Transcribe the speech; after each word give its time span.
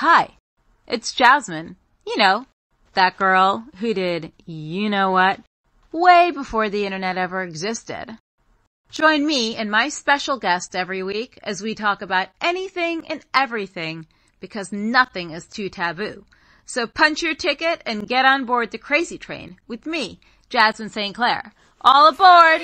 Hi, 0.00 0.36
it's 0.86 1.12
Jasmin. 1.12 1.74
You 2.06 2.18
know, 2.18 2.46
that 2.94 3.16
girl 3.16 3.64
who 3.80 3.92
did 3.92 4.30
you 4.46 4.88
know 4.88 5.10
what 5.10 5.40
way 5.90 6.30
before 6.30 6.68
the 6.68 6.86
internet 6.86 7.18
ever 7.18 7.42
existed. 7.42 8.16
Join 8.92 9.26
me 9.26 9.56
and 9.56 9.72
my 9.72 9.88
special 9.88 10.38
guest 10.38 10.76
every 10.76 11.02
week 11.02 11.40
as 11.42 11.62
we 11.62 11.74
talk 11.74 12.00
about 12.00 12.28
anything 12.40 13.08
and 13.08 13.26
everything 13.34 14.06
because 14.38 14.70
nothing 14.70 15.32
is 15.32 15.48
too 15.48 15.68
taboo. 15.68 16.24
So 16.64 16.86
punch 16.86 17.20
your 17.20 17.34
ticket 17.34 17.82
and 17.84 18.06
get 18.06 18.24
on 18.24 18.44
board 18.44 18.70
the 18.70 18.78
Krazy 18.78 19.18
Train 19.18 19.56
with 19.66 19.84
me, 19.84 20.20
Jasmin 20.48 20.90
St. 20.90 21.12
Claire. 21.12 21.52
All 21.80 22.06
aboard! 22.06 22.62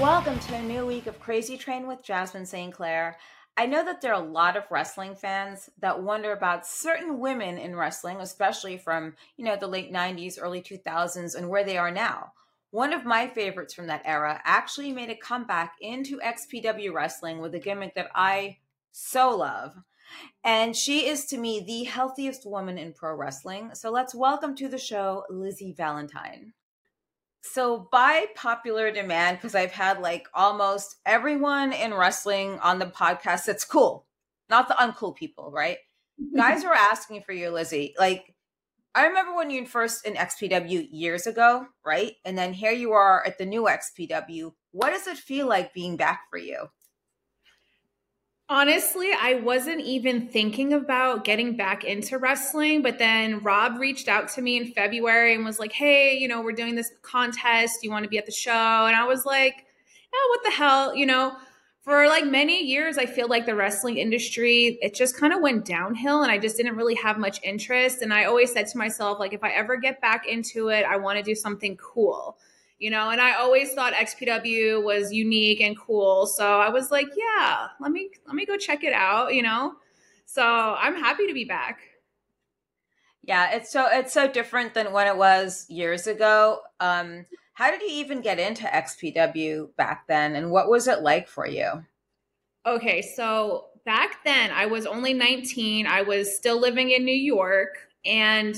Welcome 0.00 0.38
to 0.38 0.54
a 0.54 0.62
new 0.62 0.86
week 0.86 1.08
of 1.08 1.20
Krazy 1.20 1.58
Train 1.58 1.88
with 1.88 2.04
Jasmin 2.04 2.46
St. 2.46 2.72
Claire. 2.72 3.18
I 3.56 3.66
know 3.66 3.84
that 3.84 4.00
there 4.00 4.14
are 4.14 4.22
a 4.22 4.26
lot 4.26 4.56
of 4.56 4.70
wrestling 4.70 5.14
fans 5.14 5.68
that 5.80 6.02
wonder 6.02 6.32
about 6.32 6.66
certain 6.66 7.18
women 7.18 7.58
in 7.58 7.76
wrestling, 7.76 8.18
especially 8.20 8.78
from, 8.78 9.14
you 9.36 9.44
know, 9.44 9.56
the 9.56 9.66
late 9.66 9.92
90s, 9.92 10.38
early 10.40 10.62
2000s 10.62 11.34
and 11.34 11.48
where 11.48 11.64
they 11.64 11.76
are 11.76 11.90
now. 11.90 12.32
One 12.70 12.94
of 12.94 13.04
my 13.04 13.28
favorites 13.28 13.74
from 13.74 13.88
that 13.88 14.02
era 14.06 14.40
actually 14.44 14.92
made 14.92 15.10
a 15.10 15.14
comeback 15.14 15.74
into 15.82 16.18
XPW 16.20 16.94
wrestling 16.94 17.40
with 17.40 17.54
a 17.54 17.58
gimmick 17.58 17.94
that 17.94 18.08
I 18.14 18.56
so 18.90 19.36
love. 19.36 19.74
And 20.42 20.74
she 20.74 21.06
is 21.06 21.26
to 21.26 21.36
me 21.36 21.60
the 21.60 21.84
healthiest 21.84 22.46
woman 22.46 22.78
in 22.78 22.94
pro 22.94 23.14
wrestling. 23.14 23.74
So 23.74 23.90
let's 23.90 24.14
welcome 24.14 24.56
to 24.56 24.68
the 24.68 24.78
show 24.78 25.24
Lizzy 25.28 25.72
Valentine. 25.72 26.54
So, 27.42 27.88
by 27.90 28.26
popular 28.36 28.92
demand, 28.92 29.38
because 29.38 29.54
I've 29.54 29.72
had 29.72 30.00
like 30.00 30.28
almost 30.32 30.96
everyone 31.04 31.72
in 31.72 31.92
wrestling 31.92 32.58
on 32.60 32.78
the 32.78 32.86
podcast 32.86 33.46
that's 33.46 33.64
cool, 33.64 34.06
not 34.48 34.68
the 34.68 34.74
uncool 34.74 35.14
people, 35.14 35.50
right? 35.50 35.78
Guys 36.36 36.64
were 36.64 36.74
asking 36.74 37.22
for 37.22 37.32
you, 37.32 37.50
Lizzy. 37.50 37.94
Like, 37.98 38.34
I 38.94 39.06
remember 39.06 39.34
when 39.34 39.50
you 39.50 39.66
first 39.66 40.06
in 40.06 40.14
XPW 40.14 40.86
years 40.90 41.26
ago, 41.26 41.66
right? 41.84 42.12
And 42.24 42.38
then 42.38 42.52
here 42.52 42.72
you 42.72 42.92
are 42.92 43.26
at 43.26 43.38
the 43.38 43.46
new 43.46 43.62
XPW. 43.62 44.52
What 44.70 44.90
does 44.90 45.06
it 45.06 45.16
feel 45.16 45.48
like 45.48 45.74
being 45.74 45.96
back 45.96 46.22
for 46.30 46.38
you? 46.38 46.68
Honestly, 48.48 49.10
I 49.18 49.34
wasn't 49.36 49.80
even 49.80 50.28
thinking 50.28 50.74
about 50.74 51.24
getting 51.24 51.56
back 51.56 51.84
into 51.84 52.18
wrestling, 52.18 52.82
but 52.82 52.98
then 52.98 53.38
Rob 53.40 53.78
reached 53.78 54.08
out 54.08 54.28
to 54.30 54.42
me 54.42 54.58
in 54.58 54.72
February 54.72 55.34
and 55.34 55.44
was 55.44 55.58
like, 55.58 55.72
"Hey, 55.72 56.18
you 56.18 56.28
know, 56.28 56.42
we're 56.42 56.52
doing 56.52 56.74
this 56.74 56.90
contest. 57.02 57.82
You 57.82 57.90
want 57.90 58.04
to 58.04 58.10
be 58.10 58.18
at 58.18 58.26
the 58.26 58.32
show?" 58.32 58.86
And 58.86 58.94
I 58.94 59.04
was 59.06 59.24
like, 59.24 59.64
"Oh, 60.14 60.28
what 60.30 60.44
the 60.44 60.50
hell?" 60.56 60.94
You 60.94 61.06
know, 61.06 61.36
for 61.82 62.06
like 62.06 62.24
many 62.24 62.64
years 62.64 62.96
i 62.96 63.04
feel 63.04 63.28
like 63.28 63.44
the 63.44 63.54
wrestling 63.54 63.96
industry 63.96 64.78
it 64.80 64.94
just 64.94 65.16
kind 65.16 65.32
of 65.32 65.40
went 65.40 65.64
downhill 65.64 66.22
and 66.22 66.30
i 66.30 66.38
just 66.38 66.56
didn't 66.56 66.76
really 66.76 66.94
have 66.94 67.18
much 67.18 67.40
interest 67.42 68.02
and 68.02 68.14
i 68.14 68.24
always 68.24 68.52
said 68.52 68.66
to 68.66 68.78
myself 68.78 69.18
like 69.18 69.32
if 69.32 69.42
i 69.42 69.50
ever 69.50 69.76
get 69.76 70.00
back 70.00 70.26
into 70.26 70.68
it 70.68 70.84
i 70.84 70.96
want 70.96 71.18
to 71.18 71.22
do 71.22 71.34
something 71.34 71.76
cool 71.76 72.38
you 72.82 72.90
know 72.90 73.10
and 73.10 73.20
i 73.20 73.34
always 73.34 73.72
thought 73.72 73.92
xpw 73.94 74.82
was 74.82 75.12
unique 75.12 75.60
and 75.60 75.78
cool 75.78 76.26
so 76.26 76.60
i 76.60 76.68
was 76.68 76.90
like 76.90 77.08
yeah 77.16 77.68
let 77.80 77.92
me 77.92 78.10
let 78.26 78.34
me 78.34 78.44
go 78.44 78.56
check 78.56 78.84
it 78.84 78.92
out 78.92 79.34
you 79.34 79.42
know 79.42 79.74
so 80.26 80.42
i'm 80.78 80.96
happy 80.96 81.26
to 81.26 81.34
be 81.34 81.44
back 81.44 81.80
yeah 83.22 83.52
it's 83.52 83.70
so 83.70 83.86
it's 83.90 84.12
so 84.12 84.30
different 84.30 84.74
than 84.74 84.92
when 84.92 85.06
it 85.06 85.16
was 85.16 85.66
years 85.68 86.06
ago 86.06 86.60
um 86.80 87.24
how 87.54 87.70
did 87.70 87.82
you 87.82 87.88
even 87.88 88.20
get 88.20 88.38
into 88.38 88.64
XPW 88.64 89.74
back 89.76 90.06
then 90.08 90.36
and 90.36 90.50
what 90.50 90.70
was 90.70 90.88
it 90.88 91.00
like 91.00 91.28
for 91.28 91.46
you? 91.46 91.84
Okay, 92.64 93.02
so 93.02 93.66
back 93.84 94.24
then 94.24 94.50
I 94.50 94.66
was 94.66 94.86
only 94.86 95.12
19. 95.12 95.86
I 95.86 96.02
was 96.02 96.34
still 96.34 96.60
living 96.60 96.90
in 96.90 97.04
New 97.04 97.14
York 97.14 97.76
and 98.04 98.56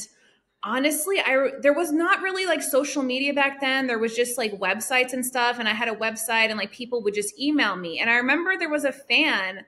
honestly 0.65 1.21
i 1.21 1.51
there 1.61 1.75
was 1.75 1.93
not 1.93 2.23
really 2.23 2.47
like 2.47 2.63
social 2.63 3.03
media 3.03 3.33
back 3.33 3.61
then. 3.61 3.87
There 3.87 3.99
was 3.99 4.17
just 4.17 4.39
like 4.39 4.53
websites 4.53 5.13
and 5.13 5.25
stuff 5.25 5.59
and 5.59 5.69
i 5.69 5.73
had 5.73 5.89
a 5.89 5.95
website 5.95 6.49
and 6.49 6.59
like 6.59 6.73
people 6.73 7.03
would 7.03 7.15
just 7.15 7.39
email 7.39 7.77
me. 7.77 8.01
And 8.01 8.11
i 8.11 8.15
remember 8.15 8.57
there 8.57 8.71
was 8.71 8.85
a 8.85 8.93
fan 8.93 9.65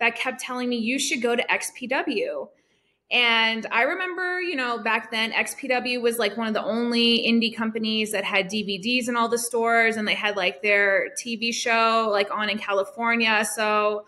that 0.00 0.16
kept 0.16 0.40
telling 0.40 0.68
me 0.68 0.76
you 0.76 0.98
should 0.98 1.22
go 1.22 1.36
to 1.36 1.42
xpw 1.44 2.48
and 3.12 3.66
I 3.72 3.82
remember, 3.82 4.40
you 4.40 4.54
know, 4.54 4.78
back 4.78 5.10
then 5.10 5.32
XPW 5.32 6.00
was 6.00 6.18
like 6.18 6.36
one 6.36 6.46
of 6.46 6.54
the 6.54 6.62
only 6.62 7.26
indie 7.26 7.54
companies 7.54 8.12
that 8.12 8.22
had 8.22 8.46
DVDs 8.46 9.08
in 9.08 9.16
all 9.16 9.28
the 9.28 9.38
stores 9.38 9.96
and 9.96 10.06
they 10.06 10.14
had 10.14 10.36
like 10.36 10.62
their 10.62 11.08
TV 11.20 11.52
show 11.52 12.08
like 12.10 12.30
on 12.30 12.48
in 12.48 12.56
California. 12.56 13.44
So 13.44 14.04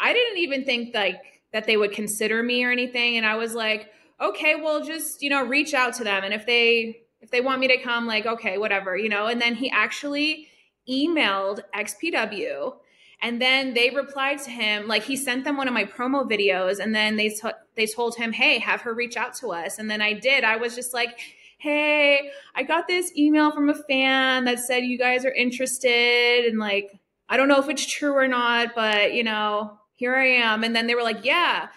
I 0.00 0.12
didn't 0.12 0.38
even 0.38 0.64
think 0.64 0.92
like 0.92 1.20
that 1.52 1.66
they 1.66 1.76
would 1.76 1.92
consider 1.92 2.42
me 2.42 2.64
or 2.64 2.72
anything. 2.72 3.16
And 3.16 3.24
I 3.24 3.36
was 3.36 3.54
like, 3.54 3.90
"Okay, 4.22 4.54
well 4.54 4.82
just, 4.82 5.22
you 5.22 5.30
know, 5.30 5.44
reach 5.44 5.74
out 5.74 5.94
to 5.94 6.04
them 6.04 6.24
and 6.24 6.32
if 6.32 6.46
they 6.46 7.00
if 7.20 7.30
they 7.30 7.40
want 7.40 7.60
me 7.60 7.68
to 7.68 7.78
come 7.78 8.06
like 8.06 8.26
okay, 8.26 8.58
whatever, 8.58 8.96
you 8.96 9.08
know." 9.08 9.26
And 9.26 9.40
then 9.40 9.54
he 9.54 9.70
actually 9.70 10.48
emailed 10.88 11.60
XPW 11.74 12.74
and 13.22 13.40
then 13.40 13.72
they 13.72 13.90
replied 13.90 14.40
to 14.42 14.50
him, 14.50 14.88
like 14.88 15.04
he 15.04 15.16
sent 15.16 15.44
them 15.44 15.56
one 15.56 15.68
of 15.68 15.74
my 15.74 15.84
promo 15.84 16.28
videos, 16.28 16.80
and 16.80 16.92
then 16.92 17.16
they 17.16 17.28
t- 17.28 17.48
they 17.76 17.86
told 17.86 18.16
him, 18.16 18.32
"Hey, 18.32 18.58
have 18.58 18.80
her 18.82 18.92
reach 18.92 19.16
out 19.16 19.34
to 19.36 19.52
us." 19.52 19.78
And 19.78 19.88
then 19.88 20.02
I 20.02 20.12
did. 20.12 20.42
I 20.42 20.56
was 20.56 20.74
just 20.74 20.92
like, 20.92 21.20
"Hey, 21.58 22.30
I 22.56 22.64
got 22.64 22.88
this 22.88 23.16
email 23.16 23.52
from 23.52 23.68
a 23.68 23.74
fan 23.74 24.44
that 24.44 24.58
said 24.58 24.84
you 24.84 24.98
guys 24.98 25.24
are 25.24 25.32
interested, 25.32 26.46
and 26.46 26.58
like 26.58 26.98
I 27.28 27.36
don't 27.36 27.48
know 27.48 27.60
if 27.60 27.68
it's 27.68 27.86
true 27.86 28.12
or 28.12 28.26
not, 28.26 28.74
but 28.74 29.14
you 29.14 29.22
know, 29.22 29.78
here 29.94 30.16
I 30.16 30.26
am." 30.26 30.64
And 30.64 30.74
then 30.74 30.88
they 30.88 30.96
were 30.96 31.04
like, 31.04 31.24
"Yeah." 31.24 31.68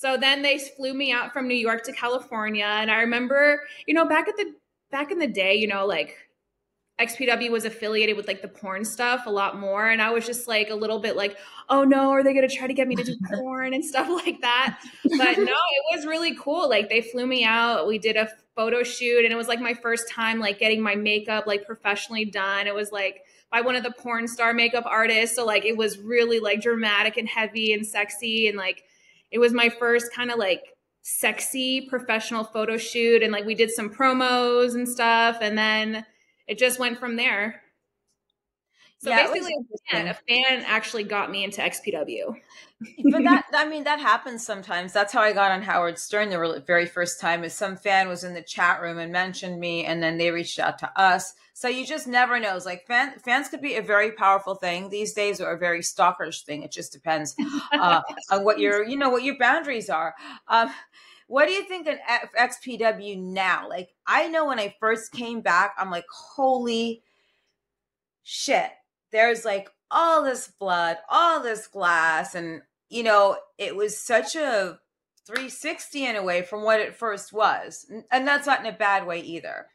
So 0.00 0.16
then 0.16 0.40
they 0.40 0.58
flew 0.58 0.94
me 0.94 1.12
out 1.12 1.30
from 1.30 1.46
New 1.46 1.54
York 1.54 1.84
to 1.84 1.92
California, 1.92 2.64
and 2.64 2.90
I 2.90 3.02
remember, 3.02 3.60
you 3.86 3.92
know, 3.92 4.08
back 4.08 4.28
at 4.28 4.36
the 4.38 4.54
back 4.90 5.10
in 5.10 5.18
the 5.18 5.26
day, 5.26 5.56
you 5.56 5.66
know, 5.66 5.84
like 5.84 6.16
XPW 6.98 7.50
was 7.50 7.66
affiliated 7.66 8.16
with 8.16 8.26
like 8.26 8.40
the 8.40 8.48
porn 8.48 8.82
stuff 8.82 9.26
a 9.26 9.30
lot 9.30 9.60
more. 9.60 9.90
And 9.90 10.00
I 10.00 10.08
was 10.08 10.24
just 10.24 10.48
like 10.48 10.70
a 10.70 10.74
little 10.74 11.00
bit 11.00 11.16
like, 11.16 11.36
oh 11.68 11.84
no, 11.84 12.12
are 12.12 12.24
they 12.24 12.32
going 12.32 12.48
to 12.48 12.54
try 12.54 12.66
to 12.66 12.72
get 12.72 12.88
me 12.88 12.96
to 12.96 13.04
do 13.04 13.14
porn 13.34 13.74
and 13.74 13.84
stuff 13.84 14.08
like 14.08 14.40
that? 14.40 14.80
But 15.04 15.36
no, 15.36 15.52
it 15.52 15.96
was 15.96 16.06
really 16.06 16.34
cool. 16.34 16.66
Like 16.66 16.88
they 16.88 17.02
flew 17.02 17.26
me 17.26 17.44
out. 17.44 17.86
We 17.86 17.98
did 17.98 18.16
a 18.16 18.30
photo 18.56 18.82
shoot 18.82 19.24
and 19.24 19.32
it 19.34 19.36
was 19.36 19.48
like 19.48 19.60
my 19.60 19.74
first 19.74 20.08
time 20.08 20.40
like 20.40 20.58
getting 20.58 20.80
my 20.80 20.94
makeup 20.94 21.46
like 21.46 21.66
professionally 21.66 22.24
done. 22.24 22.66
It 22.66 22.74
was 22.74 22.90
like 22.90 23.20
by 23.52 23.60
one 23.60 23.76
of 23.76 23.82
the 23.82 23.92
porn 23.92 24.26
star 24.28 24.54
makeup 24.54 24.84
artists. 24.86 25.36
So 25.36 25.44
like 25.44 25.66
it 25.66 25.76
was 25.76 25.98
really 25.98 26.40
like 26.40 26.62
dramatic 26.62 27.18
and 27.18 27.28
heavy 27.28 27.74
and 27.74 27.86
sexy. 27.86 28.48
And 28.48 28.56
like 28.56 28.84
it 29.30 29.38
was 29.38 29.52
my 29.52 29.68
first 29.68 30.12
kind 30.14 30.30
of 30.30 30.38
like 30.38 30.62
sexy 31.02 31.88
professional 31.88 32.44
photo 32.44 32.76
shoot. 32.76 33.22
And 33.22 33.32
like 33.32 33.46
we 33.46 33.54
did 33.54 33.70
some 33.70 33.90
promos 33.90 34.74
and 34.74 34.88
stuff. 34.88 35.38
And 35.40 35.56
then, 35.56 36.04
it 36.50 36.58
just 36.58 36.80
went 36.80 36.98
from 36.98 37.14
there. 37.14 37.62
So 39.02 39.08
yeah, 39.08 39.28
basically, 39.28 39.54
a 39.54 39.94
fan, 39.94 40.08
a 40.08 40.14
fan 40.14 40.62
actually 40.66 41.04
got 41.04 41.30
me 41.30 41.42
into 41.42 41.62
XPW. 41.62 42.34
but 43.10 43.22
that, 43.24 43.46
I 43.54 43.66
mean, 43.66 43.84
that 43.84 43.98
happens 43.98 44.44
sometimes. 44.44 44.92
That's 44.92 45.10
how 45.10 45.22
I 45.22 45.32
got 45.32 45.52
on 45.52 45.62
Howard 45.62 45.98
Stern 45.98 46.28
the 46.28 46.62
very 46.66 46.84
first 46.84 47.18
time. 47.18 47.42
Is 47.42 47.54
some 47.54 47.78
fan 47.78 48.08
was 48.08 48.24
in 48.24 48.34
the 48.34 48.42
chat 48.42 48.82
room 48.82 48.98
and 48.98 49.10
mentioned 49.10 49.58
me, 49.58 49.86
and 49.86 50.02
then 50.02 50.18
they 50.18 50.30
reached 50.30 50.58
out 50.58 50.78
to 50.80 51.00
us. 51.00 51.32
So 51.54 51.66
you 51.66 51.86
just 51.86 52.06
never 52.06 52.38
know. 52.38 52.54
It's 52.54 52.66
like 52.66 52.86
fan, 52.86 53.18
fans 53.20 53.48
could 53.48 53.62
be 53.62 53.76
a 53.76 53.82
very 53.82 54.12
powerful 54.12 54.54
thing 54.54 54.90
these 54.90 55.14
days, 55.14 55.40
or 55.40 55.50
a 55.50 55.58
very 55.58 55.80
stalkerish 55.80 56.44
thing. 56.44 56.62
It 56.62 56.70
just 56.70 56.92
depends 56.92 57.34
uh, 57.72 58.02
on 58.30 58.44
what 58.44 58.58
your, 58.58 58.84
you 58.84 58.98
know, 58.98 59.08
what 59.08 59.22
your 59.22 59.38
boundaries 59.38 59.88
are. 59.88 60.14
Um, 60.46 60.70
what 61.26 61.46
do 61.46 61.52
you 61.52 61.62
think 61.62 61.86
of 61.86 61.96
XPW 62.38 63.18
now? 63.18 63.66
Like, 63.66 63.94
I 64.06 64.28
know 64.28 64.46
when 64.46 64.58
I 64.58 64.76
first 64.78 65.12
came 65.12 65.40
back, 65.40 65.74
I'm 65.78 65.90
like, 65.90 66.04
holy 66.12 67.02
shit. 68.22 68.70
There's 69.12 69.44
like 69.44 69.68
all 69.90 70.22
this 70.22 70.48
blood, 70.48 70.98
all 71.08 71.42
this 71.42 71.66
glass. 71.66 72.34
And, 72.34 72.62
you 72.88 73.02
know, 73.02 73.36
it 73.58 73.76
was 73.76 73.98
such 73.98 74.36
a 74.36 74.78
360 75.26 76.06
in 76.06 76.16
a 76.16 76.22
way 76.22 76.42
from 76.42 76.62
what 76.62 76.80
it 76.80 76.96
first 76.96 77.32
was. 77.32 77.90
And 78.10 78.26
that's 78.26 78.46
not 78.46 78.60
in 78.60 78.66
a 78.66 78.76
bad 78.76 79.06
way 79.06 79.20
either. 79.20 79.66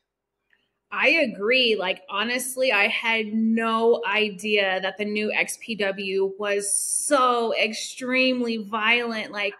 I 0.92 1.10
agree. 1.10 1.76
Like, 1.78 2.04
honestly, 2.10 2.72
I 2.72 2.88
had 2.88 3.28
no 3.34 4.02
idea 4.08 4.80
that 4.82 4.98
the 4.98 5.06
new 5.06 5.32
XPW 5.36 6.31
was 6.40 6.78
so 6.78 7.54
extremely 7.56 8.58
violent. 8.58 9.31
Like, 9.31 9.56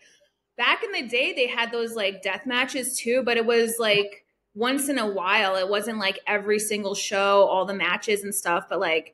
back 0.58 0.84
in 0.84 0.92
the 0.92 1.08
day 1.08 1.34
they 1.34 1.48
had 1.48 1.72
those 1.72 1.96
like 1.96 2.22
death 2.22 2.46
matches 2.46 2.98
too, 2.98 3.24
but 3.24 3.38
it 3.38 3.46
was 3.46 3.76
like 3.80 4.26
once 4.54 4.90
in 4.90 4.98
a 4.98 5.08
while. 5.08 5.56
It 5.56 5.70
wasn't 5.70 6.00
like 6.00 6.20
every 6.28 6.60
single 6.60 6.96
show, 6.96 7.48
all 7.48 7.66
the 7.66 7.74
matches 7.74 8.24
and 8.24 8.34
stuff, 8.34 8.66
but 8.70 8.80
like 8.80 9.14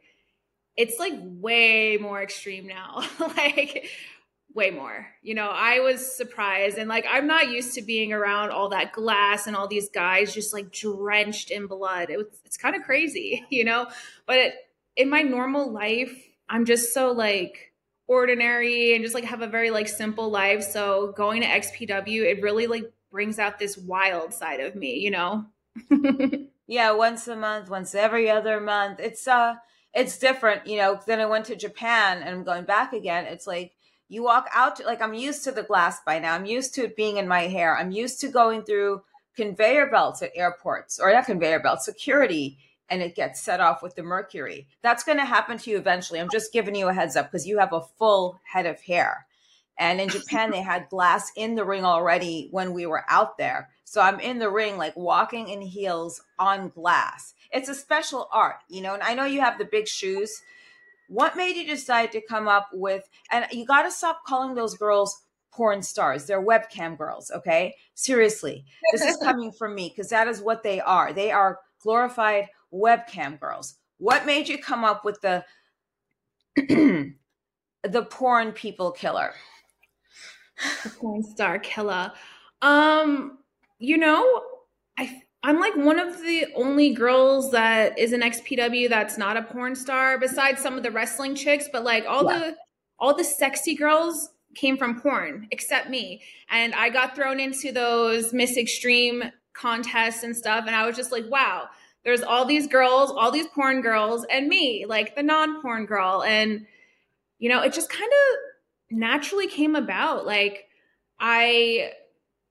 it's 0.77 0.99
like 0.99 1.13
way 1.21 1.97
more 1.97 2.21
extreme 2.21 2.67
now. 2.67 3.03
like 3.19 3.89
way 4.53 4.71
more. 4.71 5.07
You 5.21 5.35
know, 5.35 5.49
I 5.49 5.79
was 5.79 6.15
surprised 6.15 6.77
and 6.77 6.89
like 6.89 7.05
I'm 7.09 7.27
not 7.27 7.49
used 7.49 7.75
to 7.75 7.81
being 7.81 8.13
around 8.13 8.51
all 8.51 8.69
that 8.69 8.93
glass 8.93 9.47
and 9.47 9.55
all 9.55 9.67
these 9.67 9.89
guys 9.89 10.33
just 10.33 10.53
like 10.53 10.71
drenched 10.71 11.51
in 11.51 11.67
blood. 11.67 12.09
It 12.09 12.17
was, 12.17 12.27
it's 12.45 12.57
kind 12.57 12.75
of 12.75 12.83
crazy, 12.83 13.45
you 13.49 13.63
know? 13.63 13.87
But 14.25 14.37
it, 14.37 14.53
in 14.95 15.09
my 15.09 15.21
normal 15.21 15.71
life, 15.71 16.13
I'm 16.49 16.65
just 16.65 16.93
so 16.93 17.11
like 17.11 17.73
ordinary 18.07 18.93
and 18.93 19.03
just 19.03 19.15
like 19.15 19.23
have 19.23 19.41
a 19.41 19.47
very 19.47 19.71
like 19.71 19.87
simple 19.87 20.29
life. 20.29 20.63
So 20.63 21.13
going 21.15 21.41
to 21.41 21.47
XPW, 21.47 22.23
it 22.23 22.41
really 22.41 22.67
like 22.67 22.91
brings 23.09 23.39
out 23.39 23.59
this 23.59 23.77
wild 23.77 24.33
side 24.33 24.59
of 24.59 24.75
me, 24.75 24.97
you 24.99 25.11
know? 25.11 25.45
yeah, 26.67 26.91
once 26.91 27.27
a 27.27 27.35
month, 27.35 27.69
once 27.69 27.95
every 27.95 28.29
other 28.29 28.59
month. 28.59 28.99
It's 28.99 29.27
uh 29.27 29.55
it's 29.93 30.17
different, 30.17 30.67
you 30.67 30.77
know. 30.77 30.99
Then 31.05 31.19
I 31.19 31.25
went 31.25 31.45
to 31.45 31.55
Japan 31.55 32.21
and 32.21 32.29
I'm 32.29 32.43
going 32.43 32.65
back 32.65 32.93
again. 32.93 33.25
It's 33.25 33.47
like 33.47 33.73
you 34.09 34.23
walk 34.23 34.47
out 34.53 34.83
like 34.85 35.01
I'm 35.01 35.13
used 35.13 35.43
to 35.45 35.51
the 35.51 35.63
glass 35.63 35.99
by 36.05 36.19
now. 36.19 36.35
I'm 36.35 36.45
used 36.45 36.75
to 36.75 36.83
it 36.83 36.95
being 36.95 37.17
in 37.17 37.27
my 37.27 37.41
hair. 37.41 37.77
I'm 37.77 37.91
used 37.91 38.19
to 38.21 38.27
going 38.27 38.63
through 38.63 39.03
conveyor 39.35 39.89
belts 39.89 40.21
at 40.21 40.31
airports 40.35 40.99
or 40.99 41.11
not 41.13 41.25
conveyor 41.25 41.59
belts, 41.59 41.85
security 41.85 42.57
and 42.91 43.01
it 43.01 43.15
gets 43.15 43.41
set 43.41 43.61
off 43.61 43.81
with 43.81 43.95
the 43.95 44.03
mercury. 44.03 44.67
That's 44.83 45.05
going 45.05 45.17
to 45.17 45.25
happen 45.25 45.57
to 45.57 45.71
you 45.71 45.77
eventually. 45.77 46.19
I'm 46.19 46.29
just 46.29 46.51
giving 46.51 46.75
you 46.75 46.89
a 46.89 46.93
heads 46.93 47.15
up 47.15 47.31
because 47.31 47.47
you 47.47 47.57
have 47.57 47.71
a 47.71 47.81
full 47.97 48.41
head 48.43 48.65
of 48.65 48.81
hair. 48.81 49.25
And 49.81 49.99
in 49.99 50.09
Japan, 50.09 50.51
they 50.51 50.61
had 50.61 50.89
glass 50.89 51.31
in 51.35 51.55
the 51.55 51.65
ring 51.65 51.83
already 51.83 52.49
when 52.51 52.71
we 52.71 52.85
were 52.85 53.03
out 53.09 53.39
there. 53.39 53.69
So 53.83 53.99
I'm 53.99 54.19
in 54.19 54.37
the 54.37 54.51
ring, 54.51 54.77
like 54.77 54.95
walking 54.95 55.49
in 55.49 55.59
heels 55.59 56.21
on 56.37 56.69
glass. 56.69 57.33
It's 57.51 57.67
a 57.67 57.73
special 57.73 58.29
art, 58.31 58.57
you 58.69 58.81
know. 58.81 58.93
And 58.93 59.01
I 59.01 59.15
know 59.15 59.25
you 59.25 59.41
have 59.41 59.57
the 59.57 59.65
big 59.65 59.87
shoes. 59.87 60.43
What 61.07 61.35
made 61.35 61.55
you 61.55 61.65
decide 61.65 62.11
to 62.11 62.21
come 62.21 62.47
up 62.47 62.69
with, 62.71 63.09
and 63.31 63.47
you 63.51 63.65
got 63.65 63.81
to 63.81 63.91
stop 63.91 64.23
calling 64.23 64.53
those 64.53 64.77
girls 64.77 65.23
porn 65.51 65.81
stars. 65.81 66.27
They're 66.27 66.45
webcam 66.45 66.95
girls, 66.95 67.31
okay? 67.31 67.75
Seriously. 67.95 68.63
This 68.91 69.01
is 69.01 69.17
coming 69.17 69.51
from 69.57 69.73
me 69.73 69.89
because 69.89 70.09
that 70.09 70.27
is 70.27 70.41
what 70.41 70.61
they 70.61 70.79
are. 70.79 71.11
They 71.11 71.31
are 71.31 71.57
glorified 71.81 72.49
webcam 72.71 73.39
girls. 73.39 73.77
What 73.97 74.27
made 74.27 74.47
you 74.47 74.59
come 74.59 74.85
up 74.85 75.03
with 75.03 75.21
the 75.21 75.43
the 77.83 78.03
porn 78.11 78.51
people 78.51 78.91
killer? 78.91 79.33
Porn 80.99 81.23
star 81.23 81.59
killer. 81.59 82.11
Um, 82.61 83.39
you 83.79 83.97
know, 83.97 84.43
I 84.97 85.21
I'm 85.43 85.59
like 85.59 85.75
one 85.75 85.99
of 85.99 86.21
the 86.21 86.47
only 86.55 86.93
girls 86.93 87.51
that 87.51 87.97
is 87.97 88.13
an 88.13 88.21
XPW 88.21 88.89
that's 88.89 89.17
not 89.17 89.37
a 89.37 89.43
porn 89.43 89.75
star, 89.75 90.17
besides 90.19 90.61
some 90.61 90.77
of 90.77 90.83
the 90.83 90.91
wrestling 90.91 91.35
chicks. 91.35 91.69
But 91.71 91.83
like 91.83 92.05
all 92.07 92.31
yeah. 92.31 92.39
the 92.39 92.55
all 92.99 93.15
the 93.15 93.23
sexy 93.23 93.75
girls 93.75 94.29
came 94.55 94.77
from 94.77 94.99
porn, 94.99 95.47
except 95.51 95.89
me. 95.89 96.21
And 96.49 96.73
I 96.75 96.89
got 96.89 97.15
thrown 97.15 97.39
into 97.39 97.71
those 97.71 98.33
Miss 98.33 98.57
Extreme 98.57 99.23
contests 99.53 100.23
and 100.23 100.35
stuff, 100.35 100.65
and 100.67 100.75
I 100.75 100.85
was 100.85 100.95
just 100.95 101.11
like, 101.11 101.25
wow 101.29 101.69
there's 102.03 102.21
all 102.21 102.45
these 102.45 102.67
girls, 102.67 103.11
all 103.11 103.31
these 103.31 103.47
porn 103.47 103.81
girls, 103.81 104.25
and 104.31 104.47
me, 104.47 104.85
like 104.87 105.15
the 105.15 105.23
non 105.23 105.61
porn 105.61 105.85
girl. 105.85 106.23
And, 106.23 106.65
you 107.39 107.49
know, 107.49 107.61
it 107.61 107.73
just 107.73 107.89
kind 107.89 108.09
of 108.09 108.39
naturally 108.91 109.47
came 109.47 109.75
about. 109.75 110.25
Like, 110.25 110.67
I, 111.19 111.91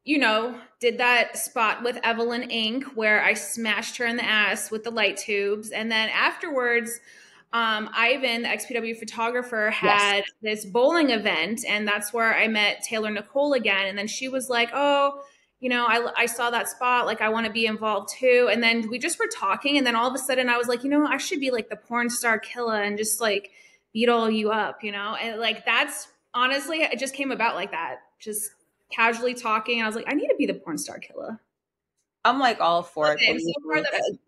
you 0.05 0.19
know, 0.19 0.59
did 0.81 0.99
that 0.99 1.37
spot 1.37 1.83
with 1.83 1.99
Evelyn 2.03 2.49
Inc., 2.49 2.85
where 2.95 3.23
I 3.23 3.35
smashed 3.35 3.97
her 3.99 4.07
in 4.07 4.17
the 4.17 4.25
ass 4.25 4.71
with 4.71 4.85
the 4.85 4.91
light 4.91 5.17
tubes. 5.17 5.71
And 5.71 5.91
then 5.91 6.09
afterwards, 6.11 7.01
um, 7.53 7.91
Ivan, 7.93 8.43
the 8.43 8.49
XPW 8.49 8.97
photographer, 8.97 9.71
had 9.71 10.19
yes. 10.19 10.29
this 10.41 10.65
bowling 10.65 11.11
event, 11.11 11.65
and 11.69 11.87
that's 11.87 12.13
where 12.13 12.35
I 12.35 12.47
met 12.47 12.83
Taylor 12.83 13.11
Nicole 13.11 13.55
again. 13.55 13.87
And 13.87 13.99
then 13.99 14.07
she 14.07 14.29
was 14.29 14.49
like, 14.49 14.71
"Oh, 14.73 15.21
you 15.61 15.69
know, 15.69 15.85
I, 15.87 16.11
I 16.17 16.27
saw 16.27 16.51
that 16.51 16.69
spot, 16.69 17.07
like 17.07 17.21
I 17.21 17.29
want 17.29 17.47
to 17.47 17.53
be 17.53 17.67
involved 17.67 18.09
too. 18.19 18.49
And 18.51 18.63
then 18.63 18.89
we 18.89 18.99
just 18.99 19.19
were 19.19 19.29
talking, 19.29 19.77
and 19.77 19.87
then 19.87 19.95
all 19.95 20.09
of 20.09 20.15
a 20.15 20.19
sudden 20.19 20.49
I 20.49 20.57
was 20.57 20.69
like, 20.69 20.83
you 20.83 20.91
know, 20.91 21.07
I 21.07 21.19
should 21.19 21.39
be 21.39 21.51
like 21.51 21.69
the 21.69 21.77
porn 21.77 22.09
star 22.09 22.39
killer 22.39 22.83
and 22.83 22.97
just 22.97 23.21
like 23.21 23.51
beat 23.93 24.09
all 24.09 24.31
you 24.31 24.51
up, 24.51 24.83
you 24.83 24.91
know? 24.91 25.17
And 25.21 25.39
like 25.39 25.67
that's 25.67 26.09
honestly, 26.35 26.79
it 26.79 26.99
just 26.99 27.15
came 27.15 27.31
about 27.31 27.55
like 27.55 27.73
that, 27.73 28.01
just 28.19 28.51
casually 28.91 29.35
talking. 29.35 29.83
I 29.83 29.87
was 29.87 29.95
like, 29.95 30.07
I 30.09 30.15
need 30.15 30.29
to 30.29 30.37
be 30.37 30.47
the 30.47 30.55
porn 30.55 30.79
star 30.79 30.99
killer. 30.99 31.41
I'm 32.25 32.39
like 32.39 32.61
all 32.61 32.83
for 32.83 33.13
it. 33.13 33.21
So 33.21 33.53
far, 33.67 33.81
the, 33.81 34.19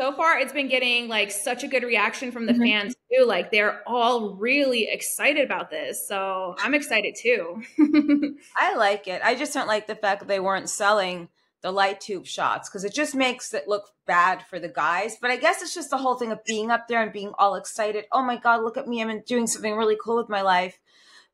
so 0.00 0.12
far 0.12 0.38
it's 0.38 0.52
been 0.54 0.68
getting 0.68 1.08
like 1.08 1.30
such 1.30 1.62
a 1.62 1.68
good 1.68 1.82
reaction 1.82 2.32
from 2.32 2.46
the 2.46 2.54
mm-hmm. 2.54 2.62
fans 2.62 2.94
too 3.12 3.24
like 3.26 3.50
they're 3.50 3.82
all 3.86 4.34
really 4.34 4.88
excited 4.88 5.44
about 5.44 5.70
this 5.70 6.08
so 6.08 6.54
i'm 6.58 6.72
excited 6.72 7.14
too 7.14 7.62
i 8.56 8.74
like 8.76 9.06
it 9.06 9.20
i 9.22 9.34
just 9.34 9.52
don't 9.52 9.68
like 9.68 9.86
the 9.86 9.94
fact 9.94 10.20
that 10.20 10.28
they 10.28 10.40
weren't 10.40 10.70
selling 10.70 11.28
the 11.60 11.70
light 11.70 12.00
tube 12.00 12.24
shots 12.24 12.70
because 12.70 12.82
it 12.82 12.94
just 12.94 13.14
makes 13.14 13.52
it 13.52 13.68
look 13.68 13.90
bad 14.06 14.42
for 14.48 14.58
the 14.58 14.68
guys 14.70 15.18
but 15.20 15.30
i 15.30 15.36
guess 15.36 15.60
it's 15.60 15.74
just 15.74 15.90
the 15.90 15.98
whole 15.98 16.14
thing 16.14 16.32
of 16.32 16.42
being 16.46 16.70
up 16.70 16.88
there 16.88 17.02
and 17.02 17.12
being 17.12 17.32
all 17.38 17.54
excited 17.54 18.06
oh 18.10 18.22
my 18.22 18.36
god 18.36 18.62
look 18.62 18.78
at 18.78 18.88
me 18.88 19.02
i'm 19.02 19.20
doing 19.26 19.46
something 19.46 19.76
really 19.76 19.98
cool 20.02 20.16
with 20.16 20.30
my 20.30 20.40
life 20.40 20.78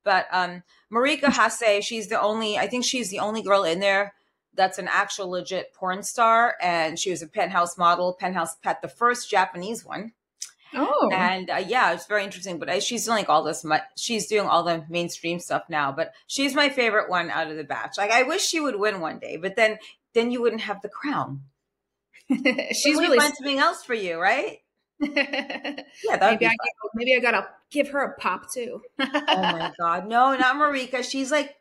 but 0.07 0.27
um 0.33 0.63
Marica 0.89 1.31
Hase, 1.39 1.85
she's 1.85 2.09
the 2.09 2.19
only 2.19 2.57
i 2.57 2.67
think 2.67 2.87
she's 2.87 3.11
the 3.11 3.19
only 3.19 3.43
girl 3.43 3.65
in 3.65 3.81
there 3.81 4.15
that's 4.57 4.79
an 4.79 4.89
actual 4.91 5.31
legit 5.31 5.73
porn 5.75 6.03
star, 6.03 6.57
and 6.61 6.99
she 6.99 7.11
was 7.11 7.23
a 7.23 7.27
penthouse 7.27 7.79
model, 7.79 8.17
penthouse 8.19 8.57
pet, 8.57 8.83
the 8.83 8.89
first 8.89 9.31
Japanese 9.31 9.85
one. 9.85 10.13
Oh, 10.75 11.11
and 11.13 11.49
uh, 11.49 11.63
yeah, 11.65 11.93
it's 11.93 12.07
very 12.07 12.25
interesting. 12.25 12.59
But 12.59 12.83
she's 12.83 13.05
doing 13.05 13.19
like 13.19 13.29
all 13.29 13.45
this. 13.45 13.65
She's 13.97 14.27
doing 14.27 14.49
all 14.49 14.65
the 14.65 14.85
mainstream 14.89 15.39
stuff 15.39 15.65
now. 15.69 15.93
But 15.93 16.13
she's 16.27 16.55
my 16.55 16.71
favorite 16.71 17.09
one 17.09 17.31
out 17.31 17.51
of 17.51 17.57
the 17.57 17.65
batch. 17.65 17.97
Like 17.97 18.11
I 18.11 18.25
wish 18.25 18.43
she 18.43 18.61
would 18.61 18.79
win 18.79 19.01
one 19.01 19.19
day, 19.19 19.37
but 19.37 19.55
then 19.57 19.79
then 20.15 20.31
you 20.31 20.43
wouldn't 20.43 20.63
have 20.63 20.83
the 20.83 20.89
crown. 20.89 21.43
she's 22.29 22.99
really 22.99 23.19
find 23.19 23.35
something 23.35 23.59
else 23.59 23.85
for 23.85 23.95
you, 23.95 24.19
right? 24.19 24.59
yeah, 25.15 25.83
maybe 26.21 26.47
I, 26.47 26.57
maybe 26.95 27.15
I 27.17 27.21
gotta 27.21 27.49
give 27.71 27.89
her 27.91 28.01
a 28.01 28.21
pop 28.21 28.51
too. 28.51 28.81
oh 28.99 29.05
my 29.15 29.73
god, 29.79 30.07
no, 30.09 30.35
not 30.37 30.57
Marica. 30.57 31.03
She's 31.03 31.31
like 31.31 31.55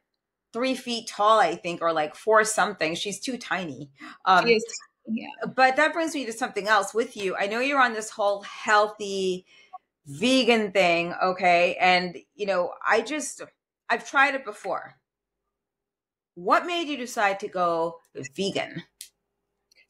three 0.53 0.75
feet 0.75 1.07
tall, 1.07 1.39
I 1.39 1.55
think, 1.55 1.81
or 1.81 1.91
like 1.91 2.15
four 2.15 2.43
something. 2.45 2.95
She's 2.95 3.19
too 3.19 3.37
tiny. 3.37 3.91
Um, 4.25 4.45
she 4.45 4.59
yeah. 5.07 5.27
But 5.55 5.75
that 5.75 5.93
brings 5.93 6.15
me 6.15 6.25
to 6.25 6.33
something 6.33 6.67
else 6.67 6.93
with 6.93 7.15
you. 7.15 7.35
I 7.35 7.47
know 7.47 7.59
you're 7.59 7.81
on 7.81 7.93
this 7.93 8.09
whole 8.09 8.41
healthy 8.41 9.45
vegan 10.05 10.71
thing, 10.71 11.13
okay? 11.23 11.75
And, 11.79 12.17
you 12.35 12.45
know, 12.45 12.71
I 12.87 13.01
just, 13.01 13.41
I've 13.89 14.09
tried 14.09 14.35
it 14.35 14.45
before. 14.45 14.95
What 16.35 16.65
made 16.65 16.87
you 16.87 16.97
decide 16.97 17.39
to 17.41 17.47
go 17.47 17.99
vegan? 18.35 18.83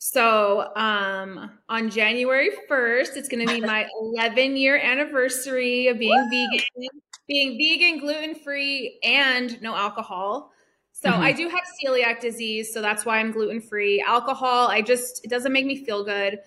So, 0.08 0.72
um, 0.76 1.50
on 1.68 1.90
January 1.90 2.52
1st, 2.70 3.18
it's 3.18 3.28
going 3.28 3.44
to 3.44 3.52
be 3.52 3.60
my 3.60 3.88
11 4.16 4.56
year 4.56 4.78
anniversary 4.78 5.88
of 5.88 5.98
being 5.98 6.14
Woo! 6.14 6.30
vegan, 6.30 6.90
being 7.28 7.58
vegan, 7.58 8.00
gluten 8.00 8.36
free, 8.36 9.00
and 9.02 9.60
no 9.64 9.76
alcohol. 9.76 10.52
So 10.92 11.10
mm-hmm. 11.10 11.24
I 11.24 11.32
do 11.32 11.50
have 11.50 11.64
celiac 11.84 12.20
disease, 12.20 12.72
so 12.72 12.84
that's 12.84 13.04
why 13.04 13.18
I'm 13.18 13.32
gluten 13.32 13.60
free. 13.60 14.00
Alcohol, 14.00 14.68
I 14.68 14.84
just 14.84 15.26
it 15.26 15.32
doesn't 15.32 15.52
make 15.52 15.66
me 15.66 15.84
feel 15.84 16.06
good. 16.06 16.38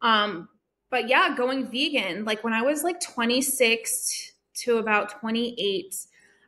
Um, 0.00 0.48
but 0.88 1.08
yeah, 1.08 1.34
going 1.36 1.68
vegan. 1.72 2.24
Like 2.24 2.44
when 2.44 2.52
I 2.52 2.62
was 2.62 2.84
like 2.84 3.00
26 3.00 4.32
to 4.62 4.78
about 4.78 5.18
28, 5.18 5.92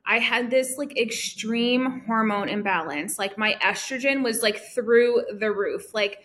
I 0.06 0.20
had 0.20 0.50
this 0.50 0.78
like 0.78 0.96
extreme 0.96 2.04
hormone 2.06 2.48
imbalance. 2.48 3.18
Like 3.18 3.36
my 3.36 3.56
estrogen 3.60 4.22
was 4.22 4.40
like 4.40 4.60
through 4.72 5.24
the 5.36 5.50
roof. 5.50 5.92
Like 5.92 6.20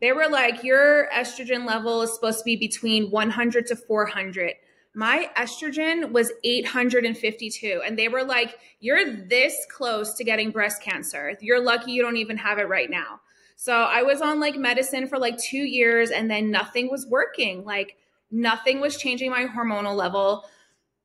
they 0.00 0.12
were 0.12 0.28
like, 0.28 0.62
your 0.62 1.08
estrogen 1.10 1.66
level 1.66 2.02
is 2.02 2.14
supposed 2.14 2.38
to 2.38 2.44
be 2.44 2.56
between 2.56 3.10
100 3.10 3.66
to 3.66 3.76
400 3.76 4.52
my 4.96 5.28
estrogen 5.36 6.10
was 6.10 6.32
852 6.42 7.82
and 7.84 7.98
they 7.98 8.08
were 8.08 8.24
like 8.24 8.58
you're 8.80 9.12
this 9.12 9.66
close 9.70 10.14
to 10.14 10.24
getting 10.24 10.50
breast 10.50 10.82
cancer. 10.82 11.36
You're 11.42 11.62
lucky 11.62 11.92
you 11.92 12.00
don't 12.00 12.16
even 12.16 12.38
have 12.38 12.58
it 12.58 12.66
right 12.68 12.90
now. 12.90 13.20
So 13.56 13.74
i 13.74 14.02
was 14.02 14.22
on 14.22 14.40
like 14.40 14.56
medicine 14.56 15.06
for 15.06 15.18
like 15.18 15.36
2 15.36 15.58
years 15.58 16.10
and 16.10 16.30
then 16.30 16.50
nothing 16.50 16.90
was 16.90 17.06
working. 17.06 17.62
Like 17.66 17.96
nothing 18.30 18.80
was 18.80 18.96
changing 18.96 19.30
my 19.30 19.44
hormonal 19.44 19.94
level. 19.94 20.46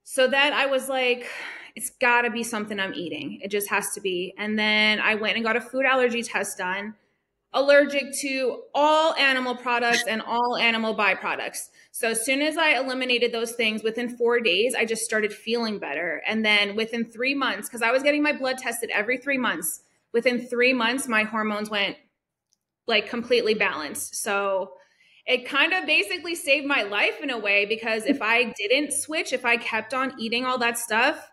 So 0.05 0.25
then 0.25 0.53
i 0.53 0.65
was 0.65 0.87
like 0.87 1.27
it's 1.75 1.89
got 1.89 2.21
to 2.21 2.29
be 2.29 2.43
something 2.43 2.79
i'm 2.79 2.93
eating. 2.93 3.41
It 3.43 3.51
just 3.51 3.69
has 3.69 3.91
to 3.91 3.99
be. 3.99 4.33
And 4.37 4.57
then 4.57 5.01
i 5.01 5.15
went 5.15 5.35
and 5.35 5.43
got 5.43 5.57
a 5.57 5.61
food 5.61 5.85
allergy 5.85 6.23
test 6.23 6.57
done 6.57 6.95
allergic 7.53 8.13
to 8.21 8.63
all 8.73 9.13
animal 9.15 9.55
products 9.55 10.05
and 10.07 10.21
all 10.21 10.55
animal 10.55 10.95
byproducts. 10.95 11.69
So 11.91 12.09
as 12.09 12.25
soon 12.25 12.41
as 12.41 12.57
I 12.57 12.77
eliminated 12.77 13.33
those 13.33 13.51
things 13.51 13.83
within 13.83 14.15
four 14.15 14.39
days, 14.39 14.73
I 14.73 14.85
just 14.85 15.03
started 15.03 15.33
feeling 15.33 15.77
better. 15.77 16.21
And 16.25 16.45
then 16.45 16.75
within 16.75 17.05
three 17.05 17.35
months, 17.35 17.67
because 17.67 17.81
I 17.81 17.91
was 17.91 18.03
getting 18.03 18.23
my 18.23 18.31
blood 18.31 18.57
tested 18.57 18.89
every 18.93 19.17
three 19.17 19.37
months, 19.37 19.81
within 20.13 20.47
three 20.47 20.71
months, 20.71 21.07
my 21.07 21.23
hormones 21.23 21.69
went 21.69 21.97
like 22.87 23.09
completely 23.09 23.53
balanced. 23.53 24.15
So 24.15 24.73
it 25.25 25.45
kind 25.45 25.73
of 25.73 25.85
basically 25.85 26.35
saved 26.35 26.65
my 26.65 26.83
life 26.83 27.19
in 27.21 27.29
a 27.29 27.37
way 27.37 27.65
because 27.65 28.05
if 28.05 28.21
I 28.21 28.53
didn't 28.57 28.93
switch, 28.93 29.33
if 29.33 29.45
I 29.45 29.57
kept 29.57 29.93
on 29.93 30.13
eating 30.17 30.45
all 30.45 30.57
that 30.59 30.77
stuff, 30.77 31.29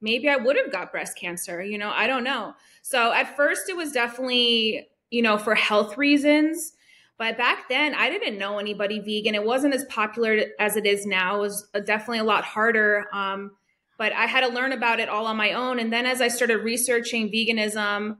maybe 0.00 0.28
I 0.28 0.36
would 0.36 0.56
have 0.56 0.72
got 0.72 0.92
breast 0.92 1.18
cancer. 1.18 1.62
You 1.62 1.76
know, 1.76 1.90
I 1.90 2.06
don't 2.06 2.24
know. 2.24 2.54
So 2.82 3.12
at 3.12 3.36
first, 3.36 3.68
it 3.68 3.76
was 3.76 3.92
definitely 3.92 4.88
you 5.10 5.22
know, 5.22 5.38
for 5.38 5.54
health 5.54 5.96
reasons. 5.96 6.72
But 7.18 7.38
back 7.38 7.68
then, 7.68 7.94
I 7.94 8.10
didn't 8.10 8.38
know 8.38 8.58
anybody 8.58 8.98
vegan. 8.98 9.34
It 9.34 9.44
wasn't 9.44 9.74
as 9.74 9.84
popular 9.86 10.44
as 10.58 10.76
it 10.76 10.84
is 10.84 11.06
now. 11.06 11.36
It 11.36 11.40
was 11.40 11.68
definitely 11.84 12.18
a 12.18 12.24
lot 12.24 12.44
harder. 12.44 13.06
Um, 13.12 13.52
but 13.98 14.12
I 14.12 14.26
had 14.26 14.46
to 14.46 14.48
learn 14.48 14.72
about 14.72 15.00
it 15.00 15.08
all 15.08 15.26
on 15.26 15.36
my 15.36 15.52
own. 15.52 15.78
And 15.78 15.90
then 15.90 16.04
as 16.04 16.20
I 16.20 16.28
started 16.28 16.58
researching 16.58 17.30
veganism, 17.30 18.18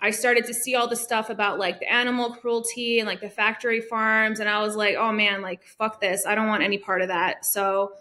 I 0.00 0.10
started 0.10 0.46
to 0.46 0.54
see 0.54 0.74
all 0.74 0.88
the 0.88 0.96
stuff 0.96 1.28
about 1.28 1.58
like 1.58 1.80
the 1.80 1.92
animal 1.92 2.32
cruelty 2.32 3.00
and 3.00 3.06
like 3.06 3.20
the 3.20 3.28
factory 3.28 3.80
farms. 3.80 4.40
And 4.40 4.48
I 4.48 4.62
was 4.62 4.76
like, 4.76 4.96
oh 4.96 5.12
man, 5.12 5.42
like 5.42 5.64
fuck 5.64 6.00
this. 6.00 6.24
I 6.24 6.34
don't 6.34 6.46
want 6.46 6.62
any 6.62 6.78
part 6.78 7.02
of 7.02 7.08
that. 7.08 7.44
So 7.44 7.92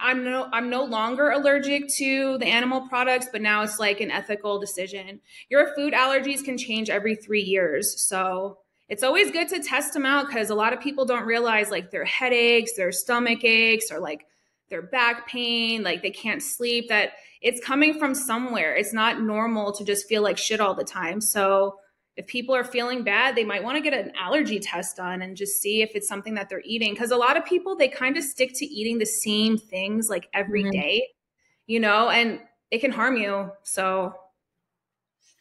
I'm 0.00 0.24
no 0.24 0.48
I'm 0.52 0.70
no 0.70 0.84
longer 0.84 1.30
allergic 1.30 1.88
to 1.96 2.38
the 2.38 2.46
animal 2.46 2.88
products, 2.88 3.26
but 3.30 3.42
now 3.42 3.62
it's 3.62 3.78
like 3.78 4.00
an 4.00 4.10
ethical 4.10 4.58
decision. 4.58 5.20
Your 5.48 5.74
food 5.74 5.92
allergies 5.92 6.44
can 6.44 6.56
change 6.56 6.88
every 6.88 7.16
three 7.16 7.42
years. 7.42 8.00
So 8.00 8.58
it's 8.88 9.02
always 9.02 9.30
good 9.30 9.48
to 9.48 9.62
test 9.62 9.92
them 9.94 10.06
out 10.06 10.26
because 10.26 10.50
a 10.50 10.54
lot 10.54 10.72
of 10.72 10.80
people 10.80 11.04
don't 11.04 11.24
realize 11.24 11.70
like 11.70 11.90
their 11.90 12.04
headaches, 12.04 12.74
their 12.74 12.92
stomach 12.92 13.44
aches, 13.44 13.90
or 13.90 13.98
like 13.98 14.26
their 14.68 14.82
back 14.82 15.28
pain, 15.28 15.82
like 15.82 16.02
they 16.02 16.10
can't 16.10 16.42
sleep, 16.42 16.88
that 16.88 17.12
it's 17.40 17.64
coming 17.64 17.98
from 17.98 18.14
somewhere. 18.14 18.74
It's 18.74 18.92
not 18.92 19.20
normal 19.20 19.72
to 19.72 19.84
just 19.84 20.08
feel 20.08 20.22
like 20.22 20.38
shit 20.38 20.60
all 20.60 20.74
the 20.74 20.84
time. 20.84 21.20
So 21.20 21.76
if 22.16 22.26
people 22.26 22.54
are 22.54 22.64
feeling 22.64 23.04
bad, 23.04 23.34
they 23.34 23.44
might 23.44 23.64
want 23.64 23.76
to 23.76 23.80
get 23.80 23.94
an 23.94 24.12
allergy 24.18 24.60
test 24.60 24.96
done 24.96 25.22
and 25.22 25.36
just 25.36 25.60
see 25.60 25.82
if 25.82 25.92
it's 25.94 26.08
something 26.08 26.34
that 26.34 26.48
they're 26.48 26.62
eating. 26.64 26.92
Because 26.92 27.10
a 27.10 27.16
lot 27.16 27.36
of 27.36 27.44
people, 27.44 27.74
they 27.74 27.88
kind 27.88 28.16
of 28.16 28.24
stick 28.24 28.52
to 28.56 28.66
eating 28.66 28.98
the 28.98 29.06
same 29.06 29.56
things 29.56 30.10
like 30.10 30.28
every 30.34 30.62
mm-hmm. 30.62 30.72
day, 30.72 31.08
you 31.66 31.80
know, 31.80 32.10
and 32.10 32.40
it 32.70 32.80
can 32.80 32.90
harm 32.90 33.16
you. 33.16 33.50
So 33.62 34.14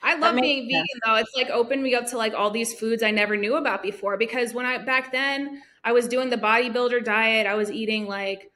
I 0.04 0.16
love 0.16 0.36
being 0.36 0.70
sense. 0.70 0.72
vegan 0.72 1.00
though. 1.06 1.16
It's 1.16 1.36
like 1.36 1.50
opened 1.50 1.84
me 1.84 1.96
up 1.96 2.08
to 2.08 2.18
like 2.18 2.34
all 2.34 2.52
these 2.52 2.74
foods 2.74 3.04
I 3.04 3.12
never 3.12 3.38
knew 3.38 3.56
about 3.56 3.84
before 3.84 4.18
because 4.18 4.54
when 4.54 4.66
I 4.66 4.78
back 4.80 5.12
then 5.12 5.62
I 5.84 5.92
was 5.92 6.08
doing 6.08 6.30
the 6.30 6.38
bodybuilder 6.38 7.04
diet, 7.04 7.48
I 7.48 7.56
was 7.56 7.72
eating 7.72 8.08
like 8.08 8.51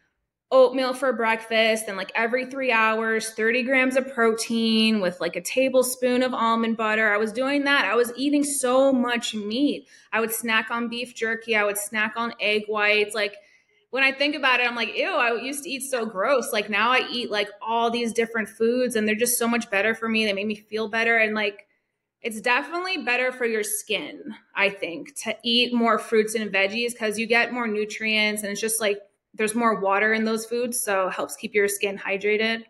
oatmeal 0.56 0.94
for 0.94 1.12
breakfast 1.12 1.86
and 1.90 1.98
like 1.98 2.14
every 2.16 2.46
three 2.46 2.72
hours 2.72 3.32
30 3.32 3.64
grams 3.64 3.98
of 3.98 4.14
protein 4.14 5.02
with 5.02 5.20
like 5.20 5.36
a 5.36 5.42
tablespoon 5.42 6.24
of 6.24 6.34
almond 6.34 6.78
butter. 6.78 7.14
I 7.14 7.18
was 7.18 7.34
doing 7.34 7.66
that. 7.66 7.84
I 7.84 7.96
was 7.96 8.14
eating 8.16 8.46
so 8.46 8.94
much 8.94 9.36
meat. 9.36 9.90
I 10.14 10.22
would 10.22 10.32
snack 10.32 10.72
on 10.72 10.88
beef 10.88 11.14
jerky. 11.14 11.58
I 11.58 11.66
would 11.66 11.78
snack 11.78 12.14
on 12.16 12.34
egg 12.40 12.64
whites. 12.70 13.14
Like 13.14 13.36
when 13.90 14.04
i 14.04 14.12
think 14.12 14.36
about 14.36 14.60
it 14.60 14.68
i'm 14.68 14.76
like 14.76 14.98
ew 14.98 15.10
i 15.10 15.42
used 15.42 15.64
to 15.64 15.70
eat 15.70 15.84
so 15.84 16.06
gross. 16.06 16.54
Like 16.54 16.70
now 16.70 16.90
i 16.90 17.06
eat 17.12 17.30
like 17.30 17.50
all 17.62 17.92
these 17.92 18.14
different 18.14 18.48
foods 18.48 18.96
and 18.96 19.06
they're 19.06 19.16
just 19.16 19.38
so 19.38 19.48
much 19.50 19.70
better 19.70 19.94
for 19.94 20.08
me. 20.08 20.26
They 20.26 20.34
make 20.34 20.48
me 20.48 20.56
feel 20.56 20.88
better 20.88 21.18
and 21.18 21.36
like 21.36 21.68
it's 22.22 22.42
definitely 22.42 22.98
better 23.00 23.32
for 23.32 23.46
your 23.46 23.62
skin 23.62 24.34
i 24.56 24.68
think 24.68 25.14
to 25.16 25.36
eat 25.44 25.72
more 25.74 26.00
fruits 26.00 26.34
and 26.34 26.52
veggies 26.52 26.94
because 26.94 27.20
you 27.20 27.28
get 27.28 27.54
more 27.54 27.68
nutrients 27.68 28.42
and 28.42 28.52
it's 28.52 28.60
just 28.60 28.82
like 28.82 28.98
there's 29.36 29.56
more 29.56 29.80
water 29.80 30.13
in 30.13 30.25
those 30.25 30.46
foods, 30.46 30.82
so 30.82 31.10
helps 31.10 31.36
keep 31.36 31.54
your 31.54 31.68
skin 31.68 31.98
hydrated. 31.98 32.63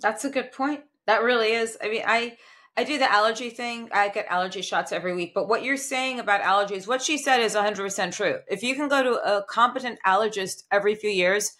That's 0.00 0.24
a 0.24 0.30
good 0.30 0.52
point. 0.52 0.80
That 1.06 1.22
really 1.22 1.52
is. 1.52 1.76
I 1.82 1.88
mean, 1.88 2.02
I 2.06 2.36
I 2.76 2.84
do 2.84 2.96
the 2.96 3.12
allergy 3.12 3.50
thing. 3.50 3.88
I 3.92 4.08
get 4.08 4.26
allergy 4.28 4.62
shots 4.62 4.92
every 4.92 5.14
week. 5.14 5.32
But 5.34 5.48
what 5.48 5.64
you're 5.64 5.76
saying 5.76 6.20
about 6.20 6.42
allergies, 6.42 6.86
what 6.86 7.02
she 7.02 7.18
said 7.18 7.40
is 7.40 7.56
100% 7.56 8.14
true. 8.14 8.38
If 8.48 8.62
you 8.62 8.76
can 8.76 8.88
go 8.88 9.02
to 9.02 9.36
a 9.36 9.42
competent 9.42 9.98
allergist 10.06 10.62
every 10.70 10.94
few 10.94 11.10
years 11.10 11.50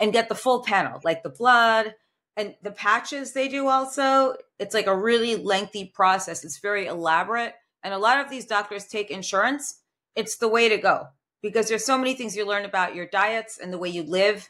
and 0.00 0.14
get 0.14 0.30
the 0.30 0.34
full 0.34 0.62
panel, 0.64 1.00
like 1.04 1.22
the 1.22 1.28
blood 1.28 1.94
and 2.38 2.54
the 2.62 2.70
patches 2.70 3.34
they 3.34 3.48
do 3.48 3.68
also, 3.68 4.34
it's 4.58 4.72
like 4.72 4.86
a 4.86 4.96
really 4.96 5.36
lengthy 5.36 5.92
process. 5.94 6.42
It's 6.42 6.58
very 6.58 6.86
elaborate. 6.86 7.52
And 7.82 7.92
a 7.92 7.98
lot 7.98 8.20
of 8.20 8.30
these 8.30 8.46
doctors 8.46 8.86
take 8.86 9.10
insurance. 9.10 9.82
It's 10.16 10.38
the 10.38 10.48
way 10.48 10.70
to 10.70 10.78
go 10.78 11.08
because 11.42 11.68
there's 11.68 11.84
so 11.84 11.98
many 11.98 12.14
things 12.14 12.36
you 12.36 12.46
learn 12.46 12.64
about 12.64 12.94
your 12.94 13.06
diets 13.06 13.58
and 13.58 13.72
the 13.72 13.78
way 13.78 13.88
you 13.88 14.02
live 14.02 14.48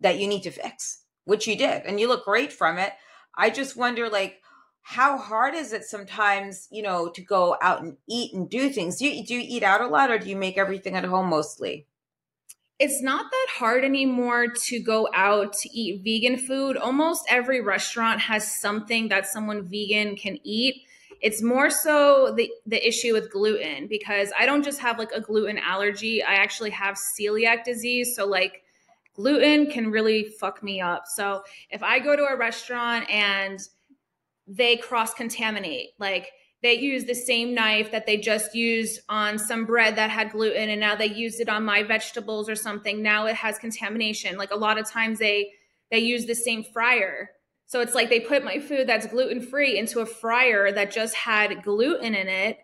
that 0.00 0.18
you 0.18 0.28
need 0.28 0.42
to 0.42 0.50
fix, 0.50 1.02
which 1.24 1.46
you 1.46 1.56
did, 1.56 1.82
and 1.84 1.98
you 1.98 2.08
look 2.08 2.24
great 2.24 2.52
from 2.52 2.78
it. 2.78 2.92
I 3.36 3.50
just 3.50 3.76
wonder, 3.76 4.08
like, 4.08 4.40
how 4.82 5.18
hard 5.18 5.54
is 5.54 5.72
it 5.72 5.84
sometimes, 5.84 6.68
you 6.70 6.82
know, 6.82 7.08
to 7.10 7.20
go 7.20 7.56
out 7.60 7.82
and 7.82 7.96
eat 8.08 8.32
and 8.32 8.48
do 8.48 8.70
things? 8.70 8.98
Do 8.98 9.08
you, 9.08 9.26
do 9.26 9.34
you 9.34 9.44
eat 9.44 9.64
out 9.64 9.80
a 9.80 9.88
lot, 9.88 10.10
or 10.10 10.18
do 10.18 10.28
you 10.28 10.36
make 10.36 10.56
everything 10.56 10.94
at 10.94 11.04
home 11.04 11.28
mostly? 11.28 11.86
It's 12.78 13.02
not 13.02 13.24
that 13.30 13.46
hard 13.54 13.84
anymore 13.84 14.48
to 14.66 14.80
go 14.80 15.08
out 15.14 15.54
to 15.54 15.68
eat 15.70 16.02
vegan 16.04 16.36
food. 16.36 16.76
Almost 16.76 17.24
every 17.28 17.60
restaurant 17.60 18.20
has 18.20 18.60
something 18.60 19.08
that 19.08 19.26
someone 19.26 19.66
vegan 19.66 20.14
can 20.14 20.38
eat 20.44 20.82
it's 21.20 21.42
more 21.42 21.70
so 21.70 22.32
the 22.36 22.50
the 22.66 22.86
issue 22.86 23.12
with 23.12 23.30
gluten 23.30 23.86
because 23.88 24.30
I 24.38 24.46
don't 24.46 24.62
just 24.62 24.80
have 24.80 24.98
like 24.98 25.12
a 25.12 25.20
gluten 25.20 25.58
allergy. 25.58 26.22
I 26.22 26.34
actually 26.34 26.70
have 26.70 26.96
celiac 26.96 27.64
disease. 27.64 28.14
So 28.14 28.26
like 28.26 28.62
gluten 29.14 29.66
can 29.70 29.90
really 29.90 30.24
fuck 30.24 30.62
me 30.62 30.80
up. 30.80 31.04
So 31.06 31.42
if 31.70 31.82
I 31.82 31.98
go 31.98 32.16
to 32.16 32.24
a 32.24 32.36
restaurant 32.36 33.08
and 33.10 33.60
they 34.46 34.76
cross 34.76 35.14
contaminate, 35.14 35.90
like 35.98 36.30
they 36.62 36.74
use 36.74 37.04
the 37.04 37.14
same 37.14 37.54
knife 37.54 37.90
that 37.92 38.06
they 38.06 38.16
just 38.16 38.54
used 38.54 39.00
on 39.08 39.38
some 39.38 39.64
bread 39.64 39.96
that 39.96 40.10
had 40.10 40.32
gluten 40.32 40.68
and 40.68 40.80
now 40.80 40.94
they 40.94 41.06
used 41.06 41.40
it 41.40 41.48
on 41.48 41.64
my 41.64 41.82
vegetables 41.82 42.48
or 42.48 42.56
something. 42.56 43.02
Now 43.02 43.26
it 43.26 43.36
has 43.36 43.58
contamination. 43.58 44.36
Like 44.36 44.50
a 44.50 44.56
lot 44.56 44.78
of 44.78 44.88
times 44.88 45.18
they 45.18 45.52
they 45.90 45.98
use 46.00 46.26
the 46.26 46.34
same 46.34 46.64
fryer 46.64 47.30
so 47.66 47.80
it's 47.80 47.94
like 47.94 48.08
they 48.08 48.20
put 48.20 48.44
my 48.44 48.60
food 48.60 48.86
that's 48.86 49.06
gluten 49.06 49.40
free 49.40 49.78
into 49.78 50.00
a 50.00 50.06
fryer 50.06 50.70
that 50.72 50.92
just 50.92 51.14
had 51.14 51.62
gluten 51.62 52.14
in 52.14 52.28
it 52.28 52.58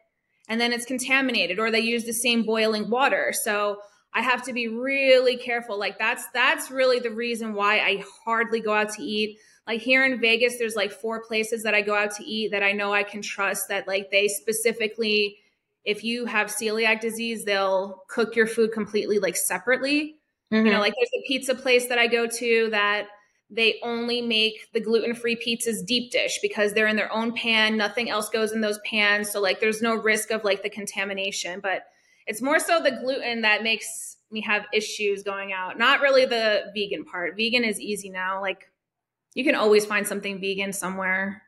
and 0.49 0.61
then 0.61 0.73
it's 0.73 0.85
contaminated 0.85 1.59
or 1.59 1.71
they 1.71 1.81
use 1.81 2.05
the 2.05 2.13
same 2.13 2.43
boiling 2.43 2.91
water. 2.91 3.33
So 3.33 3.79
I 4.15 4.23
have 4.23 4.43
to 4.45 4.53
be 4.53 4.69
really 4.69 5.37
careful. 5.37 5.79
Like 5.79 5.99
that's 5.99 6.25
that's 6.35 6.71
really 6.71 6.99
the 6.99 7.11
reason 7.11 7.55
why 7.55 7.79
I 7.79 8.05
hardly 8.25 8.61
go 8.61 8.75
out 8.75 8.93
to 8.95 9.03
eat. 9.03 9.39
Like 9.67 9.81
here 9.81 10.05
in 10.05 10.21
Vegas 10.21 10.59
there's 10.59 10.77
like 10.77 10.93
four 10.93 11.25
places 11.25 11.63
that 11.63 11.75
I 11.75 11.81
go 11.81 11.95
out 11.95 12.15
to 12.17 12.25
eat 12.25 12.51
that 12.51 12.63
I 12.63 12.73
know 12.73 12.93
I 12.93 13.03
can 13.03 13.23
trust 13.23 13.69
that 13.69 13.89
like 13.89 14.11
they 14.11 14.29
specifically 14.29 15.39
if 15.85 16.05
you 16.05 16.27
have 16.27 16.47
celiac 16.47 17.01
disease, 17.01 17.45
they'll 17.45 18.05
cook 18.09 18.37
your 18.37 18.47
food 18.47 18.71
completely 18.73 19.19
like 19.19 19.37
separately. 19.37 20.17
Mm-hmm. 20.53 20.67
You 20.67 20.73
know, 20.73 20.79
like 20.81 20.95
there's 20.97 21.11
a 21.25 21.27
pizza 21.27 21.55
place 21.57 21.89
that 21.89 21.99
I 21.99 22.07
go 22.07 22.27
to 22.27 22.69
that 22.71 23.09
they 23.55 23.79
only 23.83 24.23
make 24.23 24.73
the 24.73 24.81
gluten-free 24.81 25.37
pizzas 25.37 25.85
deep 25.85 26.11
dish 26.11 26.39
because 26.41 26.73
they're 26.73 26.87
in 26.87 26.97
their 26.97 27.13
own 27.13 27.35
pan. 27.35 27.77
Nothing 27.77 28.09
else 28.09 28.31
goes 28.31 28.53
in 28.53 28.63
those 28.63 28.81
pans. 28.85 29.31
So 29.31 29.41
like 29.43 29.61
there's 29.61 29.83
no 29.83 29.95
risk 29.95 30.31
of 30.31 30.43
like 30.43 30.63
the 30.63 30.71
contamination. 30.71 31.61
But 31.61 31.83
it's 32.27 32.41
more 32.41 32.59
so 32.59 32.81
the 32.81 32.93
gluten 32.93 33.43
that 33.43 33.63
makes 33.63 34.17
me 34.31 34.41
have 34.41 34.65
issues 34.73 35.23
going 35.23 35.53
out. 35.53 35.79
Not 35.79 36.01
really 36.01 36.25
the 36.25 36.73
vegan 36.75 37.05
part. 37.05 37.37
Vegan 37.37 37.63
is 37.63 37.79
easy 37.79 38.09
now. 38.09 38.41
Like 38.41 38.71
you 39.35 39.45
can 39.45 39.55
always 39.55 39.85
find 39.85 40.07
something 40.07 40.41
vegan 40.41 40.73
somewhere. 40.73 41.43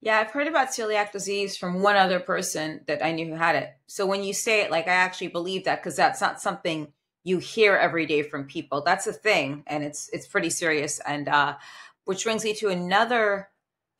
Yeah 0.00 0.18
i've 0.18 0.30
heard 0.30 0.46
about 0.46 0.68
celiac 0.68 1.12
disease 1.12 1.56
from 1.56 1.82
one 1.82 1.96
other 1.96 2.20
person 2.20 2.82
that 2.86 3.04
i 3.04 3.10
knew 3.12 3.26
who 3.26 3.34
had 3.34 3.56
it. 3.56 3.70
So 3.88 4.06
when 4.06 4.22
you 4.22 4.32
say 4.32 4.62
it 4.62 4.70
like 4.70 4.86
i 4.86 4.92
actually 4.92 5.28
believe 5.28 5.64
that 5.64 5.82
because 5.82 5.96
that's 5.96 6.20
not 6.20 6.40
something 6.40 6.92
you 7.24 7.38
hear 7.38 7.76
every 7.76 8.06
day 8.06 8.22
from 8.22 8.46
people. 8.46 8.82
That's 8.82 9.06
a 9.06 9.12
thing, 9.12 9.64
and 9.66 9.84
it's 9.84 10.08
it's 10.12 10.26
pretty 10.26 10.50
serious. 10.50 11.00
And 11.06 11.28
uh, 11.28 11.56
which 12.04 12.24
brings 12.24 12.44
me 12.44 12.54
to 12.54 12.68
another 12.68 13.48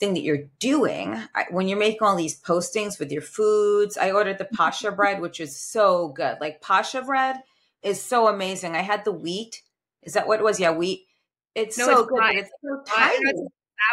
thing 0.01 0.15
that 0.15 0.23
you're 0.23 0.49
doing 0.61 1.21
when 1.51 1.69
you're 1.69 1.79
making 1.79 2.03
all 2.03 2.17
these 2.17 2.41
postings 2.41 2.99
with 2.99 3.11
your 3.11 3.23
foods. 3.23 3.99
I 3.99 4.13
ordered 4.13 4.39
the 4.39 4.45
pasha 4.55 4.93
bread, 4.93 5.21
which 5.21 5.41
is 5.41 5.61
so 5.61 6.09
good. 6.09 6.39
Like 6.41 6.61
pasha 6.61 7.03
bread 7.03 7.37
is 7.83 8.03
so 8.03 8.29
amazing. 8.29 8.77
I 8.77 8.83
had 8.83 9.05
the 9.05 9.13
wheat. 9.13 9.63
Is 10.03 10.15
that 10.15 10.27
what 10.27 10.41
it 10.41 10.45
was? 10.45 10.61
Yeah, 10.61 10.73
wheat. 10.73 11.07
It's 11.55 11.77
no, 11.77 11.87
so 11.87 12.01
it's 12.01 12.09
good. 12.11 12.35
It's 12.37 12.51
so 12.63 12.83
tiny. 12.87 13.33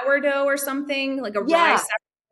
Sourdough 0.04 0.46
or 0.46 0.58
something 0.58 1.22
like 1.22 1.36
a 1.36 1.44
yeah. 1.46 1.74
rice 1.74 1.88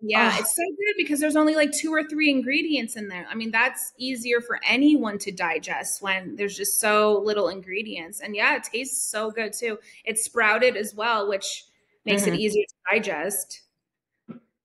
yeah, 0.05 0.33
oh. 0.33 0.39
it's 0.41 0.53
so 0.53 0.63
good 0.63 0.95
because 0.97 1.21
there's 1.21 1.37
only 1.37 1.55
like 1.55 1.71
two 1.71 1.93
or 1.93 2.03
three 2.03 2.29
ingredients 2.29 2.97
in 2.97 3.07
there. 3.07 3.25
I 3.29 3.35
mean, 3.35 3.51
that's 3.51 3.93
easier 3.97 4.41
for 4.41 4.59
anyone 4.67 5.17
to 5.19 5.31
digest 5.31 6.01
when 6.01 6.35
there's 6.35 6.57
just 6.57 6.81
so 6.81 7.21
little 7.23 7.47
ingredients. 7.47 8.19
And 8.19 8.35
yeah, 8.35 8.57
it 8.57 8.65
tastes 8.65 9.09
so 9.09 9.31
good 9.31 9.53
too. 9.53 9.79
It's 10.03 10.25
sprouted 10.25 10.75
as 10.75 10.93
well, 10.93 11.29
which 11.29 11.63
makes 12.05 12.23
mm-hmm. 12.23 12.33
it 12.33 12.39
easier 12.41 12.65
to 12.67 12.95
digest. 12.95 13.61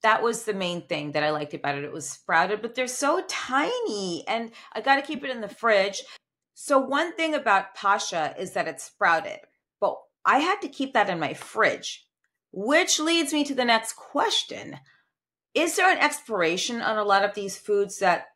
That 0.03 0.25
was 0.25 0.43
the 0.45 0.55
main 0.55 0.83
thing 0.89 1.13
that 1.13 1.23
I 1.23 1.31
liked 1.31 1.55
about 1.55 1.79
it. 1.79 1.85
It 1.85 1.93
was 1.93 2.11
sprouted, 2.11 2.61
but 2.61 2.75
they're 2.75 2.89
so 2.89 3.23
tiny 3.29 4.25
and 4.27 4.51
I 4.73 4.81
got 4.81 4.97
to 4.97 5.03
keep 5.03 5.23
it 5.23 5.31
in 5.31 5.41
the 5.41 5.49
fridge. 5.49 6.03
So, 6.55 6.81
one 6.81 7.15
thing 7.15 7.35
about 7.35 7.77
Pasha 7.77 8.35
is 8.37 8.55
that 8.55 8.67
it's 8.67 8.83
sprouted, 8.83 9.39
but 9.81 9.97
I 10.25 10.39
had 10.39 10.61
to 10.63 10.69
keep 10.69 10.95
that 10.95 11.09
in 11.09 11.21
my 11.21 11.35
fridge, 11.35 12.07
which 12.51 12.99
leads 12.99 13.33
me 13.33 13.45
to 13.45 13.55
the 13.55 13.65
next 13.65 13.95
question 13.95 14.79
is 15.59 15.75
there 15.77 15.91
an 15.91 15.99
expiration 15.99 16.81
on 16.81 16.99
a 16.99 17.05
lot 17.05 17.25
of 17.25 17.35
these 17.35 17.57
foods 17.57 17.99
that 17.99 18.27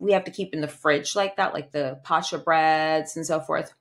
we 0.00 0.12
have 0.12 0.24
to 0.24 0.30
keep 0.30 0.52
in 0.52 0.60
the 0.60 0.68
fridge 0.68 1.14
like 1.14 1.36
that, 1.36 1.54
like 1.54 1.70
the 1.70 2.00
pascha 2.02 2.38
breads 2.38 3.16
and 3.16 3.24
so 3.24 3.40
forth? 3.40 3.72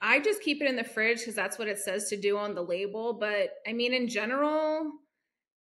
I 0.00 0.20
just 0.20 0.42
keep 0.42 0.62
it 0.62 0.68
in 0.68 0.76
the 0.76 0.84
fridge 0.84 1.18
because 1.18 1.34
that's 1.34 1.58
what 1.58 1.68
it 1.68 1.78
says 1.78 2.08
to 2.08 2.16
do 2.16 2.38
on 2.38 2.54
the 2.54 2.62
label. 2.62 3.12
But 3.12 3.50
I 3.66 3.72
mean, 3.72 3.92
in 3.92 4.08
general, 4.08 4.90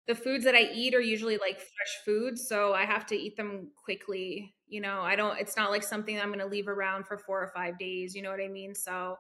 the 0.08 0.16
foods 0.16 0.46
that 0.46 0.56
I 0.56 0.70
eat 0.74 0.94
are 0.94 1.02
usually 1.02 1.38
like 1.38 1.58
fresh 1.58 2.06
foods. 2.06 2.48
So 2.48 2.74
I 2.74 2.86
have 2.86 3.06
to 3.08 3.16
eat 3.16 3.36
them 3.36 3.72
quickly. 3.84 4.54
You 4.68 4.82
know, 4.82 5.02
I 5.02 5.16
don't, 5.16 5.40
it's 5.40 5.58
not 5.58 5.72
like 5.72 5.84
something 5.84 6.20
I'm 6.20 6.28
going 6.28 6.40
to 6.40 6.46
leave 6.46 6.68
around 6.68 7.08
for 7.08 7.18
four 7.18 7.42
or 7.42 7.52
five 7.54 7.78
days. 7.80 8.16
You 8.16 8.22
know 8.22 8.32
what 8.32 8.40
I 8.44 8.48
mean? 8.48 8.74
So 8.76 9.16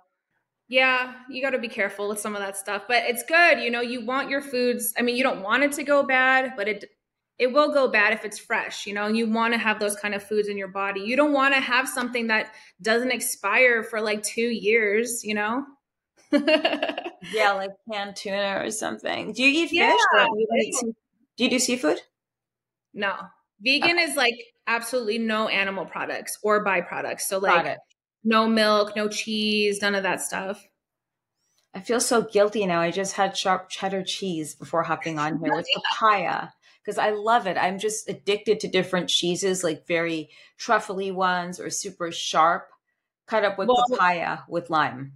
Yeah, 0.71 1.15
you 1.29 1.41
got 1.41 1.49
to 1.49 1.59
be 1.59 1.67
careful 1.67 2.07
with 2.07 2.21
some 2.21 2.33
of 2.33 2.41
that 2.41 2.55
stuff, 2.55 2.83
but 2.87 3.03
it's 3.05 3.23
good. 3.23 3.59
You 3.59 3.69
know, 3.69 3.81
you 3.81 4.05
want 4.05 4.29
your 4.29 4.41
foods. 4.41 4.93
I 4.97 5.01
mean, 5.01 5.17
you 5.17 5.23
don't 5.23 5.41
want 5.41 5.63
it 5.63 5.73
to 5.73 5.83
go 5.83 6.01
bad, 6.01 6.53
but 6.55 6.69
it 6.69 6.85
it 7.37 7.51
will 7.51 7.73
go 7.73 7.89
bad 7.89 8.13
if 8.13 8.23
it's 8.23 8.39
fresh. 8.39 8.87
You 8.87 8.93
know, 8.93 9.07
you 9.07 9.29
want 9.29 9.53
to 9.53 9.57
have 9.57 9.81
those 9.81 9.97
kind 9.97 10.15
of 10.15 10.23
foods 10.23 10.47
in 10.47 10.57
your 10.57 10.69
body. 10.69 11.01
You 11.01 11.17
don't 11.17 11.33
want 11.33 11.53
to 11.55 11.59
have 11.59 11.89
something 11.89 12.27
that 12.27 12.53
doesn't 12.81 13.11
expire 13.11 13.83
for 13.83 13.99
like 13.99 14.23
two 14.23 14.47
years. 14.47 15.25
You 15.25 15.33
know. 15.33 15.65
yeah, 16.31 17.51
like 17.51 17.71
canned 17.91 18.15
tuna 18.15 18.61
or 18.63 18.71
something. 18.71 19.33
Do 19.33 19.43
you 19.43 19.65
eat 19.65 19.73
yeah, 19.73 19.91
fish? 19.91 19.99
Do 20.13 20.29
you, 20.37 20.47
eat, 20.55 20.75
do 21.35 21.43
you 21.43 21.49
do 21.49 21.59
seafood? 21.59 21.99
No, 22.93 23.13
vegan 23.59 23.97
okay. 23.97 24.03
is 24.03 24.15
like 24.15 24.35
absolutely 24.67 25.17
no 25.17 25.49
animal 25.49 25.83
products 25.83 26.39
or 26.41 26.63
byproducts. 26.63 27.21
So 27.21 27.39
like 27.39 27.75
no 28.23 28.47
milk, 28.47 28.95
no 28.95 29.07
cheese, 29.07 29.81
none 29.81 29.95
of 29.95 30.03
that 30.03 30.21
stuff. 30.21 30.67
I 31.73 31.79
feel 31.79 31.99
so 31.99 32.21
guilty 32.21 32.65
now. 32.65 32.81
I 32.81 32.91
just 32.91 33.13
had 33.13 33.37
sharp 33.37 33.69
cheddar 33.69 34.03
cheese 34.03 34.55
before 34.55 34.83
hopping 34.83 35.17
on 35.17 35.39
here 35.39 35.55
with 35.55 35.67
papaya 35.75 36.49
because 36.83 36.97
I 36.97 37.11
love 37.11 37.47
it. 37.47 37.57
I'm 37.57 37.79
just 37.79 38.09
addicted 38.09 38.59
to 38.61 38.67
different 38.67 39.09
cheeses, 39.09 39.63
like 39.63 39.87
very 39.87 40.29
truffly 40.57 41.11
ones 41.11 41.59
or 41.59 41.69
super 41.69 42.11
sharp, 42.11 42.67
cut 43.27 43.45
up 43.45 43.57
with 43.57 43.69
well, 43.69 43.85
papaya 43.89 44.39
with 44.49 44.69
lime. 44.69 45.13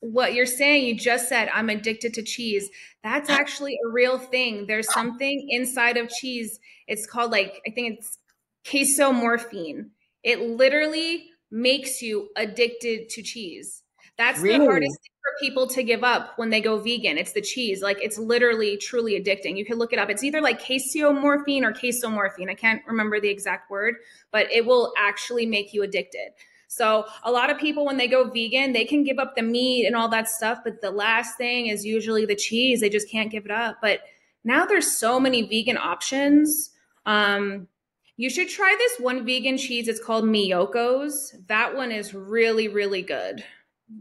What 0.00 0.34
you're 0.34 0.46
saying, 0.46 0.86
you 0.86 0.96
just 0.96 1.28
said, 1.28 1.48
I'm 1.54 1.70
addicted 1.70 2.14
to 2.14 2.22
cheese. 2.22 2.68
That's 3.04 3.30
actually 3.40 3.78
a 3.86 3.88
real 3.90 4.18
thing. 4.18 4.66
There's 4.66 4.92
something 4.92 5.46
inside 5.50 5.96
of 5.96 6.08
cheese. 6.08 6.58
It's 6.88 7.06
called, 7.06 7.30
like, 7.30 7.60
I 7.66 7.70
think 7.70 7.98
it's 7.98 8.18
casomorphin. 8.64 9.90
It 10.22 10.40
literally 10.40 11.30
makes 11.50 12.02
you 12.02 12.28
addicted 12.36 13.08
to 13.10 13.22
cheese. 13.22 13.82
That's 14.18 14.40
really? 14.40 14.58
the 14.58 14.64
hardest 14.64 14.98
thing 15.02 15.12
for 15.22 15.38
people 15.38 15.66
to 15.68 15.82
give 15.82 16.02
up 16.02 16.32
when 16.38 16.50
they 16.50 16.60
go 16.60 16.78
vegan. 16.78 17.18
It's 17.18 17.32
the 17.32 17.42
cheese. 17.42 17.82
Like 17.82 17.98
it's 18.00 18.18
literally 18.18 18.76
truly 18.78 19.20
addicting. 19.20 19.56
You 19.56 19.64
can 19.64 19.78
look 19.78 19.92
it 19.92 19.98
up. 19.98 20.08
It's 20.08 20.24
either 20.24 20.40
like 20.40 20.60
caseomorphine 20.60 21.62
or 21.62 21.72
casomorphin. 21.72 22.48
I 22.50 22.54
can't 22.54 22.82
remember 22.86 23.20
the 23.20 23.28
exact 23.28 23.70
word, 23.70 23.96
but 24.30 24.50
it 24.50 24.64
will 24.64 24.92
actually 24.96 25.44
make 25.44 25.74
you 25.74 25.82
addicted. 25.82 26.30
So 26.68 27.04
a 27.24 27.30
lot 27.30 27.50
of 27.50 27.58
people 27.58 27.84
when 27.84 27.96
they 27.96 28.08
go 28.08 28.28
vegan, 28.30 28.72
they 28.72 28.84
can 28.84 29.04
give 29.04 29.18
up 29.18 29.36
the 29.36 29.42
meat 29.42 29.86
and 29.86 29.94
all 29.94 30.08
that 30.08 30.28
stuff, 30.28 30.58
but 30.64 30.80
the 30.80 30.90
last 30.90 31.36
thing 31.36 31.68
is 31.68 31.84
usually 31.84 32.26
the 32.26 32.34
cheese. 32.34 32.80
They 32.80 32.88
just 32.88 33.10
can't 33.10 33.30
give 33.30 33.44
it 33.44 33.50
up. 33.50 33.78
But 33.80 34.00
now 34.44 34.64
there's 34.64 34.90
so 34.90 35.20
many 35.20 35.42
vegan 35.42 35.76
options. 35.76 36.70
Um, 37.04 37.68
you 38.16 38.30
should 38.30 38.48
try 38.48 38.74
this 38.78 38.98
one 38.98 39.24
vegan 39.24 39.58
cheese. 39.58 39.88
It's 39.88 40.02
called 40.02 40.24
Miyoko's. 40.24 41.34
That 41.48 41.74
one 41.74 41.92
is 41.92 42.14
really, 42.14 42.68
really 42.68 43.02
good. 43.02 43.44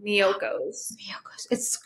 Miyoko's. 0.06 0.96
Miyoko's. 1.02 1.48
It's 1.52 1.80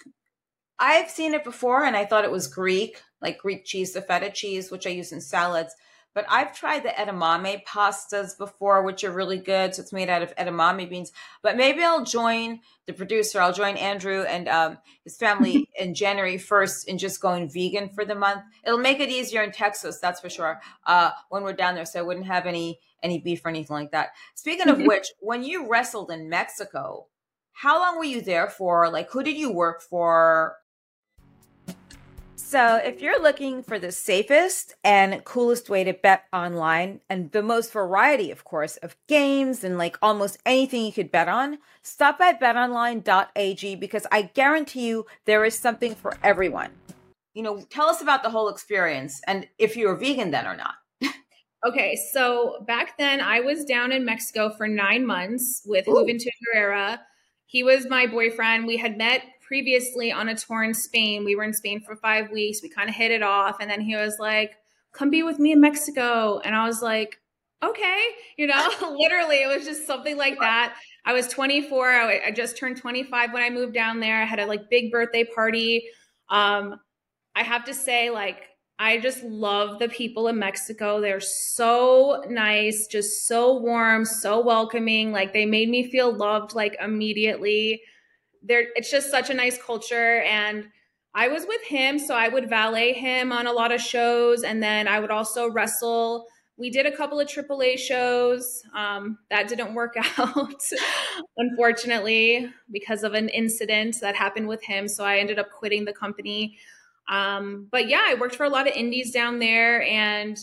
I've 0.80 1.10
seen 1.10 1.34
it 1.34 1.44
before 1.44 1.84
and 1.84 1.98
I 1.98 2.06
thought 2.06 2.24
it 2.24 2.32
was 2.32 2.48
Greek, 2.48 3.02
like 3.22 3.40
Greek 3.40 3.66
cheese, 3.66 3.94
the 3.94 4.02
feta 4.02 4.32
cheese, 4.32 4.72
which 4.72 4.88
I 4.88 4.92
use 4.92 5.12
in 5.12 5.20
salads. 5.20 5.76
But 6.20 6.26
I've 6.28 6.54
tried 6.54 6.84
the 6.84 6.90
edamame 6.90 7.64
pastas 7.64 8.38
before, 8.38 8.84
which 8.84 9.06
are 9.06 9.12
really 9.12 9.38
good. 9.38 9.74
So 9.74 9.82
it's 9.82 9.94
made 9.94 10.10
out 10.10 10.22
of 10.22 10.36
edamame 10.36 10.90
beans. 10.90 11.14
But 11.42 11.56
maybe 11.56 11.82
I'll 11.82 12.04
join 12.04 12.60
the 12.88 12.92
producer. 12.92 13.40
I'll 13.40 13.54
join 13.54 13.78
Andrew 13.78 14.24
and 14.24 14.50
um, 14.50 14.80
his 15.06 15.16
family 15.16 15.70
in 15.80 15.94
January 15.94 16.36
1st 16.36 16.90
in 16.90 16.98
just 16.98 17.22
going 17.22 17.50
vegan 17.50 17.88
for 17.88 18.04
the 18.04 18.16
month. 18.16 18.42
It'll 18.66 18.80
make 18.80 19.00
it 19.00 19.08
easier 19.08 19.44
in 19.44 19.54
Texas, 19.54 20.00
that's 20.00 20.20
for 20.20 20.30
sure, 20.30 20.60
uh, 20.86 21.12
when 21.30 21.44
we're 21.44 21.54
down 21.54 21.76
there. 21.76 21.86
So 21.86 22.00
I 22.00 22.02
wouldn't 22.04 22.26
have 22.26 22.46
any 22.46 22.82
any 23.02 23.20
beef 23.20 23.46
or 23.46 23.48
anything 23.48 23.78
like 23.78 23.92
that. 23.92 24.10
Speaking 24.36 24.68
of 24.68 24.78
which, 24.82 25.08
when 25.22 25.42
you 25.42 25.70
wrestled 25.70 26.12
in 26.12 26.28
Mexico, 26.28 27.08
how 27.54 27.80
long 27.80 27.98
were 27.98 28.04
you 28.04 28.22
there 28.22 28.50
for? 28.50 28.90
Like, 28.90 29.10
who 29.10 29.24
did 29.24 29.38
you 29.38 29.54
work 29.54 29.82
for? 29.82 30.58
So, 32.50 32.78
if 32.78 33.00
you're 33.00 33.22
looking 33.22 33.62
for 33.62 33.78
the 33.78 33.92
safest 33.92 34.74
and 34.84 35.24
coolest 35.24 35.70
way 35.70 35.84
to 35.84 35.94
bet 35.94 36.24
online 36.34 37.00
and 37.08 37.32
the 37.32 37.44
most 37.44 37.72
variety, 37.72 38.32
of 38.32 38.44
course, 38.44 38.78
of 38.78 38.96
games 39.08 39.64
and 39.64 39.78
like 39.78 40.00
almost 40.02 40.40
anything 40.48 40.84
you 40.84 40.92
could 40.92 41.12
bet 41.12 41.28
on, 41.28 41.60
stop 41.84 42.20
at 42.20 42.42
betonline.ag 42.42 43.76
because 43.76 44.08
I 44.12 44.24
guarantee 44.24 44.88
you 44.88 45.06
there 45.26 45.46
is 45.46 45.54
something 45.60 45.94
for 45.94 46.18
everyone. 46.24 46.72
You 47.36 47.44
know, 47.44 47.62
tell 47.70 47.86
us 47.86 48.02
about 48.02 48.24
the 48.24 48.32
whole 48.32 48.50
experience 48.50 49.22
and 49.28 49.48
if 49.60 49.78
you're 49.78 49.94
vegan 49.94 50.32
then 50.32 50.48
or 50.48 50.58
not. 50.58 50.74
okay, 51.68 51.96
so 52.12 52.66
back 52.66 52.98
then 52.98 53.22
I 53.22 53.42
was 53.42 53.64
down 53.64 53.92
in 53.92 54.04
Mexico 54.04 54.50
for 54.58 54.68
nine 54.68 55.06
months 55.06 55.62
with 55.68 55.88
Ooh. 55.88 55.92
Juventud 55.92 56.32
Guerrera. 56.56 56.98
He 57.46 57.62
was 57.62 57.88
my 57.88 58.08
boyfriend. 58.08 58.66
We 58.66 58.78
had 58.78 58.98
met 58.98 59.22
previously 59.50 60.12
on 60.12 60.30
a 60.30 60.36
tour 60.36 60.64
in 60.64 60.76
Spain. 60.76 61.26
We 61.26 61.36
were 61.36 61.44
in 61.44 61.54
Spain 61.54 61.82
for 61.82 61.96
five 61.96 62.30
weeks. 62.30 62.62
We 62.62 62.70
kind 62.70 62.88
of 62.88 62.94
hit 62.94 63.10
it 63.10 63.24
off. 63.24 63.58
And 63.60 63.70
then 63.70 63.82
he 63.82 63.96
was 63.96 64.18
like, 64.20 64.52
come 64.94 65.10
be 65.10 65.24
with 65.24 65.40
me 65.40 65.54
in 65.54 65.60
Mexico. 65.60 66.40
And 66.46 66.56
I 66.56 66.68
was 66.68 66.84
like, 66.84 67.20
okay. 67.64 68.10
You 68.38 68.46
know, 68.46 68.70
literally, 69.00 69.42
it 69.42 69.48
was 69.48 69.66
just 69.66 69.88
something 69.88 70.18
like 70.18 70.40
that. 70.40 70.76
I 71.04 71.14
was 71.14 71.28
24. 71.30 71.90
I, 71.90 72.22
I, 72.28 72.32
just 72.32 72.58
turned 72.58 72.78
25 72.78 73.34
when 73.34 73.42
I 73.42 73.50
moved 73.50 73.74
down 73.74 74.00
there. 74.00 74.22
I 74.22 74.26
had 74.26 74.40
a 74.40 74.46
like 74.46 74.70
big 74.70 74.92
birthday 74.92 75.24
party. 75.24 75.84
Um, 76.30 76.80
I 77.36 77.42
have 77.42 77.66
to 77.66 77.74
say, 77.74 78.12
like, 78.12 78.44
I 78.78 79.00
just 79.00 79.24
love 79.24 79.80
the 79.80 79.90
people 79.90 80.28
in 80.28 80.38
Mexico. 80.38 81.02
They're 81.02 81.20
so 81.20 82.24
nice, 82.30 82.86
just 82.86 83.28
so 83.28 83.58
warm, 83.58 84.06
so 84.06 84.46
welcoming. 84.46 85.12
Like 85.12 85.34
they 85.34 85.48
made 85.48 85.70
me 85.70 85.90
feel 85.90 86.14
loved 86.16 86.54
like 86.54 86.78
immediately 86.80 87.82
there 88.42 88.66
it's 88.76 88.90
just 88.90 89.12
such 89.12 89.30
a 89.30 89.34
nice 89.34 89.58
culture 89.62 90.22
and 90.22 90.68
I 91.14 91.28
was 91.28 91.46
with 91.48 91.62
him, 91.64 91.98
so 91.98 92.14
I 92.14 92.28
would 92.28 92.50
valet 92.50 92.94
him 92.94 93.32
on 93.32 93.48
a 93.48 93.52
lot 93.52 93.72
of 93.72 93.82
shows, 93.82 94.44
and 94.44 94.62
then 94.62 94.88
I 94.88 95.00
would 95.00 95.12
also 95.12 95.50
wrestle. 95.50 96.28
We 96.58 96.70
did 96.70 96.86
a 96.86 96.96
couple 96.96 97.20
of 97.20 97.28
AAA 97.28 97.80
shows. 97.80 98.62
Um, 98.76 99.18
that 99.30 99.48
didn't 99.48 99.74
work 99.74 99.96
out, 100.18 100.62
unfortunately, 101.38 102.50
because 102.72 103.04
of 103.04 103.14
an 103.14 103.30
incident 103.30 103.98
that 104.02 104.16
happened 104.16 104.48
with 104.48 104.64
him. 104.64 104.88
So 104.88 105.04
I 105.04 105.18
ended 105.18 105.40
up 105.40 105.52
quitting 105.52 105.86
the 105.86 105.94
company. 105.94 106.58
Um, 107.08 107.68
but 107.72 107.88
yeah, 107.90 108.02
I 108.06 108.14
worked 108.14 108.36
for 108.36 108.46
a 108.46 108.50
lot 108.50 108.68
of 108.68 108.76
indies 108.76 109.12
down 109.12 109.40
there, 109.40 109.82
and 109.82 110.38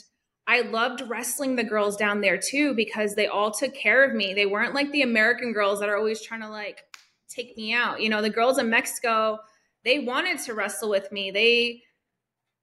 I 0.49 0.63
loved 0.63 1.03
wrestling 1.07 1.55
the 1.55 1.65
girls 1.65 1.97
down 1.97 2.23
there 2.23 2.39
too 2.39 2.75
because 2.75 3.15
they 3.15 3.29
all 3.29 3.53
took 3.53 3.75
care 3.75 4.05
of 4.05 4.15
me. 4.15 4.35
They 4.35 4.47
weren't 4.47 4.75
like 4.75 4.91
the 4.91 5.03
American 5.03 5.53
girls 5.53 5.79
that 5.79 5.89
are 5.89 5.97
always 5.97 6.21
trying 6.21 6.41
to 6.41 6.49
like 6.49 6.83
take 7.29 7.57
me 7.57 7.73
out. 7.73 8.01
You 8.01 8.09
know, 8.09 8.23
the 8.23 8.31
girls 8.31 8.59
in 8.59 8.71
Mexico, 8.71 9.39
they 9.85 10.01
wanted 10.01 10.39
to 10.41 10.55
wrestle 10.55 10.91
with 10.91 11.11
me. 11.13 11.31
They 11.31 11.83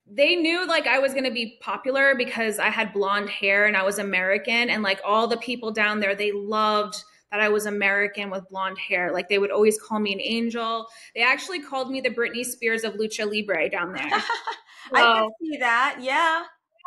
they 0.06 0.36
knew 0.36 0.68
like 0.68 0.86
I 0.86 1.00
was 1.00 1.14
going 1.14 1.24
to 1.24 1.32
be 1.32 1.58
popular 1.62 2.14
because 2.14 2.60
I 2.60 2.70
had 2.70 2.92
blonde 2.92 3.30
hair 3.30 3.66
and 3.66 3.78
I 3.78 3.84
was 3.84 4.00
American 4.00 4.70
and 4.70 4.84
like 4.84 5.00
all 5.06 5.28
the 5.28 5.38
people 5.38 5.72
down 5.72 6.02
there 6.02 6.14
they 6.14 6.34
loved 6.34 7.02
that 7.34 7.40
I 7.40 7.50
was 7.50 7.66
American 7.66 8.30
with 8.30 8.48
blonde 8.50 8.78
hair. 8.78 9.12
Like 9.12 9.28
they 9.28 9.40
would 9.40 9.50
always 9.50 9.82
call 9.82 10.00
me 10.00 10.14
an 10.14 10.22
angel. 10.22 10.86
They 11.16 11.24
actually 11.24 11.62
called 11.62 11.90
me 11.90 12.00
the 12.00 12.12
Britney 12.12 12.46
Spears 12.46 12.84
of 12.84 12.94
lucha 12.94 13.26
libre 13.26 13.70
down 13.70 13.92
there. 13.92 14.08
So, 14.08 14.26
I 14.94 15.02
can 15.02 15.30
see 15.42 15.58
that. 15.58 15.98
Yeah. 16.00 16.44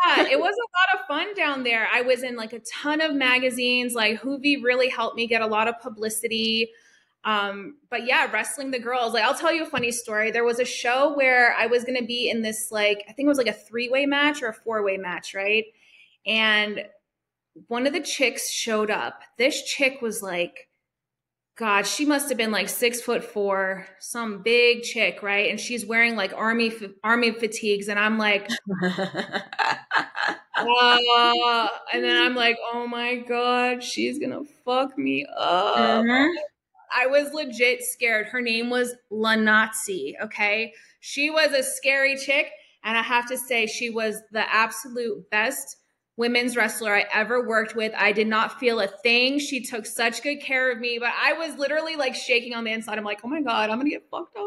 yeah, 0.06 0.28
it 0.28 0.38
was 0.40 0.54
a 0.54 0.68
lot 0.78 1.00
of 1.00 1.06
fun 1.08 1.34
down 1.34 1.64
there. 1.64 1.88
I 1.92 2.02
was 2.02 2.22
in 2.22 2.36
like 2.36 2.52
a 2.52 2.60
ton 2.60 3.00
of 3.00 3.12
magazines. 3.12 3.94
Like 3.94 4.20
Juvi 4.20 4.62
really 4.62 4.88
helped 4.88 5.16
me 5.16 5.26
get 5.26 5.42
a 5.42 5.46
lot 5.46 5.66
of 5.66 5.80
publicity. 5.80 6.70
Um, 7.26 7.74
but 7.90 8.06
yeah, 8.06 8.30
wrestling 8.30 8.70
the 8.70 8.78
girls. 8.78 9.12
Like, 9.12 9.24
I'll 9.24 9.34
tell 9.34 9.52
you 9.52 9.64
a 9.64 9.66
funny 9.66 9.90
story. 9.90 10.30
There 10.30 10.44
was 10.44 10.60
a 10.60 10.64
show 10.64 11.12
where 11.14 11.56
I 11.58 11.66
was 11.66 11.82
going 11.82 11.98
to 11.98 12.06
be 12.06 12.30
in 12.30 12.40
this, 12.40 12.68
like, 12.70 13.04
I 13.08 13.12
think 13.12 13.26
it 13.26 13.28
was 13.28 13.36
like 13.36 13.48
a 13.48 13.52
three 13.52 13.88
way 13.88 14.06
match 14.06 14.42
or 14.42 14.48
a 14.48 14.54
four 14.54 14.84
way 14.84 14.96
match, 14.96 15.34
right? 15.34 15.64
And 16.24 16.84
one 17.66 17.86
of 17.86 17.92
the 17.92 18.00
chicks 18.00 18.50
showed 18.50 18.92
up. 18.92 19.22
This 19.38 19.64
chick 19.64 20.00
was 20.00 20.22
like, 20.22 20.68
God, 21.56 21.86
she 21.86 22.04
must 22.04 22.28
have 22.28 22.38
been 22.38 22.52
like 22.52 22.68
six 22.68 23.00
foot 23.00 23.24
four, 23.24 23.88
some 23.98 24.42
big 24.42 24.82
chick, 24.82 25.22
right? 25.22 25.50
And 25.50 25.58
she's 25.58 25.86
wearing 25.86 26.14
like 26.14 26.34
army 26.34 26.70
army 27.02 27.32
fatigues, 27.32 27.88
and 27.88 27.98
I'm 27.98 28.18
like, 28.18 28.46
uh, 28.84 29.40
and 31.94 32.04
then 32.04 32.22
I'm 32.22 32.34
like, 32.34 32.58
oh 32.74 32.86
my 32.86 33.16
god, 33.16 33.82
she's 33.82 34.18
gonna 34.18 34.42
fuck 34.66 34.98
me 34.98 35.26
up. 35.34 36.04
Mm-hmm. 36.04 36.36
I 36.94 37.06
was 37.06 37.32
legit 37.32 37.82
scared. 37.82 38.26
Her 38.26 38.40
name 38.40 38.70
was 38.70 38.94
La 39.10 39.34
Nazi. 39.34 40.16
Okay. 40.22 40.72
She 41.00 41.30
was 41.30 41.52
a 41.52 41.62
scary 41.62 42.16
chick. 42.16 42.50
And 42.84 42.96
I 42.96 43.02
have 43.02 43.28
to 43.28 43.36
say, 43.36 43.66
she 43.66 43.90
was 43.90 44.22
the 44.30 44.44
absolute 44.52 45.28
best 45.30 45.76
women's 46.16 46.56
wrestler 46.56 46.94
I 46.94 47.04
ever 47.12 47.46
worked 47.46 47.76
with. 47.76 47.92
I 47.96 48.12
did 48.12 48.26
not 48.26 48.58
feel 48.58 48.80
a 48.80 48.86
thing. 48.86 49.38
She 49.38 49.62
took 49.64 49.86
such 49.86 50.22
good 50.22 50.40
care 50.40 50.70
of 50.70 50.78
me, 50.78 50.98
but 50.98 51.12
I 51.20 51.34
was 51.34 51.58
literally 51.58 51.96
like 51.96 52.14
shaking 52.14 52.54
on 52.54 52.64
the 52.64 52.72
inside. 52.72 52.96
I'm 52.96 53.04
like, 53.04 53.20
oh 53.24 53.28
my 53.28 53.42
God, 53.42 53.70
I'm 53.70 53.76
going 53.76 53.86
to 53.86 53.90
get 53.90 54.08
fucked 54.10 54.36
up. 54.36 54.44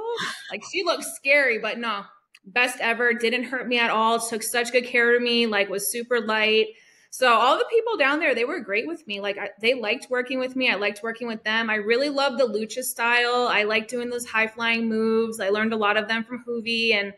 Like 0.52 0.64
she 0.72 0.84
looked 0.84 1.04
scary, 1.04 1.60
but 1.60 1.78
no, 1.78 2.04
best 2.46 2.80
ever. 2.80 3.14
Didn't 3.14 3.44
hurt 3.44 3.68
me 3.68 3.78
at 3.78 3.92
all. 3.92 4.20
Took 4.20 4.42
such 4.42 4.72
good 4.72 4.86
care 4.86 5.16
of 5.16 5.22
me. 5.22 5.46
Like 5.46 5.70
was 5.70 5.92
super 5.92 6.20
light. 6.20 6.68
So 7.12 7.34
all 7.34 7.58
the 7.58 7.66
people 7.72 7.98
down 7.98 8.20
there, 8.20 8.36
they 8.36 8.46
were 8.46 8.60
great 8.60 8.88
with 8.88 9.06
me. 9.08 9.20
Like 9.20 9.38
I, 9.38 9.50
they 9.60 9.74
liked 9.74 10.08
working 10.10 10.40
with 10.40 10.56
me. 10.56 10.70
I 10.70 10.76
liked 10.76 11.02
working 11.02 11.28
with 11.28 11.44
them. 11.44 11.70
I 11.70 11.76
really 11.76 12.10
loved 12.10 12.40
the 12.40 12.48
lucha 12.48 12.84
style. 12.84 13.48
I 13.50 13.64
liked 13.64 13.90
doing 13.90 14.10
those 14.10 14.28
high 14.28 14.48
flying 14.48 14.88
moves. 14.88 15.40
I 15.40 15.50
learned 15.50 15.74
a 15.74 15.78
lot 15.78 15.98
of 15.98 16.08
them 16.08 16.24
from 16.24 16.44
Juvi, 16.48 16.94
and 16.94 17.14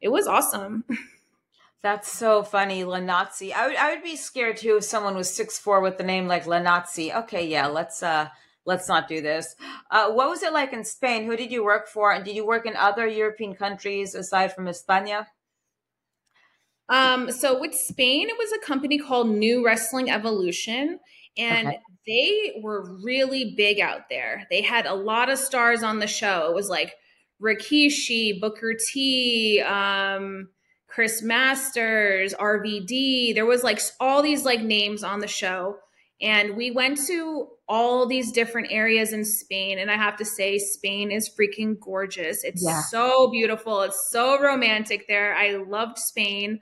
it 0.00 0.08
was 0.08 0.26
awesome. 0.26 0.84
That's 1.82 2.10
so 2.10 2.42
funny, 2.42 2.82
Lanazzi. 2.82 3.52
I 3.52 3.66
would 3.66 3.76
I 3.76 3.94
would 3.94 4.02
be 4.02 4.16
scared 4.16 4.58
too 4.58 4.76
if 4.78 4.84
someone 4.84 5.16
was 5.16 5.32
six 5.32 5.58
four 5.58 5.80
with 5.80 5.98
the 5.98 6.04
name 6.04 6.26
like 6.26 6.44
Lanazzi. 6.44 7.14
Okay, 7.14 7.46
yeah, 7.46 7.66
let's 7.66 8.02
uh 8.02 8.28
let's 8.66 8.88
not 8.88 9.08
do 9.08 9.20
this. 9.20 9.54
Uh, 9.90 10.10
what 10.10 10.28
was 10.28 10.42
it 10.42 10.52
like 10.52 10.72
in 10.72 10.84
Spain? 10.84 11.24
Who 11.26 11.36
did 11.36 11.52
you 11.52 11.64
work 11.64 11.88
for, 11.88 12.12
and 12.12 12.24
did 12.24 12.36
you 12.36 12.46
work 12.46 12.66
in 12.66 12.76
other 12.76 13.06
European 13.06 13.54
countries 13.54 14.14
aside 14.14 14.54
from 14.54 14.66
España? 14.66 15.26
Um, 16.88 17.30
so 17.30 17.58
with 17.58 17.74
Spain, 17.74 18.28
it 18.28 18.36
was 18.38 18.52
a 18.52 18.66
company 18.66 18.98
called 18.98 19.28
New 19.28 19.64
Wrestling 19.64 20.10
Evolution, 20.10 21.00
and 21.36 21.68
okay. 21.68 21.80
they 22.06 22.60
were 22.62 22.98
really 23.02 23.54
big 23.56 23.80
out 23.80 24.08
there. 24.10 24.46
They 24.50 24.60
had 24.60 24.86
a 24.86 24.94
lot 24.94 25.30
of 25.30 25.38
stars 25.38 25.82
on 25.82 25.98
the 25.98 26.06
show. 26.06 26.48
It 26.50 26.54
was 26.54 26.68
like 26.68 26.94
Rikishi, 27.42 28.40
Booker 28.40 28.74
T, 28.74 29.60
um, 29.60 30.48
Chris 30.86 31.22
Masters, 31.22 32.34
RVD. 32.34 33.34
There 33.34 33.46
was 33.46 33.64
like 33.64 33.80
all 33.98 34.22
these 34.22 34.44
like 34.44 34.62
names 34.62 35.02
on 35.02 35.20
the 35.20 35.26
show. 35.26 35.78
And 36.22 36.56
we 36.56 36.70
went 36.70 37.04
to 37.08 37.48
all 37.68 38.06
these 38.06 38.30
different 38.30 38.68
areas 38.70 39.12
in 39.12 39.24
Spain. 39.24 39.78
And 39.80 39.90
I 39.90 39.96
have 39.96 40.16
to 40.18 40.24
say, 40.24 40.58
Spain 40.58 41.10
is 41.10 41.28
freaking 41.28 41.78
gorgeous. 41.80 42.44
It's 42.44 42.64
yeah. 42.64 42.80
so 42.82 43.28
beautiful. 43.30 43.82
It's 43.82 44.08
so 44.10 44.40
romantic 44.40 45.08
there. 45.08 45.34
I 45.34 45.56
loved 45.56 45.98
Spain. 45.98 46.60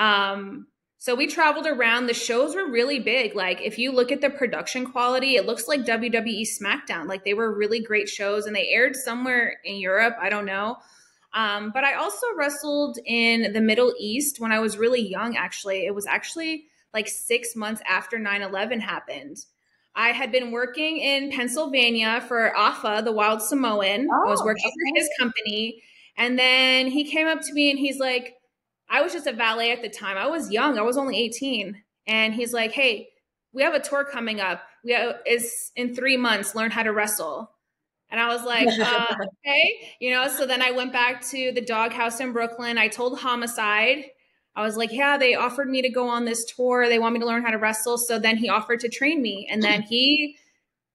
Um, 0.00 0.66
so 0.98 1.14
we 1.14 1.28
traveled 1.28 1.66
around. 1.66 2.06
The 2.06 2.14
shows 2.14 2.54
were 2.54 2.68
really 2.68 2.98
big. 2.98 3.36
Like 3.36 3.60
if 3.62 3.78
you 3.78 3.92
look 3.92 4.10
at 4.10 4.20
the 4.20 4.30
production 4.30 4.84
quality, 4.84 5.36
it 5.36 5.46
looks 5.46 5.68
like 5.68 5.86
WWE 5.86 6.42
SmackDown. 6.42 7.06
Like 7.06 7.24
they 7.24 7.34
were 7.34 7.56
really 7.56 7.80
great 7.80 8.08
shows 8.08 8.46
and 8.46 8.56
they 8.56 8.68
aired 8.68 8.96
somewhere 8.96 9.58
in 9.64 9.76
Europe. 9.76 10.16
I 10.20 10.28
don't 10.28 10.44
know. 10.44 10.76
Um, 11.32 11.70
but 11.72 11.84
I 11.84 11.94
also 11.94 12.26
wrestled 12.36 12.98
in 13.06 13.52
the 13.52 13.60
Middle 13.60 13.94
East 13.98 14.40
when 14.40 14.52
I 14.52 14.58
was 14.58 14.76
really 14.76 15.00
young, 15.00 15.36
actually. 15.36 15.86
It 15.86 15.94
was 15.94 16.06
actually 16.06 16.64
like 16.92 17.08
six 17.08 17.54
months 17.54 17.80
after 17.88 18.18
9 18.18 18.42
11 18.42 18.80
happened. 18.80 19.38
I 19.94 20.10
had 20.12 20.32
been 20.32 20.50
working 20.50 20.98
in 20.98 21.30
Pennsylvania 21.30 22.24
for 22.26 22.56
Afa, 22.56 23.02
the 23.04 23.12
Wild 23.12 23.42
Samoan. 23.42 24.08
Oh, 24.10 24.26
I 24.26 24.30
was 24.30 24.40
oh, 24.40 24.44
working 24.44 24.66
okay. 24.66 24.92
for 24.92 25.00
his 25.00 25.10
company. 25.18 25.82
And 26.16 26.38
then 26.38 26.88
he 26.88 27.04
came 27.10 27.26
up 27.26 27.40
to 27.40 27.52
me 27.52 27.70
and 27.70 27.78
he's 27.78 27.98
like, 27.98 28.34
I 28.90 29.02
was 29.02 29.12
just 29.12 29.26
a 29.26 29.32
valet 29.32 29.70
at 29.70 29.82
the 29.82 29.88
time. 29.88 30.16
I 30.16 30.26
was 30.26 30.50
young, 30.50 30.78
I 30.78 30.82
was 30.82 30.96
only 30.96 31.16
18. 31.16 31.82
And 32.06 32.34
he's 32.34 32.52
like, 32.52 32.72
hey, 32.72 33.08
we 33.52 33.62
have 33.62 33.74
a 33.74 33.80
tour 33.80 34.04
coming 34.04 34.40
up. 34.40 34.62
We 34.84 34.92
have, 34.92 35.16
it's 35.24 35.70
in 35.76 35.94
three 35.94 36.16
months, 36.16 36.54
learn 36.54 36.70
how 36.70 36.82
to 36.82 36.92
wrestle. 36.92 37.50
And 38.10 38.20
I 38.20 38.28
was 38.28 38.44
like, 38.44 38.68
uh, 38.80 39.14
okay, 39.46 39.96
you 40.00 40.10
know. 40.10 40.28
So 40.28 40.46
then 40.46 40.62
I 40.62 40.72
went 40.72 40.92
back 40.92 41.24
to 41.28 41.52
the 41.52 41.60
doghouse 41.60 42.20
in 42.20 42.32
Brooklyn. 42.32 42.78
I 42.78 42.88
told 42.88 43.18
Homicide, 43.18 44.06
I 44.56 44.62
was 44.62 44.76
like, 44.76 44.92
yeah, 44.92 45.16
they 45.16 45.36
offered 45.36 45.68
me 45.68 45.82
to 45.82 45.88
go 45.88 46.08
on 46.08 46.24
this 46.24 46.44
tour. 46.44 46.88
They 46.88 46.98
want 46.98 47.14
me 47.14 47.20
to 47.20 47.26
learn 47.26 47.44
how 47.44 47.50
to 47.50 47.58
wrestle. 47.58 47.98
So 47.98 48.18
then 48.18 48.36
he 48.36 48.48
offered 48.48 48.80
to 48.80 48.88
train 48.88 49.22
me, 49.22 49.46
and 49.48 49.62
then 49.62 49.82
he 49.82 50.36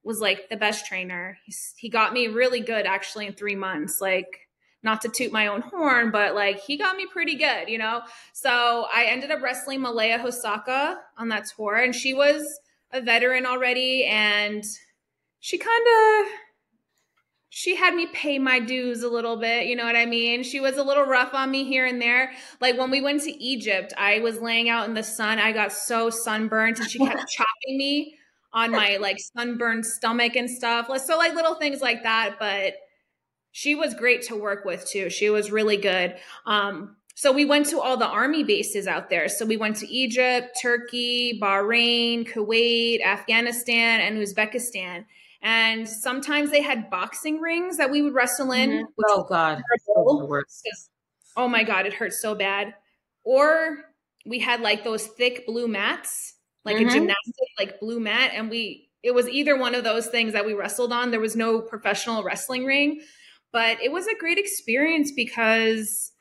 was 0.03 0.19
like 0.19 0.49
the 0.49 0.57
best 0.57 0.85
trainer. 0.85 1.37
He's, 1.45 1.73
he 1.77 1.89
got 1.89 2.13
me 2.13 2.27
really 2.27 2.59
good 2.59 2.85
actually 2.85 3.27
in 3.27 3.33
three 3.33 3.55
months. 3.55 4.01
Like, 4.01 4.44
not 4.85 5.01
to 5.01 5.09
toot 5.09 5.33
my 5.33 5.47
own 5.47 5.61
horn, 5.61 6.11
but 6.11 6.33
like 6.35 6.61
he 6.61 6.77
got 6.77 6.95
me 6.95 7.05
pretty 7.11 7.35
good, 7.35 7.67
you 7.67 7.77
know. 7.77 8.03
So 8.31 8.85
I 8.93 9.05
ended 9.05 9.31
up 9.31 9.41
wrestling 9.41 9.81
Malia 9.81 10.19
Hosaka 10.19 10.95
on 11.17 11.27
that 11.29 11.47
tour, 11.53 11.75
and 11.75 11.93
she 11.93 12.13
was 12.13 12.59
a 12.91 13.01
veteran 13.01 13.45
already, 13.45 14.05
and 14.05 14.63
she 15.41 15.57
kind 15.57 15.85
of 15.87 16.31
she 17.49 17.75
had 17.75 17.95
me 17.95 18.05
pay 18.07 18.37
my 18.37 18.59
dues 18.59 19.01
a 19.01 19.07
little 19.07 19.37
bit, 19.37 19.65
you 19.67 19.77
know 19.77 19.85
what 19.85 19.95
I 19.95 20.05
mean? 20.05 20.43
She 20.43 20.59
was 20.59 20.75
a 20.75 20.83
little 20.83 21.05
rough 21.05 21.33
on 21.33 21.49
me 21.49 21.63
here 21.63 21.85
and 21.85 22.01
there. 22.01 22.33
Like 22.59 22.77
when 22.77 22.91
we 22.91 23.01
went 23.01 23.21
to 23.21 23.43
Egypt, 23.43 23.93
I 23.97 24.19
was 24.19 24.41
laying 24.41 24.67
out 24.67 24.89
in 24.89 24.93
the 24.93 25.03
sun. 25.03 25.39
I 25.39 25.53
got 25.53 25.71
so 25.71 26.09
sunburned 26.09 26.79
and 26.79 26.89
she 26.89 26.99
kept 26.99 27.29
chopping 27.29 27.77
me 27.77 28.17
on 28.51 28.71
my 28.71 28.97
like 28.97 29.17
sunburned 29.37 29.85
stomach 29.85 30.35
and 30.35 30.49
stuff. 30.49 30.89
So 30.99 31.17
like 31.17 31.33
little 31.33 31.55
things 31.55 31.79
like 31.81 32.03
that, 32.03 32.35
but 32.39 32.73
she 33.55 33.73
was 33.75 33.93
great 33.93 34.21
to 34.23 34.35
work 34.35 34.65
with 34.65 34.85
too. 34.85 35.09
She 35.09 35.29
was 35.29 35.51
really 35.51 35.77
good. 35.77 36.15
Um, 36.45 36.97
so 37.15 37.31
we 37.31 37.45
went 37.45 37.67
to 37.67 37.79
all 37.79 37.95
the 37.95 38.07
army 38.07 38.43
bases 38.43 38.87
out 38.87 39.09
there. 39.09 39.29
So 39.29 39.45
we 39.45 39.55
went 39.55 39.77
to 39.77 39.87
Egypt, 39.87 40.57
Turkey, 40.61 41.39
Bahrain, 41.41 42.27
Kuwait, 42.27 43.01
Afghanistan, 43.01 44.01
and 44.01 44.17
Uzbekistan 44.17 45.05
and 45.45 45.87
sometimes 45.87 46.49
they 46.49 46.63
had 46.63 46.89
boxing 46.89 47.39
rings 47.39 47.77
that 47.77 47.91
we 47.91 48.01
would 48.01 48.15
wrestle 48.15 48.51
in. 48.51 48.71
Mm-hmm. 48.71 48.83
Oh 49.09 49.23
God, 49.29 49.61
oh 51.37 51.47
my 51.47 51.63
God, 51.63 51.85
it 51.85 51.93
hurts 51.93 52.19
so 52.19 52.33
bad. 52.33 52.73
Or 53.23 53.77
we 54.25 54.39
had 54.39 54.61
like 54.61 54.83
those 54.83 55.05
thick 55.05 55.45
blue 55.45 55.67
mats, 55.67 56.33
like 56.65 56.77
mm-hmm. 56.77 56.87
a 56.87 56.91
gymnastic 56.91 57.47
like 57.59 57.79
blue 57.79 57.99
mat, 57.99 58.31
and 58.33 58.49
we 58.49 58.89
it 59.03 59.13
was 59.13 59.29
either 59.29 59.55
one 59.55 59.75
of 59.75 59.83
those 59.83 60.07
things 60.07 60.33
that 60.33 60.47
we 60.47 60.55
wrestled 60.55 60.91
on. 60.91 61.11
There 61.11 61.19
was 61.19 61.35
no 61.35 61.61
professional 61.61 62.23
wrestling 62.23 62.65
ring, 62.65 63.01
but 63.55 63.81
it 63.81 63.89
was 63.89 64.05
a 64.05 64.17
great 64.19 64.37
experience 64.37 65.13
because 65.13 66.11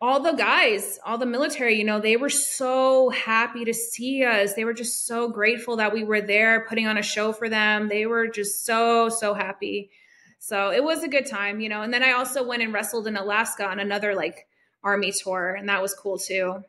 all 0.00 0.20
the 0.20 0.34
guys, 0.34 1.00
all 1.04 1.18
the 1.18 1.26
military, 1.26 1.76
you 1.76 1.82
know, 1.82 1.98
they 1.98 2.16
were 2.16 2.30
so 2.30 3.10
happy 3.10 3.64
to 3.64 3.74
see 3.74 4.22
us. 4.22 4.54
They 4.54 4.64
were 4.64 4.72
just 4.72 5.04
so 5.04 5.28
grateful 5.28 5.74
that 5.78 5.92
we 5.92 6.04
were 6.04 6.20
there 6.20 6.64
putting 6.68 6.86
on 6.86 6.96
a 6.96 7.02
show 7.02 7.32
for 7.32 7.48
them. 7.48 7.88
They 7.88 8.06
were 8.06 8.28
just 8.28 8.64
so, 8.64 9.08
so 9.08 9.34
happy. 9.34 9.90
So 10.38 10.70
it 10.70 10.84
was 10.84 11.02
a 11.02 11.08
good 11.08 11.26
time, 11.26 11.58
you 11.58 11.68
know. 11.68 11.82
And 11.82 11.92
then 11.92 12.04
I 12.04 12.12
also 12.12 12.46
went 12.46 12.62
and 12.62 12.72
wrestled 12.72 13.08
in 13.08 13.16
Alaska 13.16 13.66
on 13.66 13.80
another 13.80 14.14
like 14.14 14.46
army 14.84 15.10
tour, 15.10 15.56
and 15.58 15.68
that 15.68 15.82
was 15.82 15.92
cool 15.92 16.18
too. 16.18 16.62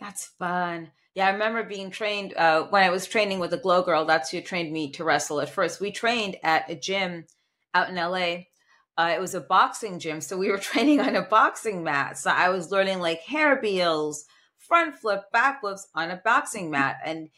That's 0.00 0.28
fun. 0.38 0.92
Yeah, 1.14 1.26
I 1.26 1.32
remember 1.32 1.62
being 1.62 1.90
trained 1.90 2.32
uh, 2.38 2.68
when 2.70 2.84
I 2.84 2.88
was 2.88 3.06
training 3.06 3.38
with 3.38 3.52
a 3.52 3.58
glow 3.58 3.82
girl. 3.82 4.06
That's 4.06 4.30
who 4.30 4.40
trained 4.40 4.72
me 4.72 4.92
to 4.92 5.04
wrestle 5.04 5.42
at 5.42 5.50
first. 5.50 5.78
We 5.78 5.90
trained 5.90 6.36
at 6.42 6.70
a 6.70 6.74
gym 6.74 7.26
out 7.74 7.90
in 7.90 7.96
LA 7.96 8.44
uh, 8.98 9.12
it 9.14 9.20
was 9.20 9.34
a 9.34 9.40
boxing 9.40 9.98
gym, 9.98 10.20
so 10.20 10.36
we 10.36 10.50
were 10.50 10.58
training 10.70 11.00
on 11.00 11.16
a 11.16 11.22
boxing 11.22 11.82
mat. 11.82 12.18
So 12.18 12.30
I 12.30 12.48
was 12.48 12.70
learning 12.70 13.00
like 13.00 13.20
hair 13.20 13.60
beals, 13.60 14.24
front 14.58 14.98
flip, 14.98 15.30
back 15.32 15.60
flips 15.60 15.88
on 15.94 16.10
a 16.10 16.20
boxing 16.24 16.70
mat, 16.70 16.96
and 17.04 17.28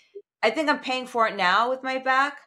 I 0.43 0.51
think 0.51 0.69
I'm 0.69 0.81
paying 0.81 1.07
for 1.07 1.27
it 1.29 1.37
now 1.37 1.71
with 1.71 1.83
my 1.83 1.99
back 1.99 2.39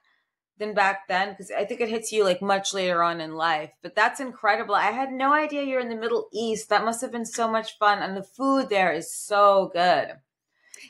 than 0.59 0.73
back 0.73 1.07
then 1.07 1.29
because 1.29 1.51
I 1.51 1.65
think 1.65 1.81
it 1.81 1.89
hits 1.89 2.11
you 2.11 2.23
like 2.23 2.41
much 2.41 2.73
later 2.73 3.03
on 3.03 3.21
in 3.21 3.35
life. 3.35 3.71
But 3.81 3.95
that's 3.95 4.19
incredible. 4.19 4.75
I 4.75 4.91
had 4.91 5.11
no 5.11 5.31
idea 5.33 5.63
you're 5.63 5.79
in 5.79 5.89
the 5.89 5.95
Middle 5.95 6.27
East. 6.33 6.69
That 6.69 6.85
must 6.85 7.01
have 7.01 7.11
been 7.11 7.25
so 7.25 7.47
much 7.47 7.77
fun, 7.77 7.99
and 7.99 8.17
the 8.17 8.23
food 8.23 8.69
there 8.69 8.91
is 8.91 9.13
so 9.13 9.71
good. 9.73 10.13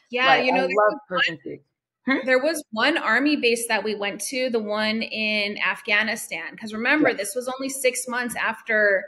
Yeah, 0.10 0.28
like, 0.28 0.46
you 0.46 0.54
know, 0.54 0.64
I 0.64 0.68
love 0.68 1.00
Persian 1.08 1.38
food. 1.44 1.60
Hmm? 2.08 2.26
There 2.26 2.40
was 2.40 2.64
one 2.72 2.98
army 2.98 3.36
base 3.36 3.68
that 3.68 3.84
we 3.84 3.94
went 3.94 4.22
to, 4.22 4.50
the 4.50 4.60
one 4.60 5.02
in 5.02 5.58
Afghanistan. 5.58 6.52
Because 6.52 6.74
remember, 6.74 7.14
this 7.14 7.36
was 7.36 7.50
only 7.50 7.70
six 7.70 8.08
months 8.08 8.36
after, 8.36 9.06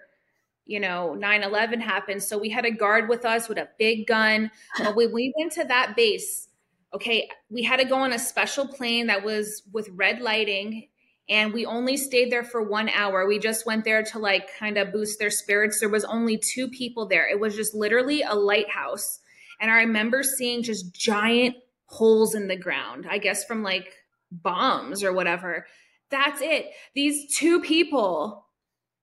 you 0.65 0.79
know, 0.79 1.13
9 1.13 1.43
11 1.43 1.79
happened. 1.79 2.21
So 2.21 2.37
we 2.37 2.49
had 2.49 2.65
a 2.65 2.71
guard 2.71 3.07
with 3.07 3.23
us 3.25 3.47
with 3.47 3.57
a 3.57 3.69
big 3.79 4.05
gun. 4.05 4.51
But 4.77 4.95
when 4.95 5.13
we 5.13 5.33
went 5.37 5.53
to 5.53 5.63
that 5.63 5.95
base, 5.95 6.49
okay, 6.93 7.29
we 7.49 7.63
had 7.63 7.79
to 7.79 7.85
go 7.85 7.95
on 7.95 8.11
a 8.11 8.19
special 8.19 8.67
plane 8.67 9.07
that 9.07 9.23
was 9.23 9.63
with 9.71 9.89
red 9.93 10.19
lighting. 10.19 10.89
And 11.29 11.53
we 11.53 11.65
only 11.65 11.95
stayed 11.95 12.31
there 12.31 12.43
for 12.43 12.61
one 12.61 12.89
hour. 12.89 13.27
We 13.27 13.39
just 13.39 13.65
went 13.65 13.85
there 13.85 14.03
to 14.03 14.19
like 14.19 14.49
kind 14.57 14.77
of 14.77 14.91
boost 14.91 15.19
their 15.19 15.29
spirits. 15.29 15.79
There 15.79 15.87
was 15.87 16.03
only 16.03 16.37
two 16.37 16.67
people 16.67 17.07
there. 17.07 17.29
It 17.29 17.39
was 17.39 17.55
just 17.55 17.73
literally 17.73 18.23
a 18.23 18.33
lighthouse. 18.33 19.19
And 19.61 19.71
I 19.71 19.75
remember 19.75 20.23
seeing 20.23 20.63
just 20.63 20.93
giant 20.93 21.55
holes 21.89 22.35
in 22.35 22.47
the 22.47 22.55
ground, 22.55 23.07
I 23.09 23.17
guess 23.17 23.43
from 23.45 23.63
like 23.63 23.93
bombs 24.31 25.03
or 25.03 25.11
whatever. 25.11 25.65
That's 26.11 26.41
it. 26.41 26.67
These 26.95 27.35
two 27.35 27.61
people 27.61 28.45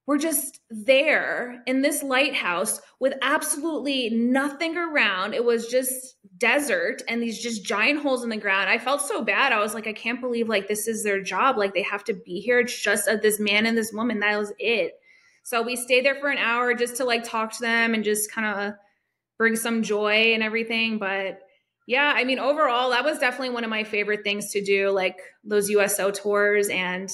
were 0.07 0.19
just 0.19 0.61
there 0.71 1.63
in 1.67 1.83
this 1.83 2.03
lighthouse 2.03 2.81
with 3.01 3.15
absolutely 3.23 4.11
nothing 4.11 4.77
around. 4.77 5.35
It 5.35 5.45
was 5.45 5.67
just 5.67 6.17
desert 6.39 7.03
and 7.09 7.21
these 7.21 7.43
just 7.43 7.65
giant 7.65 8.03
holes 8.03 8.23
in 8.23 8.31
the 8.31 8.37
ground. 8.37 8.71
I 8.71 8.79
felt 8.79 9.03
so 9.03 9.23
bad. 9.23 9.53
I 9.53 9.59
was 9.59 9.75
like, 9.75 9.89
I 9.89 9.93
can't 9.93 10.21
believe 10.21 10.49
like 10.49 10.69
this 10.69 10.87
is 10.87 11.03
their 11.03 11.21
job. 11.21 11.57
Like 11.57 11.75
they 11.75 11.83
have 11.83 12.05
to 12.05 12.15
be 12.15 12.41
here. 12.41 12.61
It's 12.61 12.81
just 12.81 13.09
uh, 13.09 13.17
this 13.17 13.41
man 13.41 13.67
and 13.67 13.77
this 13.77 13.93
woman. 13.93 14.21
That 14.21 14.39
was 14.39 14.53
it. 14.61 14.93
So 15.43 15.63
we 15.63 15.75
stayed 15.75 16.05
there 16.05 16.17
for 16.17 16.29
an 16.29 16.39
hour 16.39 16.75
just 16.75 16.97
to 16.97 17.05
like 17.05 17.25
talk 17.25 17.53
to 17.55 17.61
them 17.61 17.95
and 17.95 18.05
just 18.05 18.31
kind 18.31 18.47
of 18.47 18.75
bring 19.39 19.57
some 19.57 19.83
joy 19.83 20.35
and 20.35 20.43
everything. 20.43 20.99
But 20.99 21.41
yeah, 21.87 22.13
I 22.17 22.25
mean, 22.25 22.41
overall, 22.41 22.91
that 22.91 23.05
was 23.05 23.19
definitely 23.19 23.51
one 23.51 23.63
of 23.63 23.71
my 23.71 23.85
favorite 23.85 24.25
things 24.25 24.51
to 24.53 24.63
do, 24.63 24.91
like 24.91 25.19
those 25.45 25.71
USO 25.71 26.11
tours. 26.11 26.69
And 26.69 27.09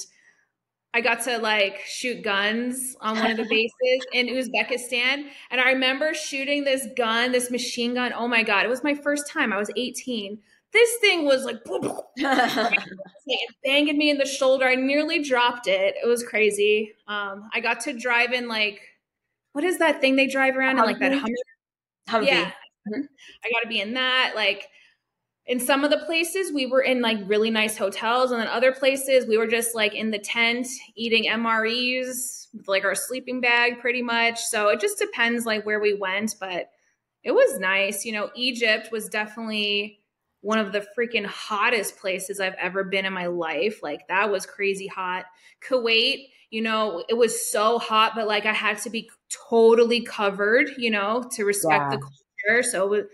I 0.95 1.01
got 1.01 1.23
to 1.23 1.37
like 1.37 1.79
shoot 1.85 2.23
guns 2.23 2.95
on 2.99 3.17
one 3.17 3.31
of 3.31 3.37
the 3.37 3.43
bases 3.49 4.07
in 4.13 4.27
Uzbekistan. 4.27 5.27
And 5.51 5.61
I 5.61 5.71
remember 5.71 6.15
shooting 6.15 6.63
this 6.63 6.87
gun, 6.97 7.31
this 7.31 7.51
machine 7.51 7.93
gun. 7.93 8.13
Oh 8.15 8.27
my 8.27 8.41
God, 8.41 8.65
it 8.65 8.69
was 8.69 8.83
my 8.83 8.95
first 8.95 9.29
time. 9.29 9.53
I 9.53 9.57
was 9.57 9.69
18. 9.75 10.39
this 10.71 10.97
thing 11.01 11.25
was 11.25 11.45
like, 11.45 11.63
banging 13.63 13.97
me 13.97 14.09
in 14.09 14.17
the 14.17 14.25
shoulder. 14.25 14.65
I 14.65 14.73
nearly 14.73 15.21
dropped 15.21 15.67
it. 15.67 15.95
It 16.03 16.07
was 16.07 16.23
crazy. 16.23 16.93
Um, 17.07 17.47
I 17.53 17.59
got 17.59 17.81
to 17.81 17.93
drive 17.93 18.33
in 18.33 18.47
like, 18.47 18.81
what 19.51 19.63
is 19.63 19.77
that 19.77 20.01
thing 20.01 20.15
they 20.15 20.25
drive 20.25 20.57
around 20.57 20.79
in 20.79 20.85
like 20.85 20.97
that 20.97 21.11
Humvee? 21.11 21.33
Humvee. 22.09 22.27
Yeah, 22.27 22.51
mm-hmm. 22.87 23.01
I 23.43 23.51
got 23.51 23.61
to 23.61 23.67
be 23.67 23.79
in 23.79 23.93
that. 23.93 24.33
Like, 24.35 24.69
in 25.45 25.59
some 25.59 25.83
of 25.83 25.91
the 25.91 25.97
places 25.97 26.53
we 26.53 26.65
were 26.65 26.81
in 26.81 27.01
like 27.01 27.17
really 27.25 27.49
nice 27.49 27.77
hotels 27.77 28.31
and 28.31 28.39
then 28.39 28.47
other 28.47 28.71
places 28.71 29.27
we 29.27 29.37
were 29.37 29.47
just 29.47 29.75
like 29.75 29.93
in 29.93 30.11
the 30.11 30.19
tent 30.19 30.67
eating 30.95 31.25
mres 31.25 32.47
with 32.53 32.67
like 32.67 32.85
our 32.85 32.95
sleeping 32.95 33.41
bag 33.41 33.79
pretty 33.79 34.01
much 34.01 34.39
so 34.39 34.69
it 34.69 34.79
just 34.79 34.97
depends 34.97 35.45
like 35.45 35.65
where 35.65 35.79
we 35.79 35.93
went 35.93 36.35
but 36.39 36.69
it 37.23 37.31
was 37.31 37.59
nice 37.59 38.05
you 38.05 38.11
know 38.11 38.29
egypt 38.35 38.89
was 38.91 39.09
definitely 39.09 39.99
one 40.41 40.59
of 40.59 40.71
the 40.71 40.85
freaking 40.97 41.25
hottest 41.25 41.97
places 41.97 42.39
i've 42.39 42.55
ever 42.59 42.83
been 42.83 43.05
in 43.05 43.13
my 43.13 43.27
life 43.27 43.81
like 43.83 44.07
that 44.07 44.31
was 44.31 44.45
crazy 44.45 44.87
hot 44.87 45.25
kuwait 45.67 46.27
you 46.51 46.61
know 46.61 47.03
it 47.09 47.17
was 47.17 47.51
so 47.51 47.79
hot 47.79 48.13
but 48.15 48.27
like 48.27 48.45
i 48.45 48.53
had 48.53 48.77
to 48.77 48.89
be 48.89 49.09
totally 49.49 50.01
covered 50.01 50.69
you 50.77 50.91
know 50.91 51.27
to 51.31 51.43
respect 51.43 51.91
yeah. 51.91 51.97
the 51.97 52.07
so 52.63 52.85
it 52.85 52.89
was 52.89 53.05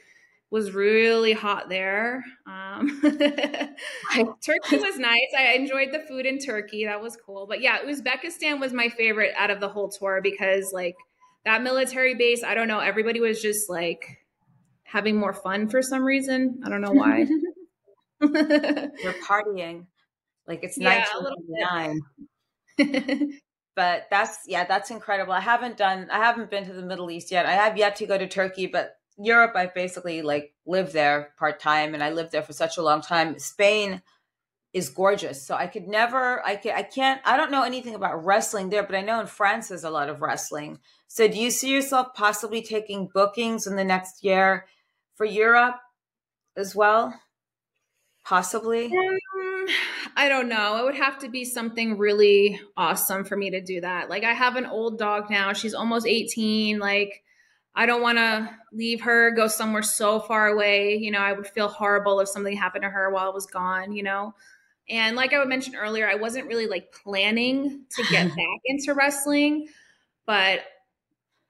was 0.51 0.73
really 0.73 1.33
hot 1.33 1.69
there. 1.69 2.23
Um, 2.47 2.99
Turkey 3.03 4.77
was 4.77 4.97
nice. 4.97 5.29
I 5.37 5.53
enjoyed 5.53 5.89
the 5.91 5.99
food 5.99 6.25
in 6.25 6.39
Turkey. 6.39 6.85
That 6.85 7.01
was 7.01 7.17
cool. 7.23 7.45
But 7.47 7.61
yeah, 7.61 7.79
Uzbekistan 7.83 8.59
was 8.59 8.73
my 8.73 8.89
favorite 8.89 9.33
out 9.37 9.51
of 9.51 9.59
the 9.59 9.69
whole 9.69 9.89
tour 9.89 10.21
because 10.23 10.71
like 10.73 10.95
that 11.45 11.61
military 11.61 12.15
base, 12.15 12.43
I 12.43 12.55
don't 12.55 12.67
know, 12.67 12.79
everybody 12.79 13.19
was 13.19 13.41
just 13.41 13.69
like 13.69 14.17
having 14.83 15.17
more 15.17 15.33
fun 15.33 15.69
for 15.69 15.81
some 15.81 16.03
reason. 16.03 16.61
I 16.65 16.69
don't 16.69 16.81
know 16.81 16.93
why. 16.93 17.27
You're 18.21 19.13
partying. 19.27 19.85
Like 20.47 20.63
it's 20.63 20.79
yeah, 20.79 21.05
1999. 22.77 23.31
but 23.75 24.07
that's 24.09 24.39
yeah, 24.47 24.65
that's 24.65 24.89
incredible. 24.89 25.31
I 25.31 25.41
haven't 25.41 25.77
done 25.77 26.07
I 26.11 26.17
haven't 26.17 26.49
been 26.49 26.65
to 26.65 26.73
the 26.73 26.81
Middle 26.81 27.11
East 27.11 27.31
yet. 27.31 27.45
I 27.45 27.51
have 27.51 27.77
yet 27.77 27.97
to 27.97 28.07
go 28.07 28.17
to 28.17 28.27
Turkey, 28.27 28.65
but 28.65 28.95
Europe, 29.19 29.51
I 29.55 29.67
basically 29.67 30.21
like 30.21 30.53
lived 30.65 30.93
there 30.93 31.33
part 31.37 31.59
time, 31.59 31.93
and 31.93 32.01
I 32.03 32.11
lived 32.11 32.31
there 32.31 32.41
for 32.41 32.53
such 32.53 32.77
a 32.77 32.81
long 32.81 33.01
time. 33.01 33.37
Spain 33.37 34.01
is 34.71 34.89
gorgeous, 34.89 35.45
so 35.45 35.55
I 35.55 35.67
could 35.67 35.87
never, 35.87 36.45
I 36.45 36.59
I 36.73 36.83
can't, 36.83 37.21
I 37.25 37.35
don't 37.35 37.51
know 37.51 37.63
anything 37.63 37.95
about 37.95 38.23
wrestling 38.23 38.69
there, 38.69 38.83
but 38.83 38.95
I 38.95 39.01
know 39.01 39.19
in 39.19 39.27
France 39.27 39.67
there's 39.67 39.83
a 39.83 39.89
lot 39.89 40.09
of 40.09 40.21
wrestling. 40.21 40.79
So, 41.07 41.27
do 41.27 41.37
you 41.37 41.51
see 41.51 41.71
yourself 41.73 42.13
possibly 42.13 42.61
taking 42.61 43.09
bookings 43.13 43.67
in 43.67 43.75
the 43.75 43.83
next 43.83 44.23
year 44.23 44.65
for 45.15 45.25
Europe 45.25 45.75
as 46.55 46.75
well? 46.75 47.19
Possibly. 48.23 48.85
Um, 48.85 49.67
I 50.15 50.29
don't 50.29 50.49
know. 50.49 50.77
It 50.77 50.85
would 50.85 50.95
have 50.95 51.19
to 51.19 51.29
be 51.29 51.43
something 51.45 51.97
really 51.97 52.59
awesome 52.77 53.23
for 53.23 53.35
me 53.35 53.49
to 53.51 53.61
do 53.61 53.81
that. 53.81 54.09
Like 54.09 54.23
I 54.23 54.33
have 54.33 54.55
an 54.55 54.65
old 54.65 54.97
dog 54.99 55.29
now. 55.29 55.53
She's 55.53 55.73
almost 55.73 56.05
18. 56.05 56.79
Like 56.79 57.23
I 57.79 57.85
don't 57.85 58.01
want 58.01 58.17
to 58.17 58.49
leave 58.73 58.99
her, 58.99 59.31
go 59.31 59.47
somewhere 59.47 59.83
so 59.83 60.19
far 60.19 60.49
away. 60.49 60.97
You 60.97 61.11
know, 61.11 61.19
I 61.19 61.31
would 61.31 61.47
feel 61.47 61.69
horrible 61.69 62.19
if 62.19 62.27
something 62.27 62.57
happened 62.57 62.81
to 62.81 62.89
her 62.89 63.09
while 63.09 63.31
I 63.31 63.33
was 63.33 63.45
gone, 63.45 63.93
you 63.93 64.03
know? 64.03 64.35
And 64.89 65.15
like 65.15 65.31
I 65.31 65.41
mentioned 65.45 65.77
earlier, 65.79 66.05
I 66.05 66.15
wasn't 66.15 66.47
really 66.47 66.67
like 66.67 66.91
planning 66.91 67.85
to 67.95 68.03
get 68.11 68.27
back 68.35 68.59
into 68.65 68.93
wrestling, 68.93 69.69
but 70.25 70.59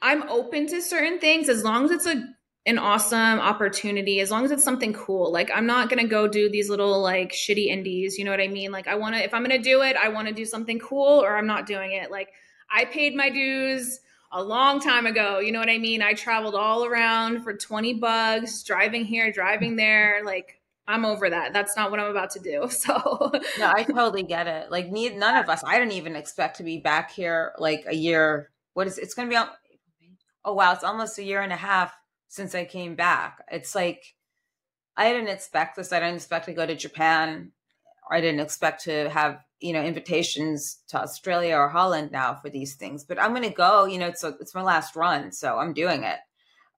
I'm 0.03 0.21
open 0.29 0.67
to 0.67 0.83
certain 0.83 1.17
things 1.17 1.49
as 1.49 1.63
long 1.63 1.85
as 1.85 1.91
it's 1.91 2.05
a 2.05 2.23
an 2.67 2.77
awesome 2.77 3.39
opportunity, 3.39 4.19
as 4.19 4.29
long 4.29 4.45
as 4.45 4.51
it's 4.51 4.63
something 4.63 4.93
cool. 4.93 5.31
Like 5.31 5.49
I'm 5.51 5.65
not 5.65 5.89
gonna 5.89 6.07
go 6.07 6.27
do 6.27 6.47
these 6.47 6.69
little 6.69 7.01
like 7.01 7.31
shitty 7.31 7.69
indies, 7.69 8.19
you 8.19 8.23
know 8.23 8.29
what 8.29 8.39
I 8.39 8.49
mean? 8.49 8.71
Like 8.71 8.87
I 8.87 8.93
wanna 8.93 9.17
if 9.17 9.33
I'm 9.33 9.41
gonna 9.41 9.57
do 9.57 9.81
it, 9.81 9.95
I 9.95 10.09
wanna 10.09 10.33
do 10.33 10.45
something 10.45 10.77
cool 10.77 11.23
or 11.23 11.37
I'm 11.37 11.47
not 11.47 11.65
doing 11.65 11.93
it. 11.93 12.11
Like 12.11 12.33
I 12.69 12.85
paid 12.85 13.15
my 13.15 13.31
dues 13.31 13.99
a 14.31 14.43
long 14.43 14.79
time 14.79 15.05
ago. 15.05 15.39
You 15.39 15.51
know 15.51 15.59
what 15.59 15.69
I 15.69 15.77
mean? 15.77 16.01
I 16.01 16.13
traveled 16.13 16.55
all 16.55 16.85
around 16.85 17.43
for 17.43 17.53
20 17.53 17.95
bucks, 17.95 18.63
driving 18.63 19.05
here, 19.05 19.31
driving 19.31 19.75
there. 19.75 20.21
Like, 20.23 20.61
I'm 20.87 21.05
over 21.05 21.29
that. 21.29 21.53
That's 21.53 21.75
not 21.75 21.91
what 21.91 21.99
I'm 21.99 22.11
about 22.11 22.31
to 22.31 22.39
do. 22.39 22.67
So, 22.69 23.31
no, 23.59 23.71
I 23.73 23.83
totally 23.83 24.23
get 24.23 24.47
it. 24.47 24.71
Like, 24.71 24.89
need, 24.91 25.17
none 25.17 25.35
of 25.35 25.49
us, 25.49 25.63
I 25.63 25.77
didn't 25.77 25.93
even 25.93 26.15
expect 26.15 26.57
to 26.57 26.63
be 26.63 26.77
back 26.77 27.11
here 27.11 27.53
like 27.57 27.85
a 27.87 27.95
year. 27.95 28.49
What 28.73 28.87
is 28.87 28.97
it's 28.97 29.13
going 29.13 29.29
to 29.29 29.35
be? 29.35 30.07
Oh, 30.45 30.53
wow. 30.53 30.73
It's 30.73 30.83
almost 30.83 31.19
a 31.19 31.23
year 31.23 31.41
and 31.41 31.53
a 31.53 31.57
half 31.57 31.93
since 32.27 32.55
I 32.55 32.65
came 32.65 32.95
back. 32.95 33.43
It's 33.51 33.75
like, 33.75 34.15
I 34.95 35.11
didn't 35.11 35.29
expect 35.29 35.75
this. 35.75 35.91
I 35.91 35.99
didn't 35.99 36.15
expect 36.15 36.45
to 36.45 36.53
go 36.53 36.65
to 36.65 36.75
Japan. 36.75 37.51
I 38.09 38.21
didn't 38.21 38.39
expect 38.39 38.83
to 38.85 39.09
have 39.09 39.43
you 39.59 39.73
know 39.73 39.83
invitations 39.83 40.79
to 40.87 41.01
Australia 41.01 41.55
or 41.55 41.69
Holland 41.69 42.11
now 42.11 42.35
for 42.35 42.49
these 42.49 42.75
things. 42.75 43.03
But 43.03 43.19
I'm 43.19 43.31
going 43.31 43.47
to 43.47 43.55
go. 43.55 43.85
You 43.85 43.99
know, 43.99 44.07
it's 44.07 44.23
a, 44.23 44.35
it's 44.39 44.55
my 44.55 44.61
last 44.61 44.95
run, 44.95 45.31
so 45.31 45.57
I'm 45.57 45.73
doing 45.73 46.03
it. 46.03 46.19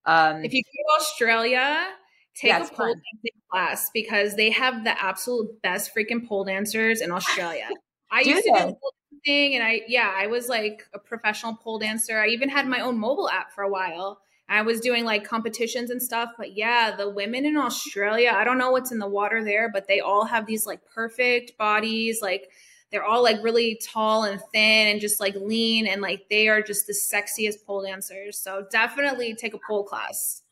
Um, 0.05 0.43
if 0.43 0.53
you 0.53 0.61
go 0.63 0.69
to 0.69 1.01
Australia, 1.01 1.87
take 2.35 2.49
yeah, 2.49 2.63
a 2.63 2.67
pole 2.67 2.87
dancing 2.87 3.41
class 3.51 3.89
because 3.93 4.35
they 4.35 4.49
have 4.51 4.83
the 4.83 5.01
absolute 5.01 5.61
best 5.61 5.91
freaking 5.95 6.27
pole 6.27 6.43
dancers 6.43 7.01
in 7.01 7.11
Australia. 7.11 7.69
I 8.11 8.21
used 8.21 8.43
to 8.43 8.49
do 8.49 8.57
pole 8.57 8.93
thing, 9.25 9.55
and 9.55 9.63
I 9.63 9.81
yeah, 9.87 10.11
I 10.15 10.27
was 10.27 10.49
like 10.49 10.83
a 10.93 10.99
professional 10.99 11.55
pole 11.55 11.79
dancer. 11.79 12.19
I 12.19 12.27
even 12.27 12.49
had 12.49 12.67
my 12.67 12.81
own 12.81 12.97
mobile 12.97 13.29
app 13.29 13.53
for 13.53 13.63
a 13.63 13.69
while. 13.69 14.21
I 14.49 14.63
was 14.63 14.81
doing 14.81 15.05
like 15.05 15.23
competitions 15.23 15.91
and 15.91 16.01
stuff. 16.01 16.31
But 16.37 16.57
yeah, 16.57 16.93
the 16.95 17.09
women 17.09 17.45
in 17.45 17.55
Australia, 17.55 18.33
I 18.35 18.43
don't 18.43 18.57
know 18.57 18.71
what's 18.71 18.91
in 18.91 18.99
the 18.99 19.07
water 19.07 19.43
there, 19.43 19.69
but 19.71 19.87
they 19.87 20.01
all 20.01 20.25
have 20.25 20.45
these 20.45 20.65
like 20.65 20.81
perfect 20.93 21.57
bodies. 21.57 22.19
Like 22.21 22.49
they're 22.91 23.05
all 23.05 23.23
like 23.23 23.41
really 23.41 23.79
tall 23.83 24.23
and 24.23 24.41
thin 24.53 24.87
and 24.87 25.01
just 25.01 25.19
like 25.19 25.35
lean 25.35 25.87
and 25.87 26.01
like 26.01 26.25
they 26.29 26.47
are 26.49 26.61
just 26.61 26.87
the 26.87 26.93
sexiest 26.93 27.65
pole 27.65 27.83
dancers. 27.83 28.37
So 28.37 28.65
definitely 28.71 29.33
take 29.35 29.53
a 29.53 29.59
pole 29.65 29.83
class. 29.83 30.43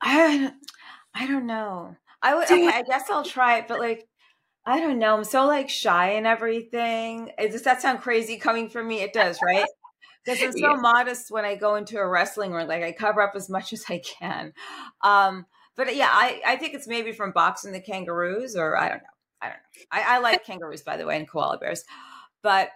I 0.00 0.52
I 1.14 1.26
don't 1.26 1.46
know. 1.46 1.96
I 2.22 2.34
would 2.34 2.44
okay, 2.44 2.68
I 2.68 2.82
guess 2.82 3.10
I'll 3.10 3.24
try 3.24 3.58
it, 3.58 3.68
but 3.68 3.80
like 3.80 4.06
I 4.64 4.78
don't 4.78 4.98
know. 4.98 5.16
I'm 5.16 5.24
so 5.24 5.46
like 5.46 5.68
shy 5.68 6.10
and 6.12 6.26
everything. 6.26 7.30
Does 7.38 7.62
that 7.62 7.82
sound 7.82 8.00
crazy 8.00 8.36
coming 8.36 8.68
from 8.68 8.86
me? 8.86 9.00
It 9.00 9.12
does, 9.12 9.38
right? 9.44 9.66
Because 10.22 10.42
I'm 10.42 10.52
so 10.52 10.58
yeah. 10.58 10.74
modest 10.74 11.30
when 11.30 11.46
I 11.46 11.54
go 11.54 11.76
into 11.76 11.96
a 11.96 12.06
wrestling 12.06 12.52
ring. 12.52 12.68
Like 12.68 12.82
I 12.82 12.92
cover 12.92 13.22
up 13.22 13.32
as 13.34 13.48
much 13.48 13.72
as 13.72 13.86
I 13.88 14.02
can. 14.04 14.52
Um, 15.00 15.46
but 15.76 15.96
yeah, 15.96 16.10
I, 16.12 16.42
I 16.46 16.56
think 16.56 16.74
it's 16.74 16.86
maybe 16.86 17.12
from 17.12 17.32
boxing 17.32 17.72
the 17.72 17.80
kangaroos 17.80 18.54
or 18.54 18.76
I 18.76 18.90
don't 18.90 18.98
know. 18.98 19.19
I 19.42 19.46
don't 19.46 19.56
know. 19.56 19.84
I, 19.90 20.16
I 20.16 20.18
like 20.18 20.44
kangaroos, 20.44 20.82
by 20.82 20.96
the 20.96 21.06
way, 21.06 21.16
and 21.16 21.28
koala 21.28 21.58
bears. 21.58 21.84
But 22.42 22.70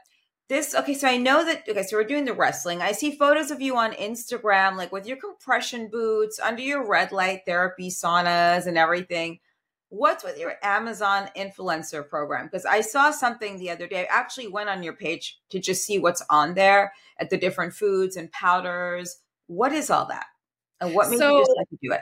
this, 0.48 0.74
okay, 0.74 0.94
so 0.94 1.08
I 1.08 1.16
know 1.16 1.44
that, 1.44 1.64
okay, 1.68 1.82
so 1.82 1.96
we're 1.96 2.04
doing 2.04 2.26
the 2.26 2.34
wrestling. 2.34 2.82
I 2.82 2.92
see 2.92 3.16
photos 3.16 3.50
of 3.50 3.62
you 3.62 3.76
on 3.76 3.92
Instagram, 3.92 4.76
like 4.76 4.92
with 4.92 5.06
your 5.06 5.16
compression 5.16 5.88
boots, 5.88 6.38
under 6.38 6.62
your 6.62 6.86
red 6.86 7.12
light 7.12 7.42
therapy 7.46 7.88
saunas 7.88 8.66
and 8.66 8.76
everything. 8.76 9.40
What's 9.88 10.24
with 10.24 10.38
your 10.38 10.54
Amazon 10.62 11.28
influencer 11.36 12.06
program? 12.06 12.46
Because 12.46 12.66
I 12.66 12.80
saw 12.80 13.10
something 13.10 13.58
the 13.58 13.70
other 13.70 13.86
day. 13.86 14.02
I 14.02 14.08
actually 14.10 14.48
went 14.48 14.68
on 14.68 14.82
your 14.82 14.92
page 14.94 15.38
to 15.50 15.60
just 15.60 15.84
see 15.84 15.98
what's 15.98 16.22
on 16.28 16.54
there 16.54 16.92
at 17.18 17.30
the 17.30 17.38
different 17.38 17.74
foods 17.74 18.16
and 18.16 18.30
powders. 18.32 19.20
What 19.46 19.72
is 19.72 19.90
all 19.90 20.06
that? 20.06 20.26
And 20.80 20.94
what 20.94 21.10
made 21.10 21.18
so, 21.18 21.38
you 21.38 21.44
decide 21.44 21.70
to 21.70 21.78
do 21.80 21.92
it? 21.92 22.00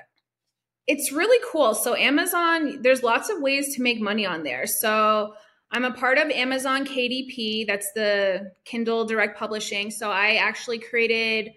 It's 0.87 1.13
really 1.13 1.39
cool. 1.51 1.75
So 1.75 1.95
Amazon, 1.95 2.83
there's 2.83 3.03
lots 3.03 3.31
of 3.31 3.41
ways 3.41 3.75
to 3.77 3.83
make 3.83 4.01
money 4.01 4.27
on 4.27 4.43
there. 4.43 4.67
So 4.67 5.35
I'm 5.71 5.85
a 5.85 5.93
part 5.93 6.19
of 6.19 6.31
Amazon 6.31 6.85
KDP. 6.85 7.67
That's 7.67 7.93
the 7.93 8.53
Kindle 8.65 9.05
Direct 9.05 9.39
Publishing. 9.39 9.91
So 9.91 10.11
I 10.11 10.35
actually 10.35 10.79
created 10.79 11.53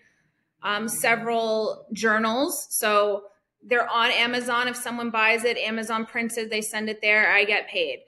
um, 0.63 0.87
several 0.87 1.87
journals. 1.91 2.67
So 2.69 3.23
they're 3.61 3.89
on 3.89 4.11
Amazon. 4.11 4.67
If 4.67 4.75
someone 4.75 5.09
buys 5.09 5.43
it, 5.43 5.57
Amazon 5.57 6.05
prints 6.05 6.37
it, 6.37 6.49
they 6.49 6.61
send 6.61 6.89
it 6.89 7.01
there. 7.01 7.31
I 7.31 7.43
get 7.43 7.67
paid. 7.67 7.99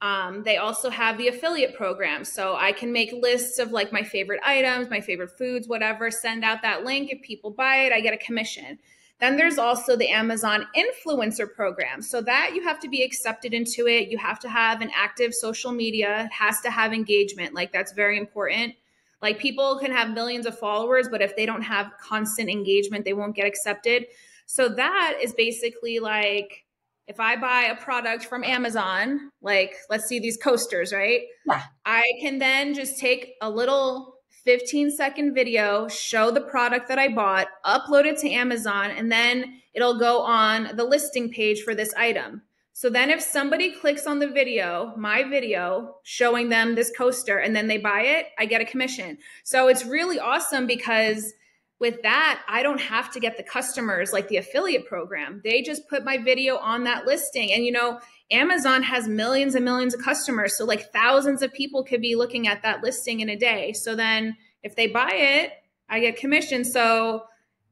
Um, 0.00 0.42
they 0.42 0.56
also 0.56 0.90
have 0.90 1.18
the 1.18 1.28
affiliate 1.28 1.76
program. 1.76 2.24
So 2.24 2.56
I 2.56 2.72
can 2.72 2.92
make 2.92 3.12
lists 3.12 3.58
of 3.58 3.72
like 3.72 3.92
my 3.92 4.02
favorite 4.02 4.40
items, 4.44 4.90
my 4.90 5.00
favorite 5.00 5.30
foods, 5.36 5.68
whatever, 5.68 6.10
send 6.10 6.44
out 6.44 6.62
that 6.62 6.84
link. 6.84 7.10
If 7.12 7.22
people 7.22 7.50
buy 7.50 7.84
it, 7.84 7.92
I 7.92 8.00
get 8.00 8.14
a 8.14 8.16
commission. 8.16 8.78
Then 9.20 9.36
there's 9.36 9.58
also 9.58 9.96
the 9.96 10.08
Amazon 10.08 10.66
influencer 10.76 11.52
program. 11.52 12.02
So 12.02 12.20
that 12.22 12.52
you 12.54 12.62
have 12.62 12.80
to 12.80 12.88
be 12.88 13.02
accepted 13.02 13.54
into 13.54 13.86
it. 13.86 14.08
You 14.08 14.18
have 14.18 14.40
to 14.40 14.48
have 14.48 14.80
an 14.80 14.90
active 14.96 15.32
social 15.32 15.72
media, 15.72 16.24
it 16.24 16.32
has 16.32 16.60
to 16.62 16.70
have 16.70 16.92
engagement. 16.92 17.54
Like 17.54 17.72
that's 17.72 17.92
very 17.92 18.18
important. 18.18 18.74
Like 19.20 19.38
people 19.38 19.78
can 19.78 19.92
have 19.92 20.10
millions 20.10 20.46
of 20.46 20.58
followers, 20.58 21.08
but 21.08 21.22
if 21.22 21.36
they 21.36 21.46
don't 21.46 21.62
have 21.62 21.92
constant 22.00 22.50
engagement, 22.50 23.04
they 23.04 23.12
won't 23.12 23.36
get 23.36 23.46
accepted. 23.46 24.06
So 24.46 24.68
that 24.68 25.18
is 25.22 25.32
basically 25.32 26.00
like 26.00 26.64
if 27.06 27.20
I 27.20 27.36
buy 27.36 27.62
a 27.62 27.76
product 27.76 28.24
from 28.24 28.42
Amazon, 28.42 29.30
like 29.40 29.76
let's 29.90 30.06
see 30.06 30.18
these 30.18 30.36
coasters, 30.36 30.92
right? 30.92 31.22
Yeah. 31.46 31.62
I 31.84 32.04
can 32.20 32.38
then 32.38 32.74
just 32.74 32.98
take 32.98 33.34
a 33.40 33.48
little 33.48 34.11
15 34.44 34.90
second 34.90 35.34
video, 35.34 35.86
show 35.88 36.30
the 36.30 36.40
product 36.40 36.88
that 36.88 36.98
I 36.98 37.08
bought, 37.08 37.48
upload 37.64 38.06
it 38.06 38.18
to 38.18 38.30
Amazon, 38.30 38.90
and 38.90 39.10
then 39.10 39.60
it'll 39.74 39.98
go 39.98 40.20
on 40.20 40.76
the 40.76 40.84
listing 40.84 41.30
page 41.30 41.62
for 41.62 41.74
this 41.74 41.94
item. 41.94 42.42
So 42.72 42.90
then 42.90 43.10
if 43.10 43.20
somebody 43.20 43.70
clicks 43.70 44.06
on 44.06 44.18
the 44.18 44.28
video, 44.28 44.94
my 44.96 45.22
video 45.22 45.96
showing 46.02 46.48
them 46.48 46.74
this 46.74 46.90
coaster 46.96 47.38
and 47.38 47.54
then 47.54 47.68
they 47.68 47.78
buy 47.78 48.00
it, 48.00 48.26
I 48.38 48.46
get 48.46 48.60
a 48.60 48.64
commission. 48.64 49.18
So 49.44 49.68
it's 49.68 49.84
really 49.84 50.18
awesome 50.18 50.66
because 50.66 51.32
with 51.78 52.00
that, 52.02 52.42
I 52.48 52.62
don't 52.62 52.80
have 52.80 53.12
to 53.12 53.20
get 53.20 53.36
the 53.36 53.42
customers 53.42 54.12
like 54.12 54.28
the 54.28 54.38
affiliate 54.38 54.86
program. 54.86 55.42
They 55.44 55.62
just 55.62 55.88
put 55.88 56.04
my 56.04 56.16
video 56.16 56.56
on 56.56 56.84
that 56.84 57.06
listing. 57.06 57.52
And 57.52 57.64
you 57.64 57.72
know, 57.72 58.00
Amazon 58.32 58.82
has 58.82 59.06
millions 59.06 59.54
and 59.54 59.64
millions 59.64 59.94
of 59.94 60.00
customers. 60.00 60.56
So 60.56 60.64
like 60.64 60.92
thousands 60.92 61.42
of 61.42 61.52
people 61.52 61.84
could 61.84 62.00
be 62.00 62.14
looking 62.14 62.48
at 62.48 62.62
that 62.62 62.82
listing 62.82 63.20
in 63.20 63.28
a 63.28 63.36
day. 63.36 63.72
So 63.72 63.94
then 63.94 64.36
if 64.62 64.74
they 64.74 64.86
buy 64.86 65.10
it, 65.12 65.52
I 65.88 66.00
get 66.00 66.16
commission. 66.16 66.64
So 66.64 67.24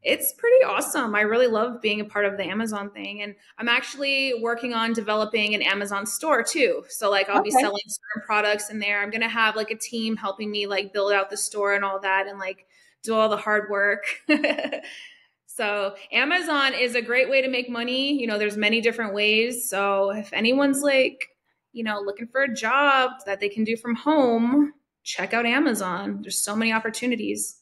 it's 0.02 0.32
pretty 0.32 0.64
awesome. 0.64 1.14
I 1.14 1.22
really 1.22 1.46
love 1.46 1.82
being 1.82 2.00
a 2.00 2.04
part 2.04 2.24
of 2.24 2.36
the 2.36 2.44
Amazon 2.44 2.90
thing. 2.90 3.22
And 3.22 3.34
I'm 3.58 3.68
actually 3.68 4.34
working 4.40 4.72
on 4.72 4.92
developing 4.92 5.54
an 5.54 5.62
Amazon 5.62 6.06
store 6.06 6.42
too. 6.42 6.84
So 6.88 7.10
like 7.10 7.28
I'll 7.28 7.40
okay. 7.40 7.48
be 7.48 7.50
selling 7.50 7.82
certain 7.86 8.26
products 8.26 8.70
in 8.70 8.78
there. 8.78 9.02
I'm 9.02 9.10
gonna 9.10 9.28
have 9.28 9.56
like 9.56 9.70
a 9.70 9.76
team 9.76 10.16
helping 10.16 10.50
me 10.50 10.66
like 10.66 10.92
build 10.92 11.12
out 11.12 11.28
the 11.28 11.36
store 11.36 11.74
and 11.74 11.84
all 11.84 12.00
that 12.00 12.26
and 12.28 12.38
like 12.38 12.66
do 13.02 13.14
all 13.14 13.28
the 13.28 13.36
hard 13.36 13.70
work. 13.70 14.04
so 15.60 15.94
Amazon 16.10 16.72
is 16.72 16.94
a 16.94 17.02
great 17.02 17.28
way 17.28 17.42
to 17.42 17.48
make 17.48 17.68
money. 17.68 18.18
You 18.18 18.26
know, 18.26 18.38
there's 18.38 18.56
many 18.56 18.80
different 18.80 19.12
ways. 19.12 19.68
So 19.68 20.10
if 20.10 20.32
anyone's 20.32 20.80
like, 20.80 21.28
you 21.72 21.84
know, 21.84 22.00
looking 22.00 22.28
for 22.28 22.42
a 22.42 22.54
job 22.54 23.10
that 23.26 23.40
they 23.40 23.50
can 23.50 23.64
do 23.64 23.76
from 23.76 23.94
home, 23.94 24.72
check 25.04 25.34
out 25.34 25.44
Amazon. 25.44 26.20
There's 26.22 26.40
so 26.40 26.56
many 26.56 26.72
opportunities. 26.72 27.58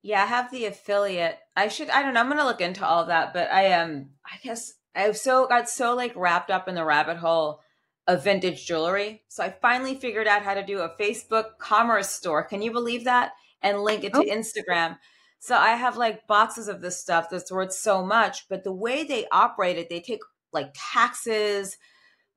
Yeah, 0.00 0.22
I 0.22 0.26
have 0.26 0.50
the 0.50 0.64
affiliate. 0.64 1.38
I 1.54 1.68
should 1.68 1.90
I 1.90 2.00
don't 2.00 2.14
know, 2.14 2.20
I'm 2.20 2.30
gonna 2.30 2.46
look 2.46 2.62
into 2.62 2.82
all 2.82 3.02
of 3.02 3.08
that, 3.08 3.34
but 3.34 3.52
I 3.52 3.64
am 3.64 3.90
um, 3.90 4.08
I 4.24 4.38
guess 4.42 4.72
I've 4.94 5.18
so 5.18 5.46
got 5.46 5.68
so 5.68 5.94
like 5.94 6.16
wrapped 6.16 6.50
up 6.50 6.66
in 6.66 6.74
the 6.74 6.84
rabbit 6.84 7.18
hole 7.18 7.60
of 8.06 8.24
vintage 8.24 8.64
jewelry. 8.64 9.20
So 9.28 9.44
I 9.44 9.50
finally 9.50 9.96
figured 9.96 10.26
out 10.26 10.44
how 10.44 10.54
to 10.54 10.64
do 10.64 10.78
a 10.78 10.96
Facebook 10.98 11.58
commerce 11.58 12.08
store. 12.08 12.42
Can 12.42 12.62
you 12.62 12.72
believe 12.72 13.04
that? 13.04 13.32
and 13.62 13.82
link 13.82 14.04
it 14.04 14.12
to 14.14 14.20
oh. 14.20 14.24
Instagram. 14.24 14.98
So 15.42 15.56
I 15.56 15.70
have 15.70 15.96
like 15.96 16.28
boxes 16.28 16.68
of 16.68 16.80
this 16.80 17.00
stuff 17.00 17.28
that's 17.28 17.50
worth 17.50 17.72
so 17.72 18.06
much, 18.06 18.48
but 18.48 18.62
the 18.62 18.70
way 18.70 19.02
they 19.02 19.26
operate 19.32 19.76
it, 19.76 19.90
they 19.90 19.98
take 19.98 20.20
like 20.52 20.72
taxes. 20.72 21.78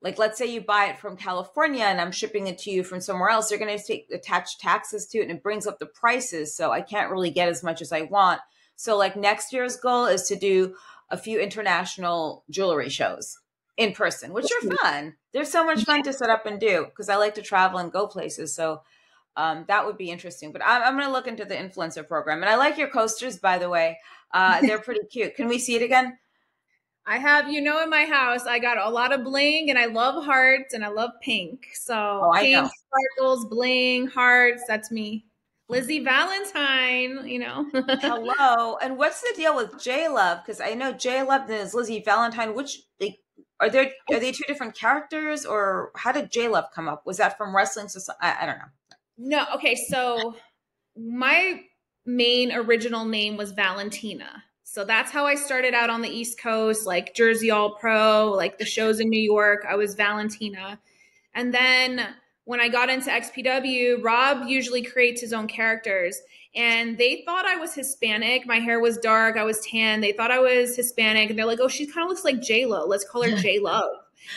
Like 0.02 0.18
let's 0.18 0.36
say 0.36 0.46
you 0.46 0.60
buy 0.60 0.86
it 0.86 0.98
from 0.98 1.16
California 1.16 1.84
and 1.84 2.00
I'm 2.00 2.10
shipping 2.10 2.48
it 2.48 2.58
to 2.58 2.70
you 2.72 2.82
from 2.82 3.00
somewhere 3.00 3.30
else, 3.30 3.48
they're 3.48 3.60
going 3.60 3.78
to 3.78 3.84
take 3.84 4.08
attach 4.12 4.58
taxes 4.58 5.06
to 5.06 5.18
it 5.18 5.28
and 5.28 5.30
it 5.30 5.42
brings 5.44 5.68
up 5.68 5.78
the 5.78 5.86
prices. 5.86 6.56
So 6.56 6.72
I 6.72 6.80
can't 6.80 7.12
really 7.12 7.30
get 7.30 7.48
as 7.48 7.62
much 7.62 7.80
as 7.80 7.92
I 7.92 8.02
want. 8.02 8.40
So 8.74 8.96
like 8.96 9.14
next 9.14 9.52
year's 9.52 9.76
goal 9.76 10.06
is 10.06 10.24
to 10.24 10.34
do 10.34 10.74
a 11.08 11.16
few 11.16 11.38
international 11.38 12.42
jewelry 12.50 12.88
shows 12.88 13.38
in 13.76 13.92
person, 13.92 14.32
which 14.32 14.50
are 14.50 14.76
fun. 14.78 15.14
They're 15.32 15.44
so 15.44 15.64
much 15.64 15.84
fun 15.84 16.02
to 16.02 16.12
set 16.12 16.28
up 16.28 16.44
and 16.44 16.58
do 16.58 16.86
because 16.86 17.08
I 17.08 17.14
like 17.14 17.36
to 17.36 17.42
travel 17.42 17.78
and 17.78 17.92
go 17.92 18.08
places. 18.08 18.52
So 18.52 18.80
um, 19.36 19.64
that 19.68 19.84
would 19.86 19.98
be 19.98 20.10
interesting. 20.10 20.52
But 20.52 20.62
I'm, 20.64 20.82
I'm 20.82 20.94
going 20.94 21.06
to 21.06 21.12
look 21.12 21.26
into 21.26 21.44
the 21.44 21.54
influencer 21.54 22.06
program. 22.06 22.42
And 22.42 22.50
I 22.50 22.56
like 22.56 22.78
your 22.78 22.88
coasters, 22.88 23.38
by 23.38 23.58
the 23.58 23.68
way. 23.68 23.98
Uh, 24.32 24.60
they're 24.62 24.80
pretty 24.80 25.06
cute. 25.10 25.36
Can 25.36 25.48
we 25.48 25.58
see 25.58 25.76
it 25.76 25.82
again? 25.82 26.18
I 27.08 27.18
have, 27.18 27.48
you 27.48 27.60
know, 27.60 27.80
in 27.82 27.88
my 27.88 28.04
house, 28.04 28.46
I 28.46 28.58
got 28.58 28.78
a 28.78 28.90
lot 28.90 29.12
of 29.12 29.22
bling 29.22 29.70
and 29.70 29.78
I 29.78 29.86
love 29.86 30.24
hearts 30.24 30.74
and 30.74 30.84
I 30.84 30.88
love 30.88 31.10
pink. 31.22 31.68
So 31.74 31.94
oh, 31.94 32.32
pink, 32.34 32.68
sparkles, 32.68 33.46
bling, 33.46 34.08
hearts. 34.08 34.64
That's 34.66 34.90
me. 34.90 35.24
Lizzy 35.68 36.00
Valentine, 36.00 37.26
you 37.26 37.38
know. 37.38 37.68
Hello. 37.72 38.76
And 38.78 38.98
what's 38.98 39.20
the 39.20 39.32
deal 39.36 39.54
with 39.54 39.80
J 39.80 40.08
Love? 40.08 40.38
Because 40.44 40.60
I 40.60 40.74
know 40.74 40.92
J 40.92 41.22
Love 41.22 41.50
is 41.50 41.74
Lizzy 41.74 42.02
Valentine. 42.04 42.54
Which 42.54 42.82
like 43.00 43.18
are 43.60 43.70
there 43.70 43.90
are 44.10 44.20
they 44.20 44.32
two 44.32 44.44
different 44.46 44.74
characters 44.74 45.44
or 45.44 45.92
how 45.96 46.12
did 46.12 46.30
J 46.30 46.48
Love 46.48 46.66
come 46.74 46.88
up? 46.88 47.06
Was 47.06 47.16
that 47.18 47.36
from 47.36 47.54
wrestling 47.54 47.88
society? 47.88 48.18
I, 48.20 48.42
I 48.42 48.46
don't 48.46 48.58
know. 48.58 48.64
No, 49.18 49.46
okay, 49.54 49.74
so 49.74 50.36
my 50.96 51.62
main 52.04 52.52
original 52.52 53.04
name 53.04 53.36
was 53.36 53.52
Valentina. 53.52 54.44
So 54.62 54.84
that's 54.84 55.10
how 55.10 55.26
I 55.26 55.36
started 55.36 55.74
out 55.74 55.90
on 55.90 56.02
the 56.02 56.08
East 56.08 56.40
Coast, 56.40 56.86
like 56.86 57.14
Jersey 57.14 57.50
All 57.50 57.76
Pro, 57.76 58.32
like 58.32 58.58
the 58.58 58.64
shows 58.64 59.00
in 59.00 59.08
New 59.08 59.20
York. 59.20 59.64
I 59.68 59.76
was 59.76 59.94
Valentina. 59.94 60.78
And 61.34 61.52
then 61.52 62.06
when 62.44 62.60
I 62.60 62.68
got 62.68 62.90
into 62.90 63.10
XPW, 63.10 64.02
Rob 64.02 64.46
usually 64.46 64.82
creates 64.82 65.20
his 65.20 65.32
own 65.32 65.46
characters. 65.46 66.20
And 66.54 66.98
they 66.98 67.22
thought 67.26 67.46
I 67.46 67.56
was 67.56 67.74
Hispanic. 67.74 68.46
My 68.46 68.58
hair 68.58 68.80
was 68.80 68.98
dark. 68.98 69.36
I 69.36 69.44
was 69.44 69.60
tan. 69.60 70.00
They 70.00 70.12
thought 70.12 70.30
I 70.30 70.40
was 70.40 70.76
Hispanic. 70.76 71.30
And 71.30 71.38
they're 71.38 71.46
like, 71.46 71.60
oh, 71.60 71.68
she 71.68 71.86
kind 71.86 72.04
of 72.04 72.08
looks 72.08 72.24
like 72.24 72.40
J 72.40 72.66
Lo. 72.66 72.86
Let's 72.86 73.08
call 73.08 73.22
her 73.22 73.36
J 73.36 73.58
Lo 73.60 73.88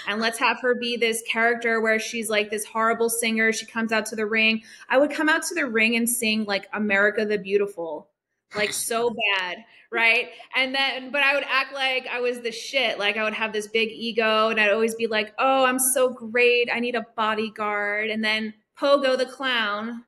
and 0.08 0.20
let's 0.20 0.40
have 0.40 0.60
her 0.62 0.76
be 0.76 0.98
this 0.98 1.22
character 1.24 1.82
where 1.82 2.00
she's 2.00 2.30
like 2.30 2.50
this 2.50 2.66
horrible 2.66 3.10
singer. 3.10 3.52
She 3.52 3.66
comes 3.66 3.92
out 3.92 4.06
to 4.08 4.16
the 4.16 4.26
ring. 4.26 4.64
I 4.90 4.98
would 4.98 5.12
come 5.12 5.30
out 5.30 5.44
to 5.44 5.56
the 5.56 5.66
ring 5.66 5.96
and 5.96 6.10
sing 6.10 6.46
like 6.46 6.68
America 6.74 7.26
the 7.26 7.38
Beautiful, 7.38 8.10
like 8.56 8.74
so 8.74 9.16
bad, 9.38 9.64
right? 9.92 10.30
And 10.56 10.74
then, 10.74 11.12
but 11.12 11.24
I 11.24 11.36
would 11.36 11.46
act 11.48 11.74
like 11.74 12.08
I 12.08 12.22
was 12.22 12.42
the 12.42 12.52
shit. 12.52 13.00
Like 13.00 13.18
I 13.18 13.24
would 13.24 13.34
have 13.34 13.54
this 13.54 13.68
big 13.68 13.90
ego 13.92 14.50
and 14.50 14.60
I'd 14.60 14.72
always 14.72 14.96
be 14.96 15.08
like, 15.08 15.34
oh, 15.40 15.66
I'm 15.66 15.80
so 15.80 16.10
great. 16.10 16.70
I 16.72 16.80
need 16.80 16.96
a 16.96 17.06
bodyguard. 17.16 18.10
And 18.10 18.24
then 18.24 18.54
Pogo 18.80 19.18
the 19.18 19.26
clown, 19.26 20.06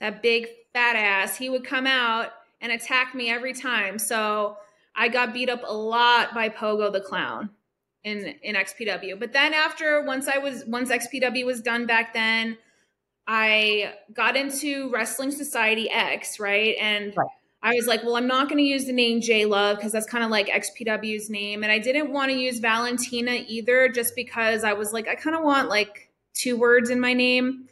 that 0.00 0.22
big 0.22 0.46
fat 0.72 0.96
ass, 0.96 1.36
he 1.36 1.50
would 1.50 1.64
come 1.64 1.86
out 1.86 2.30
and 2.60 2.72
attack 2.72 3.14
me 3.14 3.30
every 3.30 3.52
time. 3.52 3.98
So 3.98 4.56
I 4.94 5.08
got 5.08 5.32
beat 5.32 5.48
up 5.48 5.62
a 5.64 5.74
lot 5.74 6.34
by 6.34 6.48
Pogo 6.48 6.92
the 6.92 7.00
clown 7.00 7.50
in 8.08 8.34
in 8.42 8.54
XPW. 8.54 9.18
But 9.18 9.32
then 9.32 9.54
after 9.54 10.02
once 10.02 10.28
I 10.28 10.38
was 10.38 10.64
once 10.66 10.90
XPW 10.90 11.44
was 11.44 11.60
done 11.60 11.86
back 11.86 12.12
then, 12.14 12.58
I 13.26 13.94
got 14.12 14.36
into 14.36 14.90
Wrestling 14.90 15.30
Society 15.30 15.90
X, 15.90 16.40
right? 16.40 16.74
And 16.80 17.14
right. 17.16 17.28
I 17.62 17.74
was 17.74 17.86
like, 17.86 18.02
well, 18.04 18.16
I'm 18.16 18.26
not 18.26 18.48
going 18.48 18.58
to 18.58 18.64
use 18.64 18.86
the 18.86 18.92
name 18.92 19.20
J 19.20 19.44
Love 19.44 19.76
because 19.76 19.92
that's 19.92 20.06
kind 20.06 20.24
of 20.24 20.30
like 20.30 20.48
XPW's 20.48 21.28
name, 21.28 21.62
and 21.62 21.72
I 21.72 21.78
didn't 21.78 22.12
want 22.12 22.30
to 22.30 22.36
use 22.36 22.58
Valentina 22.60 23.44
either, 23.46 23.88
just 23.88 24.14
because 24.16 24.64
I 24.64 24.72
was 24.72 24.92
like, 24.92 25.08
I 25.08 25.14
kind 25.14 25.36
of 25.36 25.42
want 25.42 25.68
like 25.68 26.10
two 26.34 26.56
words 26.56 26.90
in 26.90 27.00
my 27.00 27.12
name. 27.12 27.68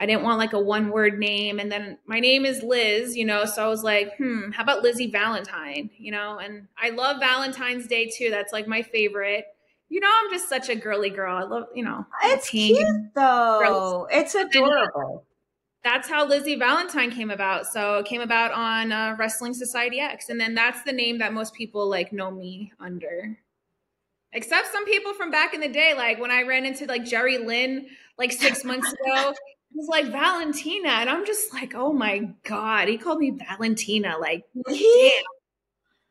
I 0.00 0.06
didn't 0.06 0.22
want 0.22 0.38
like 0.38 0.54
a 0.54 0.58
one 0.58 0.90
word 0.90 1.18
name. 1.18 1.60
And 1.60 1.70
then 1.70 1.98
my 2.06 2.20
name 2.20 2.46
is 2.46 2.62
Liz, 2.62 3.14
you 3.14 3.26
know, 3.26 3.44
so 3.44 3.62
I 3.62 3.68
was 3.68 3.84
like, 3.84 4.16
hmm, 4.16 4.50
how 4.50 4.62
about 4.62 4.82
Lizzy 4.82 5.10
Valentine, 5.10 5.90
you 5.98 6.10
know? 6.10 6.38
And 6.38 6.68
I 6.78 6.88
love 6.88 7.20
Valentine's 7.20 7.86
Day 7.86 8.10
too. 8.10 8.30
That's 8.30 8.52
like 8.52 8.66
my 8.66 8.80
favorite. 8.80 9.44
You 9.90 10.00
know, 10.00 10.08
I'm 10.08 10.30
just 10.30 10.48
such 10.48 10.68
a 10.68 10.76
girly 10.76 11.10
girl. 11.10 11.36
I 11.36 11.42
love, 11.42 11.64
you 11.74 11.84
know, 11.84 12.06
it's 12.22 12.48
cute 12.48 12.86
though. 13.14 14.06
It's 14.10 14.34
adorable. 14.34 15.26
That's 15.82 16.08
how 16.08 16.26
Lizzy 16.26 16.56
Valentine 16.56 17.10
came 17.10 17.30
about. 17.30 17.66
So 17.66 17.98
it 17.98 18.06
came 18.06 18.20
about 18.20 18.52
on 18.52 18.92
uh, 18.92 19.16
Wrestling 19.18 19.54
Society 19.54 19.98
X, 19.98 20.28
and 20.28 20.40
then 20.40 20.54
that's 20.54 20.82
the 20.84 20.92
name 20.92 21.18
that 21.18 21.32
most 21.32 21.54
people 21.54 21.88
like 21.88 22.12
know 22.12 22.30
me 22.30 22.72
under. 22.78 23.36
Except 24.32 24.70
some 24.70 24.84
people 24.84 25.12
from 25.12 25.30
back 25.30 25.54
in 25.54 25.60
the 25.60 25.68
day, 25.68 25.94
like 25.96 26.20
when 26.20 26.30
I 26.30 26.42
ran 26.42 26.64
into 26.64 26.86
like 26.86 27.04
Jerry 27.04 27.38
Lynn 27.38 27.86
like 28.16 28.30
six 28.30 28.62
months 28.64 28.92
ago, 28.92 29.34
was 29.74 29.88
like 29.88 30.06
Valentina, 30.06 30.88
and 30.88 31.10
I'm 31.10 31.26
just 31.26 31.52
like, 31.52 31.74
oh 31.74 31.92
my 31.92 32.30
god, 32.44 32.88
he 32.88 32.98
called 32.98 33.18
me 33.18 33.30
Valentina. 33.30 34.18
Like, 34.18 34.44
damn. 34.68 35.10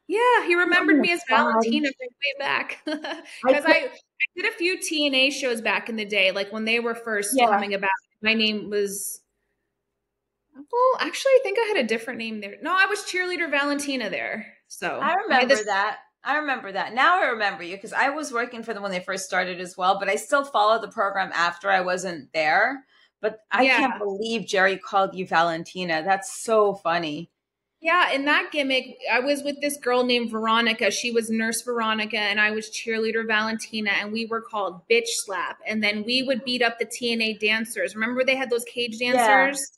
Yeah, 0.10 0.48
he 0.48 0.56
remembered 0.56 0.96
oh 0.96 1.02
me 1.02 1.12
as. 1.12 1.22
Um, 1.32 1.38
Valentina 1.38 1.88
from 1.88 2.08
way 2.08 2.40
back 2.40 2.80
because 2.84 3.04
I, 3.66 3.72
I, 3.72 3.90
I, 3.92 4.26
did 4.36 4.46
a 4.46 4.56
few 4.58 4.80
TNA 4.80 5.32
shows 5.32 5.62
back 5.62 5.88
in 5.88 5.98
the 5.98 6.06
day, 6.06 6.32
like 6.32 6.52
when 6.52 6.66
they 6.66 6.80
were 6.80 6.96
first 6.96 7.36
yeah. 7.38 7.46
coming 7.46 7.76
about. 7.76 7.92
My 8.24 8.34
name 8.34 8.72
was. 8.72 9.22
Well, 10.56 11.08
actually, 11.08 11.34
I 11.34 11.40
think 11.44 11.60
I 11.60 11.68
had 11.68 11.78
a 11.78 11.88
different 11.88 12.18
name 12.18 12.42
there. 12.42 12.56
No, 12.64 12.76
I 12.76 12.88
was 12.88 13.02
cheerleader 13.02 13.52
Valentina 13.52 14.10
there. 14.10 14.48
So 14.68 15.00
I 15.00 15.14
remember 15.14 15.34
I 15.34 15.46
this- 15.46 15.66
that. 15.66 16.00
I 16.22 16.38
remember 16.38 16.72
that. 16.72 16.94
Now 16.94 17.22
I 17.22 17.28
remember 17.28 17.64
you 17.64 17.78
because 17.78 17.94
I 17.94 18.10
was 18.10 18.34
working 18.34 18.62
for 18.62 18.74
them 18.74 18.84
when 18.84 18.92
they 18.92 19.00
first 19.00 19.26
started 19.26 19.62
as 19.62 19.78
well, 19.78 20.00
but 20.00 20.10
I 20.10 20.16
still 20.16 20.44
followed 20.44 20.82
the 20.82 20.90
program 20.90 21.32
after 21.34 21.70
I 21.70 21.80
wasn't 21.80 22.34
there. 22.34 22.84
But 23.22 23.40
I 23.52 23.64
yeah. 23.64 23.78
can't 23.78 24.00
believe 24.00 24.46
Jerry 24.46 24.78
called 24.78 25.16
you 25.16 25.26
Valentina. 25.26 26.04
That's 26.04 26.34
so 26.44 26.74
funny. 26.74 27.30
Yeah, 27.82 28.12
in 28.12 28.26
that 28.26 28.52
gimmick, 28.52 28.98
I 29.10 29.22
was 29.22 29.42
with 29.42 29.62
this 29.62 29.78
girl 29.78 30.04
named 30.04 30.32
Veronica. 30.32 30.92
She 30.92 31.12
was 31.12 31.30
Nurse 31.30 31.62
Veronica, 31.62 32.20
and 32.20 32.40
I 32.40 32.52
was 32.52 32.70
cheerleader 32.70 33.26
Valentina, 33.26 33.92
and 33.92 34.12
we 34.12 34.26
were 34.26 34.42
called 34.42 34.82
Bitch 34.92 35.08
Slap. 35.08 35.60
And 35.66 35.82
then 35.82 36.04
we 36.04 36.22
would 36.22 36.44
beat 36.44 36.62
up 36.62 36.78
the 36.78 36.86
TNA 36.86 37.40
dancers. 37.40 37.96
Remember 37.96 38.26
they 38.26 38.36
had 38.36 38.50
those 38.50 38.66
cage 38.66 38.98
dancers? 39.00 39.60
Yeah. 39.60 39.76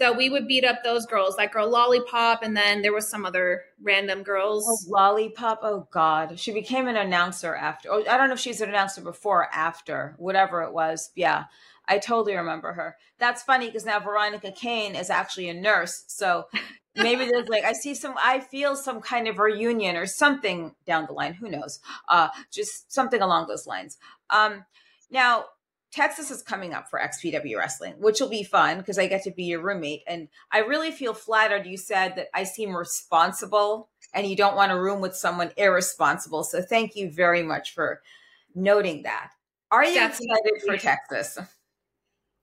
So 0.00 0.16
we 0.16 0.30
would 0.30 0.46
beat 0.46 0.64
up 0.64 0.84
those 0.84 1.04
girls, 1.06 1.36
that 1.36 1.52
girl 1.52 1.68
Lollipop, 1.68 2.42
and 2.42 2.56
then 2.56 2.82
there 2.82 2.92
was 2.92 3.10
some 3.10 3.26
other 3.26 3.64
random 3.82 4.22
girls. 4.22 4.64
Oh, 4.66 4.78
Lollipop, 4.88 5.58
oh 5.62 5.88
God. 5.90 6.38
She 6.38 6.52
became 6.52 6.86
an 6.86 6.96
announcer 6.96 7.54
after. 7.54 7.90
Oh, 7.90 8.04
I 8.08 8.16
don't 8.16 8.28
know 8.28 8.34
if 8.34 8.40
she's 8.40 8.62
an 8.62 8.70
announcer 8.70 9.02
before 9.02 9.42
or 9.42 9.48
after, 9.52 10.14
whatever 10.18 10.62
it 10.62 10.72
was. 10.72 11.10
Yeah. 11.16 11.44
I 11.90 11.98
totally 11.98 12.36
remember 12.36 12.72
her. 12.72 12.96
That's 13.18 13.42
funny 13.42 13.66
because 13.66 13.84
now 13.84 13.98
Veronica 13.98 14.52
Kane 14.52 14.94
is 14.94 15.10
actually 15.10 15.48
a 15.48 15.54
nurse. 15.54 16.04
So 16.06 16.44
maybe 16.96 17.26
there's 17.26 17.48
like 17.48 17.64
I 17.64 17.72
see 17.72 17.94
some 17.94 18.14
I 18.16 18.38
feel 18.38 18.76
some 18.76 19.00
kind 19.00 19.26
of 19.26 19.38
reunion 19.38 19.96
or 19.96 20.06
something 20.06 20.74
down 20.86 21.06
the 21.06 21.12
line. 21.12 21.34
Who 21.34 21.50
knows? 21.50 21.80
Uh 22.08 22.28
just 22.50 22.92
something 22.92 23.20
along 23.20 23.48
those 23.48 23.66
lines. 23.66 23.98
Um 24.30 24.64
now 25.10 25.46
Texas 25.92 26.30
is 26.30 26.42
coming 26.42 26.72
up 26.72 26.88
for 26.88 27.00
XPW 27.00 27.56
wrestling, 27.58 27.94
which 27.98 28.20
will 28.20 28.28
be 28.28 28.44
fun 28.44 28.78
because 28.78 28.96
I 28.96 29.08
get 29.08 29.24
to 29.24 29.32
be 29.32 29.42
your 29.42 29.60
roommate. 29.60 30.02
And 30.06 30.28
I 30.52 30.60
really 30.60 30.92
feel 30.92 31.14
flattered 31.14 31.66
you 31.66 31.76
said 31.76 32.14
that 32.14 32.28
I 32.32 32.44
seem 32.44 32.76
responsible 32.76 33.88
and 34.14 34.28
you 34.28 34.36
don't 34.36 34.54
want 34.54 34.70
a 34.70 34.80
room 34.80 35.00
with 35.00 35.16
someone 35.16 35.50
irresponsible. 35.56 36.44
So 36.44 36.62
thank 36.62 36.94
you 36.94 37.10
very 37.10 37.42
much 37.42 37.74
for 37.74 38.02
noting 38.54 39.02
that. 39.02 39.30
Are 39.72 39.84
you 39.84 39.94
Definitely. 39.94 40.28
excited 40.28 40.62
for 40.64 40.76
Texas? 41.10 41.38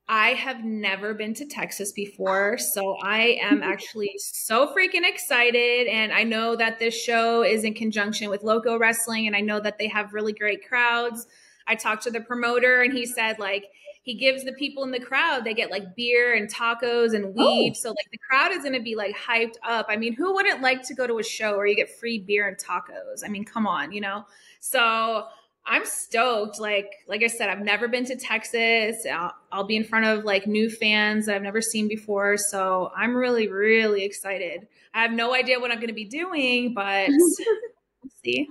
I 0.10 0.30
have 0.30 0.64
never 0.64 1.14
been 1.14 1.34
to 1.36 1.46
Texas 1.46 1.92
before, 1.92 2.58
so 2.74 2.98
I 3.02 3.40
am 3.42 3.62
actually 3.62 4.14
so 4.18 4.74
freaking 4.74 5.08
excited. 5.08 5.88
And 5.88 6.12
I 6.12 6.24
know 6.24 6.56
that 6.56 6.80
this 6.80 6.96
show 6.96 7.44
is 7.44 7.64
in 7.64 7.74
conjunction 7.74 8.30
with 8.30 8.44
Loco 8.44 8.78
Wrestling, 8.78 9.28
and 9.28 9.36
I 9.36 9.42
know 9.42 9.60
that 9.60 9.78
they 9.78 9.88
have 9.88 10.14
really 10.14 10.34
great 10.34 10.68
crowds. 10.68 11.28
I 11.68 11.76
talked 11.76 12.04
to 12.04 12.12
the 12.12 12.22
promoter, 12.22 12.82
and 12.82 12.94
he 12.94 13.06
said, 13.06 13.40
like, 13.40 13.66
he 14.08 14.14
gives 14.14 14.46
the 14.46 14.54
people 14.54 14.86
in 14.86 14.92
the 14.92 15.02
crowd, 15.02 15.44
they 15.44 15.54
get 15.54 15.70
like 15.70 15.94
beer 15.94 16.34
and 16.34 16.50
tacos 16.50 17.14
and 17.14 17.26
oh. 17.26 17.30
weed. 17.36 17.74
Oh. 17.76 17.78
So, 17.78 17.90
like, 17.90 18.10
the 18.10 18.18
crowd 18.18 18.54
is 18.54 18.60
going 18.60 18.72
to 18.72 18.82
be 18.82 18.96
like 18.96 19.14
hyped 19.18 19.56
up. 19.68 19.88
I 19.90 19.98
mean, 19.98 20.14
who 20.14 20.34
wouldn't 20.34 20.62
like 20.62 20.82
to 20.84 20.94
go 20.94 21.06
to 21.06 21.20
a 21.20 21.24
show 21.24 21.58
where 21.58 21.66
you 21.66 21.76
get 21.76 21.90
free 22.00 22.18
beer 22.18 22.48
and 22.48 22.58
tacos? 22.58 23.26
I 23.26 23.28
mean, 23.28 23.44
come 23.44 23.68
on, 23.68 23.92
you 23.92 24.00
know? 24.00 24.24
So, 24.62 25.26
I'm 25.68 25.86
stoked. 25.86 26.60
Like 26.60 26.92
like 27.08 27.24
I 27.24 27.28
said, 27.28 27.50
I've 27.50 27.62
never 27.62 27.88
been 27.88 28.06
to 28.06 28.16
Texas. 28.16 29.06
I'll, 29.12 29.34
I'll, 29.52 29.64
be 29.66 29.76
in 29.76 29.84
front 29.84 30.06
of 30.06 30.24
like 30.24 30.48
new 30.48 30.70
fans 30.70 31.26
that 31.26 31.36
I've 31.36 31.42
never 31.42 31.62
seen 31.62 31.88
before. 31.88 32.38
So 32.38 32.92
I'm 32.96 33.16
really 33.16 33.50
really 33.50 34.06
excited. 34.06 34.68
I 34.94 35.02
have 35.02 35.12
no 35.12 35.36
idea 35.36 35.60
what 35.60 35.72
I'm 35.72 35.78
going 35.78 35.90
to 35.90 35.94
be 35.94 36.06
doing, 36.06 36.74
but 36.74 37.10
we'll 37.10 38.12
see. 38.24 38.50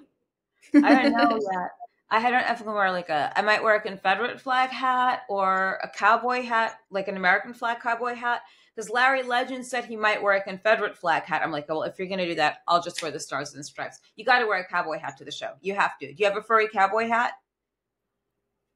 I 0.75 1.03
don't 1.03 1.13
know 1.13 1.41
yet. 1.53 1.71
I 2.11 2.31
don't 2.31 2.45
if 2.49 2.61
I'm 2.61 2.67
wear 2.67 2.93
like 2.93 3.09
a. 3.09 3.33
I 3.37 3.43
might 3.43 3.63
wear 3.63 3.77
a 3.77 3.81
Confederate 3.81 4.41
flag 4.41 4.71
hat 4.71 5.23
or 5.29 5.81
a 5.83 5.89
cowboy 5.89 6.43
hat, 6.43 6.79
like 6.91 7.09
an 7.09 7.17
American 7.17 7.55
flag 7.55 7.81
cowboy 7.81 8.15
hat 8.15 8.43
because 8.77 8.91
Larry 8.91 9.23
Legend 9.23 9.65
said 9.65 9.87
he 9.87 9.97
might 9.97 10.23
wear 10.23 10.35
a 10.35 10.43
Confederate 10.43 10.97
flag 10.99 11.23
hat. 11.23 11.41
I'm 11.43 11.51
like, 11.51 11.69
well, 11.69 11.83
if 11.85 11.99
you're 11.99 12.09
going 12.09 12.19
to 12.19 12.27
do 12.27 12.35
that, 12.35 12.59
I'll 12.69 12.83
just 12.83 13.01
wear 13.01 13.11
the 13.11 13.19
stars 13.19 13.55
and 13.55 13.65
stripes. 13.65 14.01
You 14.17 14.25
got 14.25 14.41
to 14.41 14.47
wear 14.47 14.61
a 14.61 14.67
cowboy 14.67 14.99
hat 14.99 15.17
to 15.19 15.25
the 15.25 15.33
show. 15.33 15.53
You 15.63 15.75
have 15.75 15.97
to. 15.99 16.13
Do 16.13 16.15
you 16.19 16.27
have 16.27 16.37
a 16.37 16.43
furry 16.43 16.69
cowboy 16.69 17.09
hat? 17.09 17.33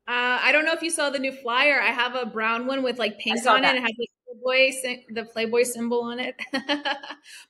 Uh, 0.09 0.41
I 0.43 0.53
don't 0.53 0.65
know 0.65 0.73
if 0.73 0.83
you 0.83 0.91
saw 0.91 1.11
the 1.11 1.19
new 1.19 1.33
flyer. 1.33 1.81
I 1.81 1.91
have 1.91 2.15
a 2.17 2.25
brown 2.25 2.67
one 2.67 2.83
with 2.83 2.99
like 2.99 3.19
pink 3.19 3.47
on 3.47 3.63
that. 3.63 3.77
it. 3.77 3.79
It 3.79 3.83
has 3.83 3.93
the 3.97 4.09
Playboy, 4.43 5.05
the 5.11 5.25
Playboy 5.25 5.63
symbol 5.65 6.03
on 6.03 6.19
it. 6.19 6.35
but 6.53 6.67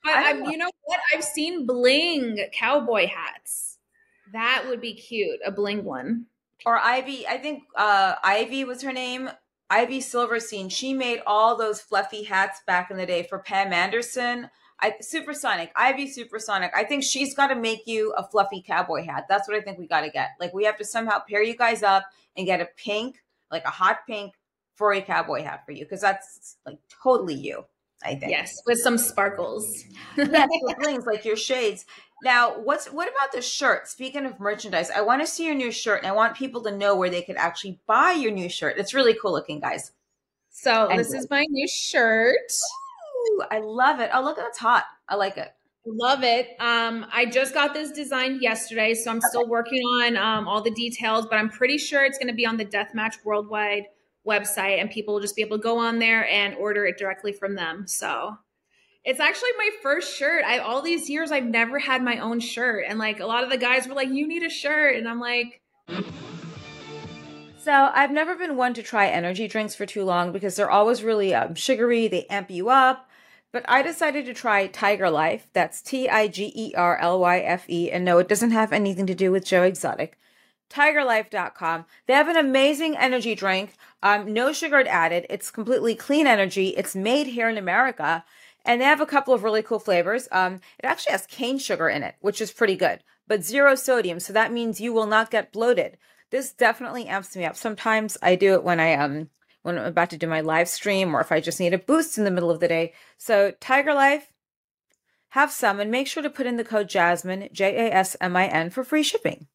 I'm, 0.05 0.43
you 0.45 0.57
know 0.57 0.69
what? 0.83 0.99
I've 1.13 1.23
seen 1.23 1.65
bling 1.65 2.37
cowboy 2.53 3.07
hats. 3.07 3.77
That 4.33 4.65
would 4.67 4.81
be 4.81 4.93
cute. 4.93 5.39
A 5.45 5.51
bling 5.51 5.85
one. 5.85 6.25
Or 6.65 6.77
Ivy. 6.77 7.25
I 7.27 7.37
think 7.37 7.63
uh, 7.75 8.15
Ivy 8.23 8.65
was 8.65 8.83
her 8.83 8.93
name 8.93 9.29
Ivy 9.71 10.01
Silverstein, 10.01 10.67
she 10.67 10.93
made 10.93 11.21
all 11.25 11.55
those 11.55 11.79
fluffy 11.79 12.23
hats 12.23 12.61
back 12.67 12.91
in 12.91 12.97
the 12.97 13.05
day 13.05 13.23
for 13.23 13.39
Pam 13.39 13.71
Anderson. 13.71 14.49
I, 14.81 14.95
Supersonic, 14.99 15.71
Ivy 15.77 16.11
Supersonic. 16.11 16.71
I 16.75 16.83
think 16.83 17.03
she's 17.03 17.33
got 17.33 17.47
to 17.47 17.55
make 17.55 17.87
you 17.87 18.13
a 18.17 18.27
fluffy 18.27 18.61
cowboy 18.61 19.05
hat. 19.05 19.27
That's 19.29 19.47
what 19.47 19.55
I 19.55 19.61
think 19.61 19.79
we 19.79 19.87
got 19.87 20.01
to 20.01 20.09
get. 20.09 20.31
Like 20.41 20.53
we 20.53 20.65
have 20.65 20.77
to 20.79 20.83
somehow 20.83 21.19
pair 21.19 21.41
you 21.41 21.55
guys 21.55 21.83
up 21.83 22.03
and 22.35 22.45
get 22.45 22.59
a 22.59 22.67
pink, 22.75 23.23
like 23.49 23.63
a 23.63 23.69
hot 23.69 23.99
pink 24.05 24.33
furry 24.75 25.01
cowboy 25.01 25.41
hat 25.41 25.65
for 25.65 25.71
you 25.71 25.85
because 25.85 26.01
that's 26.01 26.57
like 26.65 26.79
totally 27.01 27.35
you. 27.35 27.63
I 28.03 28.15
think. 28.15 28.31
Yes, 28.31 28.51
with 28.65 28.79
some 28.79 28.97
sparkles. 28.97 29.85
yes, 30.17 30.49
with 30.63 30.77
blings 30.79 31.05
like 31.05 31.23
your 31.23 31.37
shades. 31.37 31.85
Now, 32.23 32.59
what's 32.59 32.87
what 32.87 33.09
about 33.09 33.31
the 33.31 33.41
shirt? 33.41 33.87
Speaking 33.87 34.25
of 34.25 34.39
merchandise, 34.39 34.91
I 34.91 35.01
want 35.01 35.21
to 35.21 35.27
see 35.27 35.45
your 35.45 35.55
new 35.55 35.71
shirt, 35.71 35.99
and 35.99 36.07
I 36.07 36.11
want 36.11 36.35
people 36.35 36.61
to 36.63 36.75
know 36.75 36.95
where 36.95 37.09
they 37.09 37.21
could 37.21 37.37
actually 37.37 37.79
buy 37.87 38.11
your 38.11 38.31
new 38.31 38.49
shirt. 38.49 38.77
It's 38.77 38.93
really 38.93 39.15
cool 39.19 39.31
looking, 39.31 39.59
guys. 39.59 39.91
So 40.49 40.89
and 40.89 40.99
this 40.99 41.13
is 41.13 41.27
my 41.29 41.45
new 41.49 41.67
shirt. 41.67 42.37
Ooh, 43.31 43.43
I 43.49 43.59
love 43.59 43.99
it. 43.99 44.11
Oh, 44.13 44.21
look, 44.21 44.37
that's 44.37 44.59
hot. 44.59 44.85
I 45.07 45.15
like 45.15 45.37
it. 45.37 45.51
Love 45.85 46.23
it. 46.23 46.49
Um, 46.59 47.07
I 47.11 47.25
just 47.25 47.55
got 47.55 47.73
this 47.73 47.91
designed 47.91 48.41
yesterday, 48.41 48.93
so 48.93 49.09
I'm 49.09 49.17
okay. 49.17 49.27
still 49.29 49.47
working 49.47 49.81
on 49.81 50.15
um, 50.15 50.47
all 50.47 50.61
the 50.61 50.71
details, 50.71 51.25
but 51.25 51.37
I'm 51.37 51.49
pretty 51.49 51.79
sure 51.79 52.05
it's 52.05 52.19
going 52.19 52.27
to 52.27 52.35
be 52.35 52.45
on 52.45 52.57
the 52.57 52.65
Deathmatch 52.65 53.15
Worldwide 53.25 53.85
website, 54.27 54.79
and 54.79 54.91
people 54.91 55.15
will 55.15 55.21
just 55.21 55.35
be 55.35 55.41
able 55.41 55.57
to 55.57 55.63
go 55.63 55.79
on 55.79 55.97
there 55.97 56.27
and 56.29 56.53
order 56.55 56.85
it 56.85 56.99
directly 56.99 57.33
from 57.33 57.55
them. 57.55 57.87
So 57.87 58.37
it's 59.03 59.19
actually 59.19 59.51
my 59.57 59.69
first 59.81 60.15
shirt. 60.15 60.43
I 60.45 60.59
all 60.59 60.81
these 60.81 61.09
years 61.09 61.31
I've 61.31 61.45
never 61.45 61.79
had 61.79 62.03
my 62.03 62.19
own 62.19 62.39
shirt, 62.39 62.85
and 62.87 62.99
like 62.99 63.19
a 63.19 63.25
lot 63.25 63.43
of 63.43 63.49
the 63.49 63.57
guys 63.57 63.87
were 63.87 63.95
like, 63.95 64.09
"You 64.09 64.27
need 64.27 64.43
a 64.43 64.49
shirt," 64.49 64.95
and 64.95 65.07
I'm 65.07 65.19
like. 65.19 65.61
So 67.59 67.71
I've 67.71 68.11
never 68.11 68.35
been 68.35 68.57
one 68.57 68.73
to 68.73 68.81
try 68.81 69.07
energy 69.07 69.47
drinks 69.47 69.75
for 69.75 69.85
too 69.85 70.03
long 70.03 70.31
because 70.31 70.55
they're 70.55 70.71
always 70.71 71.03
really 71.03 71.35
um, 71.35 71.53
sugary. 71.53 72.07
They 72.07 72.25
amp 72.25 72.49
you 72.49 72.69
up. 72.69 73.07
But 73.51 73.65
I 73.67 73.81
decided 73.81 74.25
to 74.25 74.33
try 74.33 74.67
Tigerlyfe. 74.67 75.41
That's 75.53 75.81
T 75.81 76.09
I 76.09 76.27
G 76.27 76.51
E 76.55 76.73
R 76.75 76.97
L 76.97 77.19
Y 77.19 77.39
F 77.39 77.69
E. 77.69 77.91
And 77.91 78.05
no, 78.05 78.17
it 78.17 78.27
doesn't 78.27 78.51
have 78.51 78.71
anything 78.73 79.05
to 79.07 79.15
do 79.15 79.31
with 79.31 79.45
Joe 79.45 79.63
Exotic. 79.63 80.17
Tigerlyfe.com. 80.71 81.85
They 82.07 82.13
have 82.13 82.29
an 82.29 82.37
amazing 82.37 82.95
energy 82.95 83.35
drink. 83.35 83.75
Um, 84.01 84.31
no 84.33 84.53
sugar 84.53 84.83
added. 84.87 85.25
It's 85.29 85.51
completely 85.51 85.95
clean 85.95 86.27
energy. 86.27 86.69
It's 86.69 86.95
made 86.95 87.27
here 87.27 87.49
in 87.49 87.57
America. 87.57 88.23
And 88.65 88.79
they 88.79 88.85
have 88.85 89.01
a 89.01 89.05
couple 89.05 89.33
of 89.33 89.43
really 89.43 89.63
cool 89.63 89.79
flavors. 89.79 90.27
Um, 90.31 90.55
it 90.79 90.85
actually 90.85 91.13
has 91.13 91.25
cane 91.25 91.57
sugar 91.57 91.89
in 91.89 92.03
it, 92.03 92.15
which 92.21 92.41
is 92.41 92.51
pretty 92.51 92.75
good, 92.75 93.03
but 93.27 93.43
zero 93.43 93.75
sodium. 93.75 94.19
So 94.19 94.33
that 94.33 94.53
means 94.53 94.79
you 94.79 94.93
will 94.93 95.07
not 95.07 95.31
get 95.31 95.51
bloated. 95.51 95.97
This 96.29 96.53
definitely 96.53 97.07
amps 97.07 97.35
me 97.35 97.45
up. 97.45 97.55
Sometimes 97.55 98.17
I 98.21 98.35
do 98.35 98.53
it 98.53 98.63
when 98.63 98.79
I 98.79 98.93
um 98.93 99.29
when 99.63 99.77
I'm 99.77 99.85
about 99.85 100.09
to 100.11 100.17
do 100.17 100.27
my 100.27 100.41
live 100.41 100.69
stream 100.69 101.15
or 101.15 101.21
if 101.21 101.31
I 101.31 101.39
just 101.39 101.59
need 101.59 101.73
a 101.73 101.77
boost 101.77 102.17
in 102.17 102.23
the 102.23 102.31
middle 102.31 102.51
of 102.51 102.59
the 102.59 102.67
day. 102.67 102.93
So 103.17 103.51
Tigerlyfe, 103.59 104.23
have 105.29 105.51
some 105.51 105.79
and 105.79 105.89
make 105.91 106.07
sure 106.07 106.23
to 106.23 106.29
put 106.29 106.45
in 106.45 106.57
the 106.57 106.63
code 106.63 106.89
Jasmin, 106.89 107.49
J 107.51 107.87
A 107.87 107.93
S 107.93 108.15
M 108.19 108.35
I 108.35 108.47
N, 108.47 108.69
for 108.69 108.83
free 108.83 109.03
shipping 109.03 109.47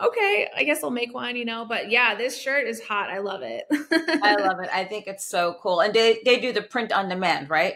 okay, 0.00 0.48
I 0.56 0.64
guess 0.64 0.82
I'll 0.82 0.90
make 0.90 1.14
one, 1.14 1.36
you 1.36 1.44
know. 1.44 1.64
But 1.64 1.90
yeah, 1.90 2.14
this 2.14 2.40
shirt 2.40 2.66
is 2.66 2.80
hot. 2.80 3.10
I 3.10 3.18
love 3.18 3.42
it. 3.42 3.64
I 3.70 4.36
love 4.36 4.60
it. 4.62 4.70
I 4.72 4.84
think 4.84 5.06
it's 5.06 5.26
so 5.26 5.56
cool. 5.62 5.80
And 5.80 5.94
they, 5.94 6.20
they 6.24 6.40
do 6.40 6.52
the 6.52 6.62
print 6.62 6.92
on 6.92 7.08
demand, 7.08 7.50
right? 7.50 7.74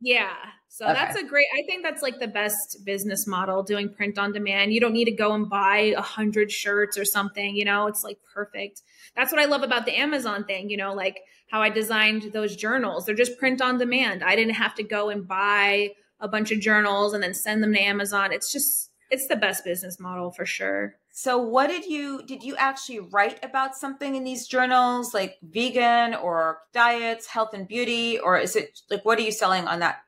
Yeah. 0.00 0.34
So 0.68 0.84
okay. 0.84 0.92
that's 0.92 1.16
a 1.16 1.24
great, 1.24 1.46
I 1.58 1.62
think 1.62 1.82
that's 1.82 2.02
like 2.02 2.18
the 2.18 2.28
best 2.28 2.84
business 2.84 3.26
model 3.26 3.62
doing 3.62 3.88
print 3.88 4.18
on 4.18 4.32
demand. 4.32 4.74
You 4.74 4.80
don't 4.80 4.92
need 4.92 5.06
to 5.06 5.10
go 5.10 5.32
and 5.32 5.48
buy 5.48 5.94
a 5.96 6.02
hundred 6.02 6.52
shirts 6.52 6.98
or 6.98 7.04
something, 7.06 7.56
you 7.56 7.64
know, 7.64 7.86
it's 7.86 8.04
like 8.04 8.18
perfect. 8.34 8.82
That's 9.14 9.32
what 9.32 9.40
I 9.40 9.46
love 9.46 9.62
about 9.62 9.86
the 9.86 9.98
Amazon 9.98 10.44
thing, 10.44 10.68
you 10.68 10.76
know, 10.76 10.92
like 10.92 11.20
how 11.50 11.62
I 11.62 11.70
designed 11.70 12.34
those 12.34 12.56
journals. 12.56 13.06
They're 13.06 13.14
just 13.14 13.38
print 13.38 13.62
on 13.62 13.78
demand. 13.78 14.22
I 14.22 14.36
didn't 14.36 14.54
have 14.54 14.74
to 14.74 14.82
go 14.82 15.08
and 15.08 15.26
buy 15.26 15.92
a 16.20 16.28
bunch 16.28 16.52
of 16.52 16.60
journals 16.60 17.14
and 17.14 17.22
then 17.22 17.32
send 17.32 17.62
them 17.62 17.72
to 17.72 17.80
Amazon. 17.80 18.30
It's 18.30 18.52
just, 18.52 18.90
it's 19.10 19.28
the 19.28 19.36
best 19.36 19.64
business 19.64 19.98
model 19.98 20.30
for 20.30 20.44
sure. 20.44 20.96
So 21.18 21.38
what 21.38 21.68
did 21.68 21.86
you 21.86 22.22
did 22.26 22.42
you 22.42 22.56
actually 22.56 23.00
write 23.00 23.42
about 23.42 23.74
something 23.74 24.16
in 24.16 24.22
these 24.22 24.46
journals 24.46 25.14
like 25.14 25.38
vegan 25.42 26.12
or 26.12 26.58
diets, 26.74 27.26
health 27.26 27.54
and 27.54 27.66
beauty 27.66 28.18
or 28.18 28.36
is 28.36 28.54
it 28.54 28.78
like 28.90 29.02
what 29.02 29.18
are 29.18 29.22
you 29.22 29.32
selling 29.32 29.66
on 29.66 29.80
that 29.80 30.00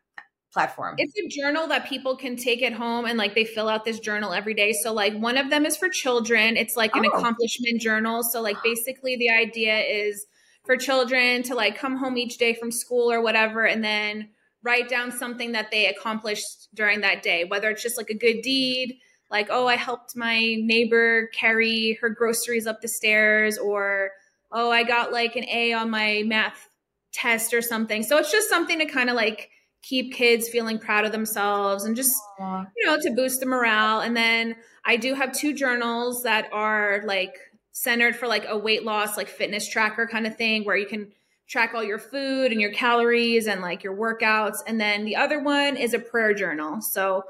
platform? 0.53 0.97
It's 0.99 1.19
a 1.19 1.27
journal 1.29 1.67
that 1.69 1.89
people 1.89 2.15
can 2.15 2.37
take 2.37 2.63
at 2.63 2.75
home 2.75 3.07
and 3.07 3.17
like 3.17 3.35
they 3.35 3.47
fill 3.47 3.71
out 3.71 3.87
this 3.87 4.01
journal 4.01 4.35
every 4.35 4.53
day. 4.53 4.75
So 4.75 4.93
like 4.93 5.17
one 5.17 5.39
of 5.39 5.49
them 5.49 5.65
is 5.65 5.79
for 5.79 5.89
children. 5.89 6.59
It's 6.59 6.77
like 6.77 6.95
an 6.95 7.07
oh. 7.07 7.17
accomplishment 7.17 7.81
journal. 7.81 8.23
So 8.23 8.43
like 8.43 8.63
basically 8.63 9.17
the 9.17 9.31
idea 9.31 9.79
is 9.79 10.27
for 10.67 10.77
children 10.77 11.43
to 11.45 11.55
like 11.55 11.79
come 11.79 11.97
home 11.97 12.19
each 12.19 12.37
day 12.37 12.53
from 12.53 12.71
school 12.71 13.11
or 13.11 13.23
whatever 13.23 13.65
and 13.65 13.83
then 13.83 14.29
write 14.63 14.91
down 14.91 15.11
something 15.11 15.53
that 15.53 15.71
they 15.71 15.87
accomplished 15.87 16.69
during 16.75 17.01
that 17.01 17.23
day, 17.23 17.47
whether 17.47 17.71
it's 17.71 17.83
just 17.83 17.97
like 17.97 18.11
a 18.11 18.15
good 18.15 18.43
deed, 18.43 18.99
like, 19.31 19.49
oh, 19.51 19.67
I 19.67 19.77
helped 19.77 20.17
my 20.17 20.57
neighbor 20.59 21.29
carry 21.29 21.99
her 22.01 22.09
groceries 22.09 22.67
up 22.67 22.81
the 22.81 22.89
stairs, 22.89 23.59
or 23.59 24.11
oh, 24.51 24.71
I 24.71 24.85
got 24.85 25.13
like 25.13 25.37
an 25.37 25.45
A 25.49 25.73
on 25.75 25.91
my 25.91 26.23
math 26.25 26.69
test 27.13 27.53
or 27.53 27.63
something. 27.63 28.03
So 28.03 28.19
it's 28.19 28.33
just 28.33 28.49
something 28.49 28.79
to 28.79 28.87
kind 28.87 29.11
of 29.11 29.17
like 29.17 29.51
keep 29.83 30.13
kids 30.13 30.49
feeling 30.49 30.79
proud 30.79 31.05
of 31.05 31.13
themselves 31.13 31.85
and 31.85 31.95
just, 31.95 32.15
Aww. 32.41 32.67
you 32.77 32.87
know, 32.87 32.99
to 33.01 33.11
boost 33.11 33.41
the 33.41 33.47
morale. 33.47 34.01
And 34.01 34.17
then 34.17 34.57
I 34.85 34.97
do 34.97 35.15
have 35.15 35.33
two 35.33 35.55
journals 35.55 36.23
that 36.23 36.49
are 36.53 37.03
like 37.05 37.35
centered 37.73 38.17
for 38.17 38.27
like 38.27 38.45
a 38.49 38.59
weight 38.59 38.85
loss, 38.85 39.17
like 39.17 39.29
fitness 39.29 39.69
tracker 39.69 40.07
kind 40.07 40.27
of 40.27 40.37
thing 40.37 40.65
where 40.65 40.77
you 40.77 40.87
can 40.87 41.13
track 41.49 41.73
all 41.75 41.85
your 41.85 41.99
food 41.99 42.53
and 42.53 42.61
your 42.61 42.73
calories 42.73 43.47
and 43.47 43.63
like 43.63 43.83
your 43.83 43.97
workouts. 43.97 44.59
And 44.67 44.81
then 44.81 45.05
the 45.05 45.17
other 45.17 45.41
one 45.41 45.77
is 45.77 45.95
a 45.95 45.99
prayer 45.99 46.35
journal. 46.35 46.83
So 46.83 47.25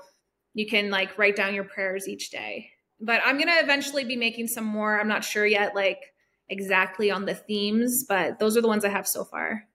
you 0.59 0.66
can 0.66 0.90
like 0.90 1.16
write 1.16 1.36
down 1.36 1.54
your 1.54 1.62
prayers 1.62 2.09
each 2.09 2.30
day. 2.30 2.70
But 3.00 3.22
I'm 3.24 3.36
going 3.36 3.46
to 3.46 3.62
eventually 3.62 4.04
be 4.04 4.16
making 4.16 4.48
some 4.48 4.64
more. 4.64 4.98
I'm 4.98 5.06
not 5.06 5.22
sure 5.22 5.46
yet, 5.46 5.76
like 5.76 6.12
exactly 6.48 7.12
on 7.12 7.26
the 7.26 7.34
themes, 7.36 8.04
but 8.09 8.40
those 8.40 8.56
are 8.56 8.61
the 8.61 8.66
ones 8.66 8.84
I 8.84 8.88
have 8.88 9.06
so 9.06 9.24
far. 9.24 9.68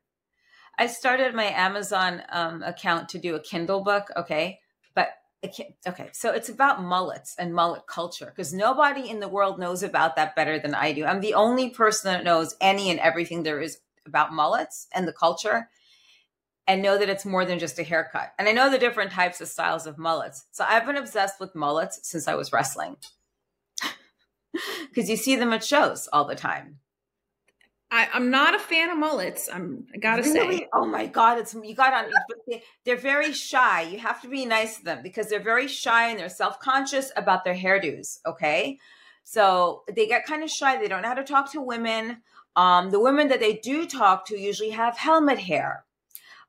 I 0.77 0.87
started 0.87 1.33
my 1.33 1.45
Amazon 1.45 2.21
um, 2.27 2.63
account 2.63 3.07
to 3.09 3.17
do 3.17 3.35
a 3.35 3.39
Kindle 3.39 3.81
book. 3.81 4.09
Okay. 4.17 4.59
But 4.93 5.07
okay. 5.87 6.09
So 6.11 6.33
it's 6.33 6.49
about 6.49 6.83
mullets 6.83 7.33
and 7.39 7.53
mullet 7.53 7.87
culture 7.87 8.25
because 8.25 8.53
nobody 8.53 9.09
in 9.09 9.21
the 9.21 9.29
world 9.29 9.59
knows 9.59 9.83
about 9.83 10.17
that 10.17 10.35
better 10.35 10.59
than 10.59 10.75
I 10.75 10.91
do. 10.91 11.05
I'm 11.05 11.21
the 11.21 11.35
only 11.35 11.69
person 11.69 12.11
that 12.11 12.25
knows 12.25 12.57
any 12.59 12.89
and 12.89 12.99
everything 12.99 13.43
there 13.43 13.61
is 13.61 13.77
about 14.05 14.33
mullets 14.33 14.87
and 14.93 15.07
the 15.07 15.13
culture 15.13 15.69
and 16.67 16.81
know 16.81 16.97
that 16.97 17.09
it's 17.09 17.25
more 17.25 17.45
than 17.45 17.59
just 17.59 17.79
a 17.79 17.83
haircut. 17.83 18.33
And 18.39 18.47
I 18.47 18.53
know 18.53 18.69
the 18.69 18.77
different 18.77 19.11
types 19.11 19.41
of 19.41 19.47
styles 19.47 19.85
of 19.85 19.97
mullets. 19.97 20.45
So 20.51 20.65
I've 20.67 20.85
been 20.85 20.97
obsessed 20.97 21.39
with 21.39 21.55
mullets 21.55 21.99
since 22.03 22.27
I 22.27 22.35
was 22.35 22.53
wrestling 22.53 22.97
because 24.89 25.09
you 25.09 25.17
see 25.17 25.35
them 25.35 25.53
at 25.53 25.63
shows 25.63 26.07
all 26.13 26.25
the 26.25 26.35
time. 26.35 26.79
I, 27.93 28.09
am 28.13 28.31
not 28.31 28.55
a 28.55 28.59
fan 28.59 28.89
of 28.89 28.97
mullets. 28.97 29.47
I'm 29.53 29.85
I 29.93 29.97
gotta 29.97 30.23
really? 30.23 30.57
say. 30.57 30.67
Oh 30.73 30.85
my 30.85 31.05
god, 31.05 31.37
it's 31.37 31.53
you 31.53 31.75
got 31.75 31.93
on. 31.93 32.11
They're 32.85 32.95
very 32.95 33.31
shy. 33.33 33.83
You 33.83 33.99
have 33.99 34.19
to 34.23 34.27
be 34.27 34.47
nice 34.47 34.77
to 34.77 34.83
them 34.83 35.03
because 35.03 35.29
they're 35.29 35.39
very 35.39 35.67
shy 35.67 36.09
and 36.09 36.17
they're 36.17 36.27
self 36.27 36.59
conscious 36.59 37.11
about 37.15 37.43
their 37.43 37.53
hairdos. 37.53 38.17
Okay, 38.25 38.79
so 39.23 39.83
they 39.95 40.07
get 40.07 40.25
kind 40.25 40.41
of 40.41 40.49
shy. 40.49 40.77
They 40.77 40.87
don't 40.87 41.03
know 41.03 41.09
how 41.09 41.13
to 41.13 41.23
talk 41.23 41.51
to 41.51 41.61
women. 41.61 42.23
Um, 42.55 42.89
the 42.89 42.99
women 42.99 43.27
that 43.27 43.39
they 43.39 43.57
do 43.57 43.85
talk 43.85 44.25
to 44.27 44.39
usually 44.39 44.71
have 44.71 44.97
helmet 44.97 45.37
hair. 45.37 45.85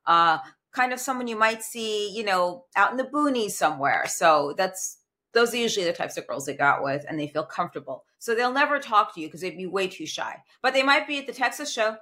Uh, 0.07 0.39
kind 0.73 0.93
of 0.93 1.01
someone 1.01 1.29
you 1.29 1.37
might 1.37 1.63
see, 1.63 2.11
you 2.11 2.25
know, 2.25 2.65
out 2.77 2.91
in 2.91 2.97
the 2.97 3.05
boonies 3.05 3.53
somewhere. 3.53 4.05
So 4.07 4.55
that's 4.57 4.99
those 5.33 5.53
are 5.53 5.59
usually 5.59 5.87
the 5.87 5.93
types 5.93 6.17
of 6.17 6.27
girls 6.27 6.47
they 6.47 6.55
got 6.55 6.83
with 6.83 7.05
and 7.09 7.19
they 7.19 7.29
feel 7.29 7.45
comfortable. 7.45 8.05
So 8.19 8.35
they'll 8.35 8.53
never 8.53 8.79
talk 8.79 9.15
to 9.15 9.21
you 9.21 9.29
because 9.29 9.41
they'd 9.41 9.57
be 9.57 9.67
way 9.67 9.89
too 9.89 10.07
shy. 10.07 10.37
But 10.63 10.75
they 10.75 10.83
might 10.83 11.07
be 11.07 11.19
at 11.19 11.27
the 11.27 11.33
Texas 11.33 11.73
show. 11.73 11.97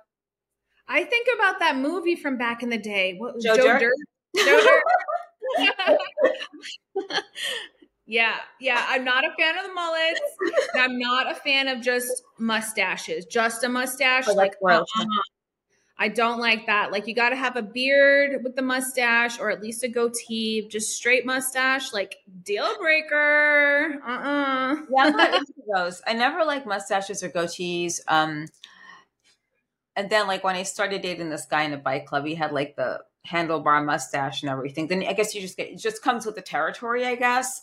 I 0.88 1.04
think 1.04 1.28
about 1.34 1.58
that 1.60 1.76
movie 1.76 2.16
from 2.16 2.36
back 2.36 2.62
in 2.62 2.68
the 2.68 2.78
day. 2.78 3.16
What, 3.16 3.40
Joe, 3.40 3.56
Joe 3.56 3.78
Dirt? 3.78 3.80
Dirt? 3.80 4.46
Joe 4.46 4.60
Dirt. 4.60 4.82
yeah, 8.06 8.36
yeah. 8.60 8.84
I'm 8.88 9.04
not 9.04 9.24
a 9.24 9.30
fan 9.38 9.58
of 9.58 9.66
the 9.66 9.72
mullets. 9.72 10.20
I'm 10.74 10.98
not 10.98 11.30
a 11.30 11.34
fan 11.34 11.68
of 11.68 11.80
just 11.80 12.22
mustaches. 12.38 13.24
Just 13.24 13.64
a 13.64 13.68
mustache. 13.68 14.24
Oh, 14.28 14.34
like, 14.34 14.54
uh-uh. 14.62 14.84
I 16.02 16.08
don't 16.08 16.40
like 16.40 16.66
that. 16.66 16.90
Like 16.90 17.06
you 17.06 17.14
got 17.14 17.28
to 17.28 17.36
have 17.36 17.54
a 17.54 17.62
beard 17.62 18.42
with 18.42 18.56
the 18.56 18.62
mustache 18.62 19.38
or 19.38 19.52
at 19.52 19.62
least 19.62 19.84
a 19.84 19.88
goatee. 19.88 20.66
Just 20.68 20.96
straight 20.96 21.24
mustache, 21.24 21.92
like 21.92 22.16
deal 22.42 22.76
breaker. 22.80 24.00
Uh 24.04 24.10
uh-uh. 24.10 24.74
uh 24.74 24.76
Yeah, 24.90 25.38
those. 25.72 26.02
I 26.04 26.14
never 26.14 26.44
like 26.44 26.66
mustaches 26.66 27.22
or 27.22 27.28
goatees. 27.28 28.00
Um, 28.08 28.48
and 29.94 30.10
then 30.10 30.26
like 30.26 30.42
when 30.42 30.56
I 30.56 30.64
started 30.64 31.02
dating 31.02 31.30
this 31.30 31.46
guy 31.46 31.62
in 31.62 31.72
a 31.72 31.78
bike 31.78 32.06
club, 32.06 32.26
he 32.26 32.34
had 32.34 32.50
like 32.50 32.74
the 32.74 33.04
handlebar 33.30 33.84
mustache 33.84 34.42
and 34.42 34.50
everything. 34.50 34.88
Then 34.88 35.04
I 35.06 35.12
guess 35.12 35.36
you 35.36 35.40
just 35.40 35.56
get 35.56 35.68
it 35.68 35.78
just 35.78 36.02
comes 36.02 36.26
with 36.26 36.34
the 36.34 36.42
territory, 36.42 37.06
I 37.06 37.14
guess. 37.14 37.62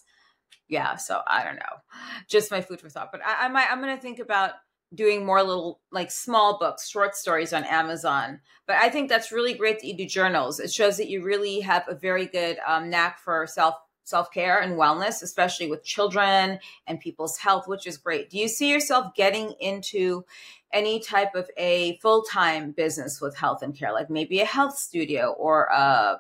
Yeah, 0.70 0.96
so 0.96 1.20
I 1.28 1.44
don't 1.44 1.56
know. 1.56 1.82
Just 2.30 2.52
my 2.52 2.62
food 2.62 2.80
for 2.80 2.88
thought. 2.88 3.12
But 3.12 3.20
I, 3.26 3.48
I 3.48 3.48
might 3.50 3.68
I'm 3.70 3.82
gonna 3.82 3.98
think 3.98 4.20
about 4.20 4.52
doing 4.94 5.26
more 5.26 5.44
little 5.44 5.80
like 5.92 6.12
small 6.12 6.58
books, 6.58 6.90
short 6.90 7.16
stories 7.16 7.54
on 7.54 7.64
Amazon. 7.64 8.40
But 8.66 8.78
I 8.78 8.90
think 8.90 9.10
that's 9.10 9.32
really 9.32 9.54
great 9.54 9.80
that 9.80 9.88
you 9.88 9.96
do 9.96 10.06
journals. 10.06 10.60
It 10.60 10.72
shows 10.72 10.98
that 10.98 11.10
you 11.10 11.24
really 11.24 11.60
have 11.62 11.86
a 11.88 11.96
very 11.96 12.26
good 12.26 12.58
um, 12.68 12.90
knack 12.90 13.20
for 13.20 13.46
self 13.48 13.76
self 14.04 14.32
care 14.32 14.60
and 14.60 14.74
wellness, 14.74 15.22
especially 15.22 15.70
with 15.70 15.84
children 15.84 16.60
and 16.88 17.00
people's 17.00 17.38
health, 17.38 17.68
which 17.68 17.86
is 17.86 17.98
great. 17.98 18.30
Do 18.30 18.40
you 18.40 18.48
see 18.48 18.70
yourself 18.70 19.14
getting 19.16 19.54
into 19.60 20.26
any 20.74 21.00
type 21.00 21.36
of 21.36 21.50
a 21.58 21.98
full 21.98 22.24
time 22.24 22.72
business 22.72 23.22
with 23.22 23.38
health 23.38 23.62
and 23.62 23.76
care, 23.76 23.94
like 23.94 24.10
maybe 24.10 24.40
a 24.40 24.46
health 24.46 24.78
studio 24.78 25.32
or 25.38 25.66
a 25.66 26.20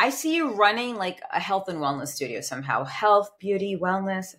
I 0.00 0.10
see 0.10 0.36
you 0.36 0.52
running 0.52 0.94
like 0.94 1.20
a 1.32 1.40
health 1.40 1.68
and 1.68 1.80
wellness 1.80 2.08
studio 2.08 2.40
somehow. 2.40 2.84
Health, 2.84 3.32
beauty, 3.40 3.76
wellness. 3.76 4.36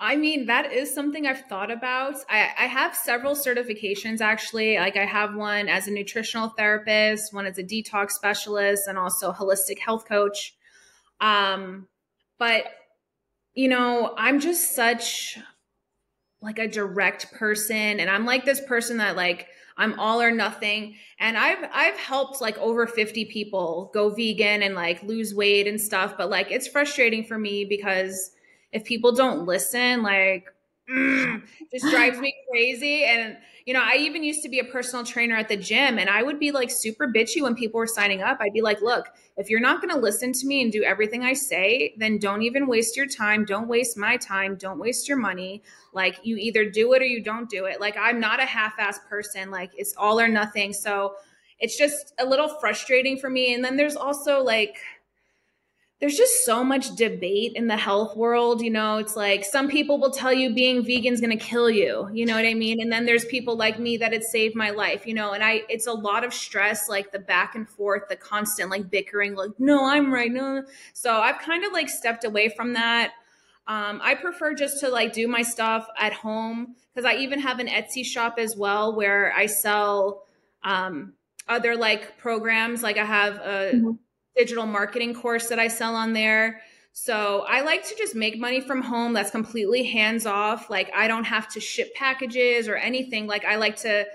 I 0.00 0.16
mean, 0.16 0.46
that 0.46 0.72
is 0.72 0.92
something 0.92 1.26
I've 1.26 1.42
thought 1.42 1.70
about. 1.70 2.16
I, 2.28 2.50
I, 2.58 2.66
have 2.66 2.96
several 2.96 3.34
certifications 3.36 4.20
actually. 4.20 4.76
Like, 4.76 4.96
I 4.96 5.04
have 5.04 5.36
one 5.36 5.68
as 5.68 5.86
a 5.86 5.92
nutritional 5.92 6.48
therapist, 6.48 7.32
one 7.32 7.46
as 7.46 7.58
a 7.58 7.62
detox 7.62 8.10
specialist, 8.10 8.88
and 8.88 8.98
also 8.98 9.32
holistic 9.32 9.78
health 9.78 10.06
coach. 10.06 10.54
Um, 11.20 11.86
but, 12.38 12.64
you 13.54 13.68
know, 13.68 14.14
I'm 14.18 14.40
just 14.40 14.74
such 14.74 15.38
like 16.42 16.58
a 16.58 16.68
direct 16.68 17.32
person, 17.32 18.00
and 18.00 18.10
I'm 18.10 18.26
like 18.26 18.44
this 18.44 18.60
person 18.60 18.96
that, 18.98 19.14
like, 19.14 19.46
I'm 19.76 19.98
all 19.98 20.20
or 20.20 20.30
nothing. 20.30 20.96
And 21.18 21.36
I've 21.36 21.68
I've 21.72 21.96
helped 21.96 22.40
like 22.40 22.58
over 22.58 22.86
50 22.86 23.24
people 23.26 23.90
go 23.94 24.10
vegan 24.10 24.62
and 24.62 24.74
like 24.74 25.02
lose 25.02 25.34
weight 25.34 25.66
and 25.66 25.80
stuff, 25.80 26.16
but 26.16 26.30
like 26.30 26.50
it's 26.50 26.68
frustrating 26.68 27.24
for 27.24 27.38
me 27.38 27.64
because 27.64 28.30
if 28.74 28.84
people 28.84 29.12
don't 29.12 29.46
listen, 29.46 30.02
like 30.02 30.52
mm, 30.90 31.42
just 31.72 31.86
drives 31.90 32.18
me 32.18 32.34
crazy. 32.50 33.04
And 33.04 33.38
you 33.64 33.72
know, 33.72 33.82
I 33.82 33.96
even 33.96 34.22
used 34.22 34.42
to 34.42 34.50
be 34.50 34.58
a 34.58 34.64
personal 34.64 35.06
trainer 35.06 35.36
at 35.36 35.48
the 35.48 35.56
gym, 35.56 35.98
and 35.98 36.10
I 36.10 36.22
would 36.22 36.38
be 36.38 36.50
like 36.50 36.70
super 36.70 37.08
bitchy 37.08 37.40
when 37.40 37.54
people 37.54 37.78
were 37.78 37.86
signing 37.86 38.20
up. 38.20 38.38
I'd 38.40 38.52
be 38.52 38.60
like, 38.60 38.82
"Look, 38.82 39.06
if 39.38 39.48
you're 39.48 39.60
not 39.60 39.80
going 39.80 39.94
to 39.94 40.00
listen 40.00 40.32
to 40.32 40.46
me 40.46 40.60
and 40.60 40.70
do 40.70 40.82
everything 40.82 41.24
I 41.24 41.32
say, 41.32 41.94
then 41.96 42.18
don't 42.18 42.42
even 42.42 42.66
waste 42.66 42.96
your 42.96 43.06
time. 43.06 43.46
Don't 43.46 43.68
waste 43.68 43.96
my 43.96 44.18
time. 44.18 44.56
Don't 44.56 44.78
waste 44.78 45.08
your 45.08 45.16
money. 45.16 45.62
Like, 45.94 46.18
you 46.24 46.36
either 46.36 46.68
do 46.68 46.92
it 46.92 47.00
or 47.00 47.06
you 47.06 47.22
don't 47.22 47.48
do 47.48 47.64
it. 47.64 47.80
Like, 47.80 47.96
I'm 47.96 48.20
not 48.20 48.40
a 48.40 48.44
half-ass 48.44 49.00
person. 49.08 49.50
Like, 49.50 49.70
it's 49.76 49.94
all 49.96 50.20
or 50.20 50.28
nothing. 50.28 50.72
So." 50.72 51.14
It's 51.60 51.78
just 51.78 52.12
a 52.18 52.26
little 52.26 52.48
frustrating 52.48 53.16
for 53.16 53.30
me. 53.30 53.54
And 53.54 53.64
then 53.64 53.76
there's 53.76 53.94
also 53.94 54.42
like, 54.42 54.76
there's 56.00 56.16
just 56.16 56.44
so 56.44 56.64
much 56.64 56.96
debate 56.96 57.52
in 57.54 57.68
the 57.68 57.76
health 57.76 58.16
world. 58.16 58.60
You 58.60 58.70
know, 58.70 58.98
it's 58.98 59.16
like 59.16 59.44
some 59.44 59.68
people 59.68 59.98
will 59.98 60.10
tell 60.10 60.32
you 60.32 60.52
being 60.52 60.84
vegan 60.84 61.14
is 61.14 61.20
going 61.20 61.36
to 61.36 61.42
kill 61.42 61.70
you. 61.70 62.10
You 62.12 62.26
know 62.26 62.34
what 62.34 62.44
I 62.44 62.54
mean? 62.54 62.80
And 62.80 62.92
then 62.92 63.06
there's 63.06 63.24
people 63.24 63.56
like 63.56 63.78
me 63.78 63.96
that 63.98 64.12
it 64.12 64.24
saved 64.24 64.56
my 64.56 64.70
life, 64.70 65.06
you 65.06 65.14
know, 65.14 65.32
and 65.32 65.42
I, 65.42 65.62
it's 65.68 65.86
a 65.86 65.92
lot 65.92 66.24
of 66.24 66.34
stress, 66.34 66.88
like 66.88 67.12
the 67.12 67.20
back 67.20 67.54
and 67.54 67.68
forth, 67.68 68.08
the 68.08 68.16
constant 68.16 68.70
like 68.70 68.90
bickering, 68.90 69.34
like, 69.34 69.52
no, 69.58 69.84
I'm 69.84 70.12
right. 70.12 70.30
No. 70.30 70.64
So 70.92 71.14
I've 71.14 71.38
kind 71.38 71.64
of 71.64 71.72
like 71.72 71.88
stepped 71.88 72.24
away 72.24 72.48
from 72.48 72.72
that. 72.74 73.12
Um, 73.66 74.00
I 74.02 74.14
prefer 74.14 74.52
just 74.52 74.80
to 74.80 74.90
like 74.90 75.12
do 75.12 75.26
my 75.28 75.42
stuff 75.42 75.86
at 75.98 76.12
home 76.12 76.74
because 76.92 77.08
I 77.08 77.16
even 77.18 77.40
have 77.40 77.60
an 77.60 77.68
Etsy 77.68 78.04
shop 78.04 78.34
as 78.38 78.56
well 78.56 78.94
where 78.94 79.32
I 79.34 79.46
sell 79.46 80.24
um, 80.64 81.14
other 81.48 81.76
like 81.76 82.18
programs. 82.18 82.82
Like 82.82 82.98
I 82.98 83.04
have 83.04 83.36
a, 83.36 83.70
mm-hmm 83.74 83.90
digital 84.36 84.66
marketing 84.66 85.14
course 85.14 85.48
that 85.48 85.58
I 85.58 85.68
sell 85.68 85.94
on 85.94 86.12
there. 86.12 86.60
So 86.92 87.44
I 87.48 87.62
like 87.62 87.86
to 87.88 87.96
just 87.96 88.14
make 88.14 88.38
money 88.38 88.60
from 88.60 88.80
home 88.80 89.12
that's 89.12 89.30
completely 89.30 89.82
hands 89.82 90.26
off. 90.26 90.70
Like 90.70 90.90
I 90.94 91.08
don't 91.08 91.24
have 91.24 91.48
to 91.54 91.60
ship 91.60 91.92
packages 91.94 92.68
or 92.68 92.76
anything. 92.76 93.26
Like 93.26 93.44
I 93.44 93.56
like 93.56 93.76
to 93.78 94.06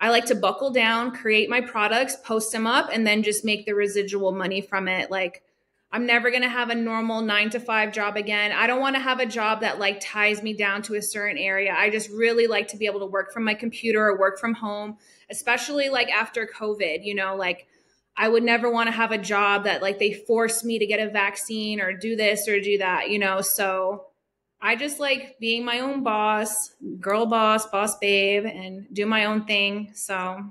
I 0.00 0.10
like 0.10 0.26
to 0.26 0.34
buckle 0.34 0.70
down, 0.70 1.12
create 1.12 1.50
my 1.50 1.60
products, 1.60 2.16
post 2.24 2.52
them 2.52 2.66
up 2.66 2.90
and 2.92 3.06
then 3.06 3.22
just 3.22 3.44
make 3.44 3.66
the 3.66 3.74
residual 3.74 4.32
money 4.32 4.60
from 4.60 4.88
it. 4.88 5.10
Like 5.10 5.42
I'm 5.90 6.06
never 6.06 6.30
going 6.30 6.42
to 6.42 6.48
have 6.48 6.70
a 6.70 6.74
normal 6.74 7.22
9 7.22 7.50
to 7.50 7.60
5 7.60 7.92
job 7.92 8.16
again. 8.16 8.52
I 8.52 8.66
don't 8.66 8.80
want 8.80 8.94
to 8.96 9.00
have 9.00 9.20
a 9.20 9.26
job 9.26 9.60
that 9.62 9.78
like 9.78 10.00
ties 10.00 10.42
me 10.42 10.52
down 10.52 10.82
to 10.82 10.94
a 10.94 11.02
certain 11.02 11.38
area. 11.38 11.74
I 11.74 11.88
just 11.88 12.10
really 12.10 12.46
like 12.46 12.68
to 12.68 12.76
be 12.76 12.86
able 12.86 13.00
to 13.00 13.06
work 13.06 13.32
from 13.32 13.44
my 13.44 13.54
computer 13.54 14.06
or 14.06 14.18
work 14.18 14.38
from 14.38 14.54
home, 14.54 14.98
especially 15.30 15.88
like 15.88 16.10
after 16.10 16.46
COVID, 16.46 17.04
you 17.04 17.14
know, 17.14 17.36
like 17.36 17.66
I 18.20 18.28
would 18.28 18.42
never 18.42 18.68
want 18.68 18.88
to 18.88 18.92
have 18.92 19.12
a 19.12 19.18
job 19.18 19.64
that 19.64 19.80
like 19.80 20.00
they 20.00 20.12
force 20.12 20.64
me 20.64 20.80
to 20.80 20.86
get 20.86 20.98
a 20.98 21.08
vaccine 21.08 21.80
or 21.80 21.92
do 21.92 22.16
this 22.16 22.48
or 22.48 22.60
do 22.60 22.78
that, 22.78 23.10
you 23.10 23.18
know? 23.20 23.40
So 23.42 24.06
I 24.60 24.74
just 24.74 24.98
like 24.98 25.36
being 25.38 25.64
my 25.64 25.78
own 25.78 26.02
boss, 26.02 26.74
girl 26.98 27.26
boss, 27.26 27.66
boss 27.66 27.96
babe, 27.98 28.44
and 28.44 28.86
do 28.92 29.06
my 29.06 29.26
own 29.26 29.44
thing. 29.44 29.92
So 29.94 30.42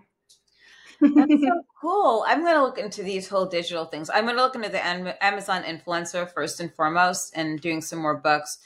that's 1.01 1.41
so 1.41 1.61
cool. 1.81 2.23
I'm 2.25 2.41
going 2.41 2.55
to 2.55 2.63
look 2.63 2.77
into 2.77 3.03
these 3.03 3.27
whole 3.27 3.47
digital 3.47 3.83
things. 3.83 4.09
I'm 4.09 4.23
going 4.23 4.37
to 4.37 4.41
look 4.41 4.55
into 4.55 4.69
the 4.69 4.85
Amazon 5.21 5.63
influencer 5.63 6.31
first 6.33 6.61
and 6.61 6.73
foremost 6.73 7.33
and 7.35 7.59
doing 7.59 7.81
some 7.81 7.99
more 7.99 8.15
books. 8.15 8.59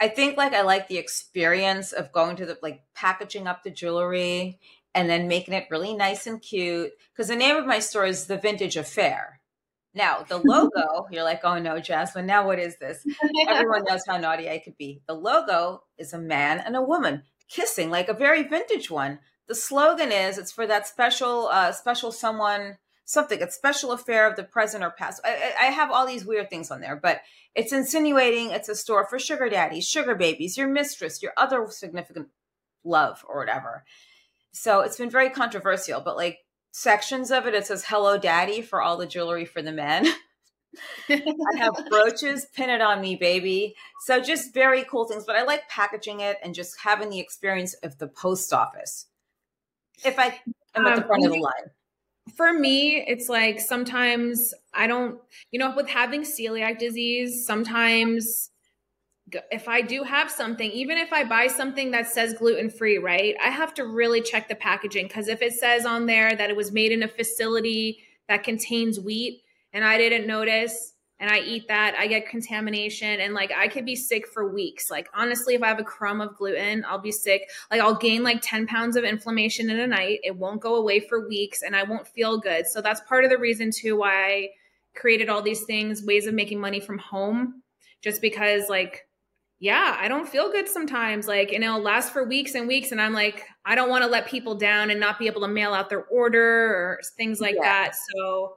I 0.00 0.08
think 0.08 0.36
like 0.36 0.52
I 0.52 0.60
like 0.62 0.86
the 0.86 0.98
experience 0.98 1.92
of 1.92 2.12
going 2.12 2.36
to 2.36 2.46
the 2.46 2.58
like 2.62 2.82
packaging 2.94 3.46
up 3.46 3.64
the 3.64 3.70
jewelry 3.70 4.60
and 4.98 5.08
then 5.08 5.28
making 5.28 5.54
it 5.54 5.68
really 5.70 5.94
nice 5.94 6.26
and 6.26 6.42
cute. 6.42 6.90
Because 7.12 7.28
the 7.28 7.36
name 7.36 7.54
of 7.54 7.66
my 7.66 7.78
store 7.78 8.04
is 8.04 8.26
The 8.26 8.36
Vintage 8.36 8.76
Affair. 8.76 9.40
Now, 9.94 10.24
the 10.28 10.38
logo, 10.44 11.06
you're 11.12 11.22
like, 11.22 11.42
oh 11.44 11.60
no, 11.60 11.78
Jasmin, 11.78 12.26
now 12.26 12.44
what 12.44 12.58
is 12.58 12.78
this? 12.78 13.06
Everyone 13.48 13.84
knows 13.84 14.02
how 14.08 14.16
naughty 14.16 14.50
I 14.50 14.58
could 14.58 14.76
be. 14.76 15.00
The 15.06 15.14
logo 15.14 15.84
is 15.98 16.12
a 16.12 16.18
man 16.18 16.58
and 16.58 16.74
a 16.74 16.82
woman 16.82 17.22
kissing, 17.48 17.90
like 17.90 18.08
a 18.08 18.14
very 18.14 18.42
vintage 18.42 18.90
one. 18.90 19.20
The 19.46 19.54
slogan 19.54 20.10
is 20.10 20.36
it's 20.36 20.50
for 20.50 20.66
that 20.66 20.88
special, 20.88 21.46
uh, 21.46 21.70
special 21.70 22.10
someone, 22.10 22.78
something, 23.04 23.40
a 23.40 23.52
special 23.52 23.92
affair 23.92 24.28
of 24.28 24.34
the 24.34 24.42
present 24.42 24.82
or 24.82 24.90
past. 24.90 25.20
I, 25.24 25.54
I 25.60 25.64
have 25.66 25.92
all 25.92 26.08
these 26.08 26.26
weird 26.26 26.50
things 26.50 26.72
on 26.72 26.80
there, 26.80 26.96
but 26.96 27.20
it's 27.54 27.72
insinuating 27.72 28.50
it's 28.50 28.68
a 28.68 28.74
store 28.74 29.06
for 29.06 29.20
sugar 29.20 29.48
daddies, 29.48 29.88
sugar 29.88 30.16
babies, 30.16 30.58
your 30.58 30.66
mistress, 30.66 31.22
your 31.22 31.32
other 31.36 31.64
significant 31.70 32.30
love 32.84 33.24
or 33.28 33.38
whatever. 33.38 33.84
So 34.60 34.80
it's 34.80 34.96
been 34.96 35.10
very 35.10 35.30
controversial, 35.30 36.00
but 36.00 36.16
like 36.16 36.38
sections 36.72 37.30
of 37.30 37.46
it, 37.46 37.54
it 37.54 37.66
says 37.66 37.84
"Hello, 37.86 38.18
Daddy" 38.18 38.60
for 38.60 38.82
all 38.82 38.96
the 38.96 39.06
jewelry 39.06 39.44
for 39.44 39.62
the 39.62 39.72
men. 39.72 40.06
I 41.08 41.56
have 41.56 41.74
brooches, 41.90 42.46
pin 42.54 42.70
it 42.70 42.80
on 42.80 43.00
me, 43.00 43.16
baby. 43.16 43.74
So 44.04 44.20
just 44.20 44.52
very 44.52 44.84
cool 44.84 45.06
things. 45.06 45.24
But 45.24 45.36
I 45.36 45.42
like 45.42 45.68
packaging 45.68 46.20
it 46.20 46.38
and 46.42 46.54
just 46.54 46.80
having 46.82 47.08
the 47.08 47.20
experience 47.20 47.74
of 47.82 47.98
the 47.98 48.08
post 48.08 48.52
office. 48.52 49.06
If 50.04 50.18
I 50.18 50.40
am 50.74 50.86
at 50.86 50.96
the 50.96 51.02
front 51.02 51.24
um, 51.24 51.30
of 51.30 51.36
the 51.36 51.40
line. 51.42 51.70
For 52.36 52.52
me, 52.52 52.96
it's 53.06 53.28
like 53.28 53.60
sometimes 53.60 54.52
I 54.74 54.86
don't, 54.86 55.18
you 55.50 55.58
know, 55.58 55.72
with 55.74 55.88
having 55.88 56.22
celiac 56.22 56.78
disease, 56.78 57.46
sometimes 57.46 58.50
if 59.50 59.68
I 59.68 59.80
do 59.80 60.02
have 60.02 60.30
something, 60.30 60.70
even 60.70 60.96
if 60.98 61.12
I 61.12 61.24
buy 61.24 61.48
something 61.48 61.90
that 61.90 62.08
says 62.08 62.34
gluten 62.34 62.70
free, 62.70 62.98
right, 62.98 63.36
I 63.42 63.50
have 63.50 63.74
to 63.74 63.84
really 63.84 64.20
check 64.20 64.48
the 64.48 64.54
packaging 64.54 65.06
because 65.06 65.28
if 65.28 65.42
it 65.42 65.54
says 65.54 65.84
on 65.84 66.06
there 66.06 66.34
that 66.34 66.50
it 66.50 66.56
was 66.56 66.72
made 66.72 66.92
in 66.92 67.02
a 67.02 67.08
facility 67.08 68.00
that 68.28 68.44
contains 68.44 69.00
wheat 69.00 69.42
and 69.72 69.84
I 69.84 69.98
didn't 69.98 70.26
notice 70.26 70.94
and 71.20 71.30
I 71.30 71.40
eat 71.40 71.66
that, 71.66 71.96
I 71.98 72.06
get 72.06 72.28
contamination 72.28 73.20
and 73.20 73.34
like 73.34 73.50
I 73.50 73.66
could 73.66 73.84
be 73.84 73.96
sick 73.96 74.28
for 74.28 74.52
weeks. 74.52 74.90
Like, 74.90 75.08
honestly, 75.12 75.54
if 75.54 75.62
I 75.62 75.68
have 75.68 75.80
a 75.80 75.84
crumb 75.84 76.20
of 76.20 76.36
gluten, 76.36 76.84
I'll 76.86 77.00
be 77.00 77.12
sick. 77.12 77.50
Like, 77.70 77.80
I'll 77.80 77.96
gain 77.96 78.22
like 78.22 78.40
10 78.40 78.66
pounds 78.66 78.96
of 78.96 79.04
inflammation 79.04 79.68
in 79.68 79.80
a 79.80 79.86
night. 79.86 80.20
It 80.22 80.36
won't 80.36 80.60
go 80.60 80.76
away 80.76 81.00
for 81.00 81.28
weeks 81.28 81.62
and 81.62 81.74
I 81.74 81.82
won't 81.82 82.06
feel 82.06 82.38
good. 82.38 82.66
So, 82.66 82.80
that's 82.80 83.00
part 83.08 83.24
of 83.24 83.30
the 83.30 83.38
reason 83.38 83.70
too 83.72 83.96
why 83.98 84.12
I 84.12 84.48
created 84.94 85.28
all 85.28 85.42
these 85.42 85.64
things, 85.64 86.04
ways 86.04 86.26
of 86.26 86.34
making 86.34 86.60
money 86.60 86.80
from 86.80 86.98
home, 86.98 87.62
just 88.00 88.22
because 88.22 88.68
like 88.68 89.07
yeah, 89.60 89.96
I 89.98 90.06
don't 90.06 90.28
feel 90.28 90.52
good 90.52 90.68
sometimes. 90.68 91.26
Like, 91.26 91.52
and 91.52 91.64
it'll 91.64 91.80
last 91.80 92.12
for 92.12 92.24
weeks 92.24 92.54
and 92.54 92.68
weeks. 92.68 92.92
And 92.92 93.00
I'm 93.00 93.12
like, 93.12 93.44
I 93.64 93.74
don't 93.74 93.88
want 93.88 94.04
to 94.04 94.10
let 94.10 94.28
people 94.28 94.54
down 94.54 94.90
and 94.90 95.00
not 95.00 95.18
be 95.18 95.26
able 95.26 95.40
to 95.40 95.48
mail 95.48 95.74
out 95.74 95.90
their 95.90 96.04
order 96.04 96.66
or 96.66 97.00
things 97.16 97.40
like 97.40 97.56
yeah. 97.56 97.62
that. 97.62 97.92
So 98.14 98.56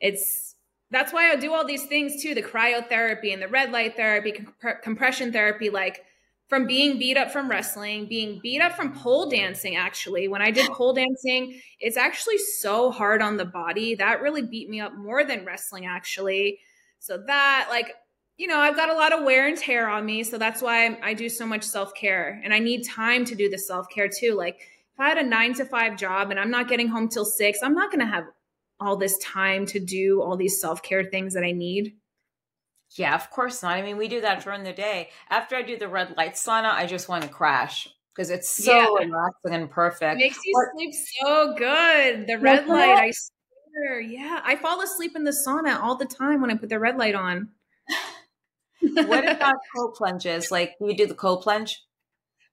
it's, 0.00 0.56
that's 0.90 1.12
why 1.12 1.30
I 1.30 1.36
do 1.36 1.52
all 1.52 1.64
these 1.64 1.86
things 1.86 2.22
too 2.22 2.34
the 2.34 2.42
cryotherapy 2.42 3.32
and 3.32 3.40
the 3.40 3.48
red 3.48 3.70
light 3.70 3.96
therapy, 3.96 4.32
comp- 4.32 4.82
compression 4.82 5.32
therapy. 5.32 5.70
Like, 5.70 6.02
from 6.48 6.66
being 6.66 6.98
beat 6.98 7.16
up 7.16 7.30
from 7.30 7.48
wrestling, 7.48 8.04
being 8.04 8.38
beat 8.42 8.60
up 8.60 8.72
from 8.72 8.92
pole 8.92 9.30
dancing, 9.30 9.76
actually. 9.76 10.28
When 10.28 10.42
I 10.42 10.50
did 10.50 10.70
pole 10.72 10.92
dancing, 10.92 11.58
it's 11.80 11.96
actually 11.96 12.36
so 12.36 12.90
hard 12.90 13.22
on 13.22 13.38
the 13.38 13.46
body. 13.46 13.94
That 13.94 14.20
really 14.20 14.42
beat 14.42 14.68
me 14.68 14.80
up 14.80 14.94
more 14.94 15.24
than 15.24 15.46
wrestling, 15.46 15.86
actually. 15.86 16.58
So, 16.98 17.22
that, 17.26 17.68
like, 17.70 17.94
you 18.38 18.46
know, 18.46 18.58
I've 18.58 18.76
got 18.76 18.90
a 18.90 18.94
lot 18.94 19.12
of 19.12 19.24
wear 19.24 19.46
and 19.46 19.56
tear 19.56 19.88
on 19.88 20.04
me. 20.04 20.24
So 20.24 20.38
that's 20.38 20.62
why 20.62 20.98
I 21.02 21.14
do 21.14 21.28
so 21.28 21.46
much 21.46 21.62
self 21.64 21.94
care. 21.94 22.40
And 22.44 22.52
I 22.52 22.58
need 22.58 22.84
time 22.84 23.24
to 23.26 23.34
do 23.34 23.48
the 23.48 23.58
self 23.58 23.88
care 23.88 24.08
too. 24.08 24.34
Like 24.34 24.56
if 24.56 25.00
I 25.00 25.08
had 25.08 25.18
a 25.18 25.22
nine 25.22 25.54
to 25.54 25.64
five 25.64 25.96
job 25.96 26.30
and 26.30 26.40
I'm 26.40 26.50
not 26.50 26.68
getting 26.68 26.88
home 26.88 27.08
till 27.08 27.24
six, 27.24 27.60
I'm 27.62 27.74
not 27.74 27.90
going 27.90 28.00
to 28.00 28.12
have 28.12 28.24
all 28.80 28.96
this 28.96 29.16
time 29.18 29.64
to 29.66 29.78
do 29.78 30.22
all 30.22 30.36
these 30.36 30.60
self 30.60 30.82
care 30.82 31.04
things 31.04 31.34
that 31.34 31.44
I 31.44 31.52
need. 31.52 31.94
Yeah, 32.96 33.14
of 33.14 33.30
course 33.30 33.62
not. 33.62 33.76
I 33.76 33.82
mean, 33.82 33.96
we 33.96 34.08
do 34.08 34.20
that 34.20 34.44
during 34.44 34.64
the 34.64 34.72
day. 34.72 35.10
After 35.30 35.56
I 35.56 35.62
do 35.62 35.78
the 35.78 35.88
red 35.88 36.14
light 36.16 36.34
sauna, 36.34 36.72
I 36.72 36.86
just 36.86 37.08
want 37.08 37.22
to 37.22 37.30
crash 37.30 37.88
because 38.14 38.28
it's 38.28 38.50
so 38.50 38.76
yeah. 38.76 39.06
relaxing 39.06 39.54
and 39.54 39.70
perfect. 39.70 40.14
It 40.14 40.24
makes 40.24 40.44
you 40.44 40.52
but, 40.54 40.78
sleep 40.78 40.94
so 41.22 41.54
good. 41.56 42.26
The 42.26 42.38
red 42.38 42.66
light, 42.66 42.90
I 42.90 43.12
swear. 43.12 44.00
Yeah, 44.00 44.40
I 44.44 44.56
fall 44.56 44.82
asleep 44.82 45.12
in 45.16 45.24
the 45.24 45.30
sauna 45.30 45.80
all 45.80 45.96
the 45.96 46.04
time 46.04 46.42
when 46.42 46.50
I 46.50 46.56
put 46.56 46.68
the 46.68 46.78
red 46.78 46.98
light 46.98 47.14
on 47.14 47.48
what 48.82 49.30
about 49.30 49.56
cold 49.74 49.94
plunges? 49.94 50.50
Like, 50.50 50.74
you 50.80 50.96
do 50.96 51.06
the 51.06 51.14
cold 51.14 51.42
plunge? 51.42 51.82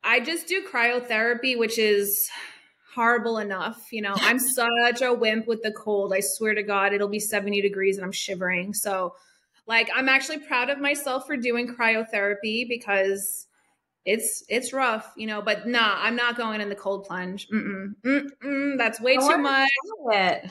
I 0.03 0.19
just 0.19 0.47
do 0.47 0.65
cryotherapy, 0.65 1.57
which 1.57 1.77
is 1.77 2.29
horrible 2.93 3.37
enough. 3.37 3.87
You 3.91 4.01
know, 4.01 4.13
I'm 4.15 4.39
such 4.39 5.01
a 5.01 5.13
wimp 5.13 5.47
with 5.47 5.61
the 5.63 5.71
cold. 5.71 6.13
I 6.13 6.21
swear 6.21 6.53
to 6.53 6.63
God, 6.63 6.93
it'll 6.93 7.07
be 7.07 7.19
70 7.19 7.61
degrees 7.61 7.97
and 7.97 8.05
I'm 8.05 8.11
shivering. 8.11 8.73
So, 8.73 9.15
like, 9.67 9.89
I'm 9.93 10.09
actually 10.09 10.39
proud 10.39 10.69
of 10.69 10.79
myself 10.79 11.27
for 11.27 11.37
doing 11.37 11.75
cryotherapy 11.75 12.67
because 12.67 13.47
it's 14.05 14.43
it's 14.49 14.73
rough, 14.73 15.13
you 15.15 15.27
know. 15.27 15.41
But 15.41 15.67
nah, 15.67 15.95
I'm 15.97 16.15
not 16.15 16.37
going 16.37 16.61
in 16.61 16.69
the 16.69 16.75
cold 16.75 17.05
plunge. 17.05 17.47
Mm-mm, 17.49 17.93
mm-mm, 18.03 18.77
that's 18.77 18.99
way 18.99 19.17
too 19.17 19.37
much. 19.37 19.69
It. 20.11 20.49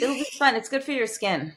It'll 0.00 0.14
be 0.14 0.26
fun. 0.38 0.54
It's 0.54 0.68
good 0.68 0.84
for 0.84 0.92
your 0.92 1.06
skin. 1.06 1.54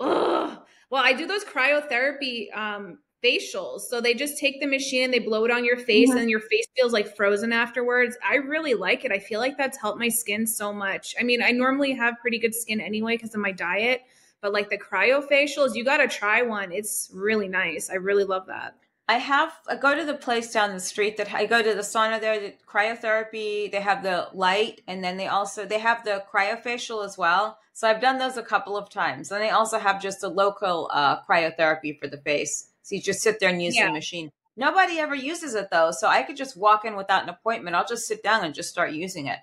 Ugh. 0.00 0.58
Well, 0.90 1.02
I 1.04 1.12
do 1.12 1.26
those 1.26 1.44
cryotherapy 1.44 2.54
um, 2.56 2.98
facials. 3.22 3.82
So 3.82 4.00
they 4.00 4.14
just 4.14 4.38
take 4.38 4.60
the 4.60 4.66
machine 4.66 5.04
and 5.04 5.12
they 5.12 5.18
blow 5.18 5.44
it 5.44 5.50
on 5.50 5.64
your 5.64 5.76
face 5.76 6.10
mm-hmm. 6.10 6.18
and 6.18 6.30
your 6.30 6.40
face 6.40 6.66
feels 6.76 6.92
like 6.92 7.16
frozen 7.16 7.52
afterwards. 7.52 8.16
I 8.26 8.36
really 8.36 8.74
like 8.74 9.04
it. 9.04 9.12
I 9.12 9.18
feel 9.18 9.40
like 9.40 9.56
that's 9.56 9.78
helped 9.78 9.98
my 9.98 10.08
skin 10.08 10.46
so 10.46 10.72
much. 10.72 11.14
I 11.18 11.24
mean, 11.24 11.42
I 11.42 11.50
normally 11.50 11.92
have 11.92 12.18
pretty 12.20 12.38
good 12.38 12.54
skin 12.54 12.80
anyway 12.80 13.16
because 13.16 13.34
of 13.34 13.40
my 13.40 13.52
diet, 13.52 14.02
but 14.40 14.52
like 14.52 14.70
the 14.70 14.78
cryofacials, 14.78 15.74
you 15.74 15.84
got 15.84 15.98
to 15.98 16.08
try 16.08 16.42
one. 16.42 16.72
It's 16.72 17.10
really 17.12 17.48
nice. 17.48 17.90
I 17.90 17.94
really 17.94 18.24
love 18.24 18.46
that. 18.46 18.74
I 19.10 19.14
have 19.14 19.54
I 19.66 19.76
go 19.76 19.96
to 19.96 20.04
the 20.04 20.14
place 20.14 20.52
down 20.52 20.74
the 20.74 20.80
street 20.80 21.16
that 21.16 21.32
I 21.32 21.46
go 21.46 21.62
to 21.62 21.74
the 21.74 21.80
sauna 21.80 22.20
there, 22.20 22.38
the 22.38 22.54
cryotherapy. 22.66 23.72
They 23.72 23.80
have 23.80 24.02
the 24.02 24.28
light, 24.34 24.82
and 24.86 25.02
then 25.02 25.16
they 25.16 25.28
also 25.28 25.64
they 25.64 25.78
have 25.78 26.04
the 26.04 26.22
cryofacial 26.30 27.02
as 27.02 27.16
well. 27.16 27.58
So 27.78 27.88
I've 27.88 28.00
done 28.00 28.18
those 28.18 28.36
a 28.36 28.42
couple 28.42 28.76
of 28.76 28.90
times. 28.90 29.30
And 29.30 29.40
they 29.40 29.50
also 29.50 29.78
have 29.78 30.02
just 30.02 30.24
a 30.24 30.28
local 30.28 30.90
uh, 30.92 31.22
cryotherapy 31.22 31.96
for 31.96 32.08
the 32.08 32.16
face. 32.16 32.70
So 32.82 32.96
you 32.96 33.00
just 33.00 33.22
sit 33.22 33.38
there 33.38 33.50
and 33.50 33.62
use 33.62 33.76
yeah. 33.76 33.86
the 33.86 33.92
machine. 33.92 34.32
Nobody 34.56 34.98
ever 34.98 35.14
uses 35.14 35.54
it 35.54 35.68
though, 35.70 35.92
so 35.92 36.08
I 36.08 36.24
could 36.24 36.36
just 36.36 36.56
walk 36.56 36.84
in 36.84 36.96
without 36.96 37.22
an 37.22 37.28
appointment. 37.28 37.76
I'll 37.76 37.86
just 37.86 38.08
sit 38.08 38.24
down 38.24 38.44
and 38.44 38.52
just 38.52 38.68
start 38.68 38.90
using 38.90 39.28
it. 39.28 39.38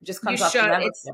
It 0.00 0.04
just 0.04 0.22
comes 0.22 0.38
you 0.38 0.46
off 0.46 0.52
should. 0.52 0.70
the 0.70 0.82
it's, 0.82 1.08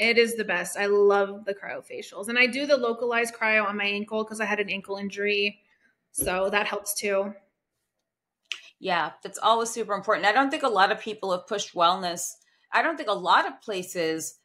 it 0.00 0.18
is 0.18 0.34
the 0.34 0.42
best. 0.42 0.76
I 0.76 0.86
love 0.86 1.44
the 1.44 1.54
cryofacials, 1.54 2.26
and 2.26 2.36
I 2.36 2.48
do 2.48 2.66
the 2.66 2.76
localized 2.76 3.34
cryo 3.34 3.64
on 3.64 3.76
my 3.76 3.84
ankle 3.84 4.24
because 4.24 4.40
I 4.40 4.46
had 4.46 4.58
an 4.58 4.70
ankle 4.70 4.96
injury 4.96 5.60
so 6.10 6.50
that 6.50 6.66
helps 6.66 6.94
too. 6.94 7.32
Yeah, 8.80 9.12
that's 9.22 9.38
always 9.38 9.70
super 9.70 9.94
important. 9.94 10.26
I 10.26 10.32
don't 10.32 10.50
think 10.50 10.64
a 10.64 10.68
lot 10.68 10.90
of 10.90 11.00
people 11.00 11.30
have 11.30 11.46
pushed 11.46 11.76
wellness. 11.76 12.32
I 12.72 12.82
don't 12.82 12.96
think 12.96 13.08
a 13.08 13.12
lot 13.12 13.46
of 13.46 13.60
places 13.60 14.39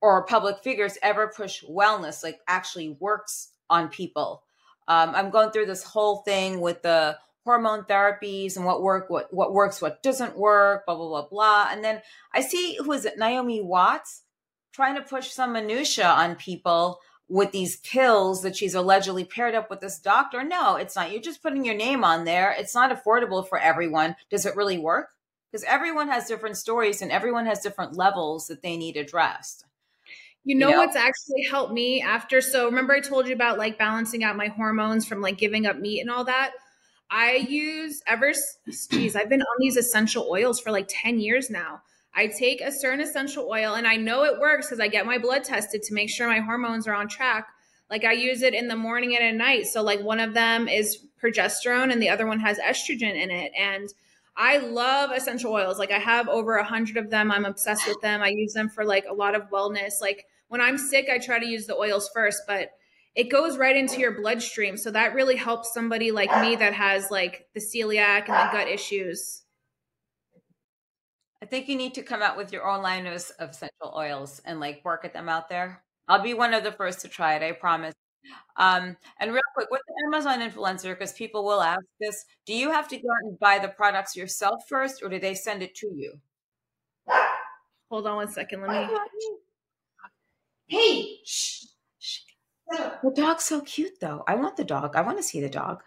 or 0.00 0.24
public 0.24 0.62
figures 0.62 0.98
ever 1.02 1.28
push 1.28 1.62
wellness, 1.64 2.22
like 2.22 2.40
actually 2.48 2.96
works 3.00 3.50
on 3.68 3.88
people. 3.88 4.42
Um, 4.88 5.12
I'm 5.14 5.30
going 5.30 5.50
through 5.50 5.66
this 5.66 5.84
whole 5.84 6.18
thing 6.18 6.60
with 6.60 6.82
the 6.82 7.18
hormone 7.44 7.84
therapies 7.84 8.56
and 8.56 8.64
what 8.64 8.82
work, 8.82 9.08
what 9.08 9.32
what 9.32 9.52
works, 9.52 9.80
what 9.80 10.02
doesn't 10.02 10.36
work, 10.36 10.84
blah 10.86 10.96
blah 10.96 11.08
blah 11.08 11.28
blah. 11.28 11.68
And 11.70 11.84
then 11.84 12.02
I 12.32 12.40
see 12.40 12.76
who 12.76 12.92
is 12.92 13.04
it, 13.04 13.18
Naomi 13.18 13.60
Watts, 13.60 14.22
trying 14.72 14.96
to 14.96 15.02
push 15.02 15.30
some 15.30 15.52
minutia 15.52 16.06
on 16.06 16.36
people 16.36 17.00
with 17.28 17.52
these 17.52 17.76
pills 17.78 18.42
that 18.42 18.56
she's 18.56 18.74
allegedly 18.74 19.24
paired 19.24 19.54
up 19.54 19.70
with 19.70 19.80
this 19.80 20.00
doctor. 20.00 20.42
No, 20.42 20.74
it's 20.76 20.96
not. 20.96 21.12
You're 21.12 21.22
just 21.22 21.42
putting 21.42 21.64
your 21.64 21.76
name 21.76 22.02
on 22.02 22.24
there. 22.24 22.54
It's 22.58 22.74
not 22.74 22.90
affordable 22.90 23.48
for 23.48 23.58
everyone. 23.58 24.16
Does 24.30 24.46
it 24.46 24.56
really 24.56 24.78
work? 24.78 25.10
Because 25.50 25.64
everyone 25.64 26.08
has 26.08 26.26
different 26.26 26.56
stories 26.56 27.00
and 27.02 27.12
everyone 27.12 27.46
has 27.46 27.60
different 27.60 27.96
levels 27.96 28.48
that 28.48 28.62
they 28.62 28.76
need 28.76 28.96
addressed. 28.96 29.64
You 30.44 30.56
know, 30.56 30.68
you 30.68 30.74
know, 30.74 30.80
what's 30.80 30.96
actually 30.96 31.44
helped 31.50 31.72
me 31.72 32.00
after? 32.00 32.40
So 32.40 32.66
remember 32.66 32.94
I 32.94 33.00
told 33.00 33.28
you 33.28 33.34
about 33.34 33.58
like 33.58 33.78
balancing 33.78 34.24
out 34.24 34.36
my 34.36 34.48
hormones 34.48 35.06
from 35.06 35.20
like 35.20 35.36
giving 35.36 35.66
up 35.66 35.78
meat 35.78 36.00
and 36.00 36.10
all 36.10 36.24
that? 36.24 36.52
I 37.10 37.34
use 37.48 38.02
ever 38.06 38.32
geez, 38.90 39.16
I've 39.16 39.28
been 39.28 39.42
on 39.42 39.56
these 39.58 39.76
essential 39.76 40.28
oils 40.30 40.60
for 40.60 40.70
like 40.70 40.86
10 40.88 41.20
years 41.20 41.50
now. 41.50 41.82
I 42.14 42.26
take 42.26 42.60
a 42.60 42.72
certain 42.72 43.00
essential 43.00 43.48
oil 43.50 43.74
and 43.74 43.86
I 43.86 43.96
know 43.96 44.24
it 44.24 44.40
works 44.40 44.66
because 44.66 44.80
I 44.80 44.88
get 44.88 45.06
my 45.06 45.18
blood 45.18 45.44
tested 45.44 45.82
to 45.82 45.94
make 45.94 46.10
sure 46.10 46.28
my 46.28 46.40
hormones 46.40 46.86
are 46.86 46.94
on 46.94 47.08
track. 47.08 47.48
Like 47.88 48.04
I 48.04 48.12
use 48.12 48.42
it 48.42 48.54
in 48.54 48.68
the 48.68 48.76
morning 48.76 49.16
and 49.16 49.24
at 49.24 49.34
night. 49.34 49.66
So 49.66 49.82
like 49.82 50.00
one 50.00 50.20
of 50.20 50.34
them 50.34 50.68
is 50.68 51.04
progesterone 51.22 51.92
and 51.92 52.00
the 52.00 52.08
other 52.08 52.26
one 52.26 52.40
has 52.40 52.58
estrogen 52.58 53.20
in 53.20 53.30
it. 53.30 53.52
And 53.58 53.92
I 54.36 54.58
love 54.58 55.10
essential 55.10 55.52
oils. 55.52 55.78
Like 55.78 55.92
I 55.92 55.98
have 55.98 56.28
over 56.28 56.56
a 56.56 56.64
hundred 56.64 56.96
of 56.96 57.10
them. 57.10 57.30
I'm 57.30 57.44
obsessed 57.44 57.86
with 57.86 58.00
them. 58.00 58.22
I 58.22 58.28
use 58.28 58.52
them 58.52 58.68
for 58.68 58.84
like 58.84 59.04
a 59.08 59.14
lot 59.14 59.34
of 59.34 59.50
wellness. 59.50 60.00
Like 60.00 60.24
when 60.48 60.60
I'm 60.60 60.78
sick, 60.78 61.08
I 61.10 61.18
try 61.18 61.38
to 61.38 61.46
use 61.46 61.66
the 61.66 61.76
oils 61.76 62.10
first, 62.14 62.42
but 62.46 62.70
it 63.14 63.30
goes 63.30 63.58
right 63.58 63.76
into 63.76 63.98
your 63.98 64.20
bloodstream. 64.20 64.76
So 64.76 64.90
that 64.92 65.14
really 65.14 65.36
helps 65.36 65.74
somebody 65.74 66.10
like 66.10 66.30
me 66.40 66.56
that 66.56 66.74
has 66.74 67.10
like 67.10 67.46
the 67.54 67.60
celiac 67.60 68.28
and 68.28 68.36
the 68.36 68.52
gut 68.52 68.68
issues. 68.68 69.42
I 71.42 71.46
think 71.46 71.68
you 71.68 71.76
need 71.76 71.94
to 71.94 72.02
come 72.02 72.22
out 72.22 72.36
with 72.36 72.52
your 72.52 72.68
own 72.68 72.82
line 72.82 73.06
of, 73.06 73.14
essential 73.14 73.94
oils 73.96 74.40
and 74.44 74.60
like 74.60 74.84
market 74.84 75.12
them 75.12 75.28
out 75.28 75.48
there. 75.48 75.82
I'll 76.06 76.22
be 76.22 76.34
one 76.34 76.54
of 76.54 76.64
the 76.64 76.72
first 76.72 77.00
to 77.00 77.08
try 77.08 77.34
it, 77.34 77.42
I 77.42 77.52
promise. 77.52 77.94
Um, 78.56 78.96
and 79.18 79.32
real 79.32 79.42
quick, 79.54 79.70
with 79.70 79.80
the 79.86 79.94
Amazon 80.06 80.40
influencer, 80.40 80.90
because 80.90 81.12
people 81.12 81.44
will 81.44 81.62
ask 81.62 81.82
this, 82.00 82.24
do 82.46 82.54
you 82.54 82.70
have 82.70 82.88
to 82.88 82.96
go 82.96 83.08
out 83.08 83.28
and 83.28 83.38
buy 83.38 83.58
the 83.58 83.68
products 83.68 84.16
yourself 84.16 84.62
first, 84.68 85.02
or 85.02 85.08
do 85.08 85.18
they 85.18 85.34
send 85.34 85.62
it 85.62 85.74
to 85.76 85.88
you? 85.94 86.18
Hold 87.90 88.06
on 88.06 88.16
one 88.16 88.30
second. 88.30 88.60
Let 88.60 88.88
me. 88.88 88.96
Hey, 90.66 91.18
shh. 91.24 91.64
The 92.70 93.12
dog's 93.14 93.44
so 93.44 93.62
cute, 93.62 93.98
though. 94.00 94.22
I 94.28 94.36
want 94.36 94.56
the 94.56 94.62
dog. 94.62 94.94
I 94.94 95.00
want 95.00 95.16
to 95.16 95.24
see 95.24 95.40
the 95.40 95.48
dog. 95.48 95.82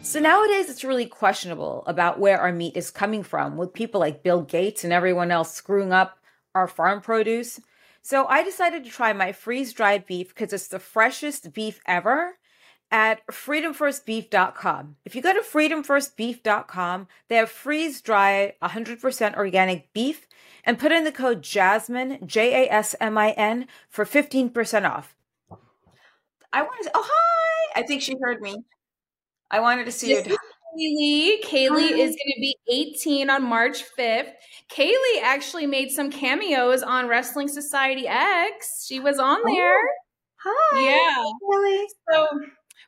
So 0.00 0.18
nowadays, 0.20 0.70
it's 0.70 0.84
really 0.84 1.06
questionable 1.06 1.84
about 1.86 2.18
where 2.18 2.40
our 2.40 2.50
meat 2.50 2.76
is 2.76 2.90
coming 2.90 3.22
from, 3.22 3.56
with 3.56 3.74
people 3.74 4.00
like 4.00 4.22
Bill 4.22 4.40
Gates 4.40 4.84
and 4.84 4.92
everyone 4.92 5.30
else 5.30 5.52
screwing 5.52 5.92
up 5.92 6.18
our 6.54 6.66
farm 6.66 7.00
produce. 7.02 7.60
So 8.02 8.26
I 8.26 8.42
decided 8.42 8.84
to 8.84 8.90
try 8.90 9.12
my 9.12 9.32
freeze 9.32 9.72
dried 9.72 10.06
beef 10.06 10.28
because 10.28 10.52
it's 10.52 10.68
the 10.68 10.80
freshest 10.80 11.52
beef 11.52 11.80
ever 11.86 12.38
at 12.90 13.26
freedomfirstbeef.com. 13.28 14.96
If 15.04 15.14
you 15.14 15.22
go 15.22 15.32
to 15.32 15.40
freedomfirstbeef.com, 15.40 17.08
they 17.28 17.36
have 17.36 17.50
freeze 17.50 18.02
dried 18.02 18.54
100% 18.62 19.36
organic 19.36 19.92
beef 19.92 20.26
and 20.64 20.78
put 20.78 20.92
in 20.92 21.04
the 21.04 21.12
code 21.12 21.42
JASMIN, 21.42 22.26
J 22.26 22.66
A 22.66 22.72
S 22.72 22.94
M 23.00 23.16
I 23.16 23.30
N, 23.30 23.66
for 23.88 24.04
15% 24.04 24.88
off. 24.88 25.16
I 26.52 26.62
wanted 26.62 26.84
to, 26.84 26.90
oh, 26.94 27.08
hi. 27.08 27.80
I 27.80 27.82
think 27.86 28.02
she 28.02 28.16
heard 28.20 28.42
me. 28.42 28.56
I 29.50 29.60
wanted 29.60 29.86
to 29.86 29.92
see 29.92 30.10
you. 30.10 30.36
Kaylee. 30.78 31.42
Kaylee 31.44 31.90
Hi. 31.90 31.98
is 31.98 32.16
going 32.16 32.32
to 32.34 32.40
be 32.40 32.56
18 32.70 33.30
on 33.30 33.42
March 33.42 33.84
5th. 33.98 34.32
Kaylee 34.70 35.22
actually 35.22 35.66
made 35.66 35.90
some 35.90 36.10
cameos 36.10 36.82
on 36.82 37.08
Wrestling 37.08 37.48
Society 37.48 38.06
X. 38.08 38.86
She 38.86 39.00
was 39.00 39.18
on 39.18 39.38
oh, 39.44 39.54
there. 39.54 39.80
Hi. 40.44 40.90
Yeah. 40.90 41.24
Kaylee. 41.50 41.84
So 42.10 42.28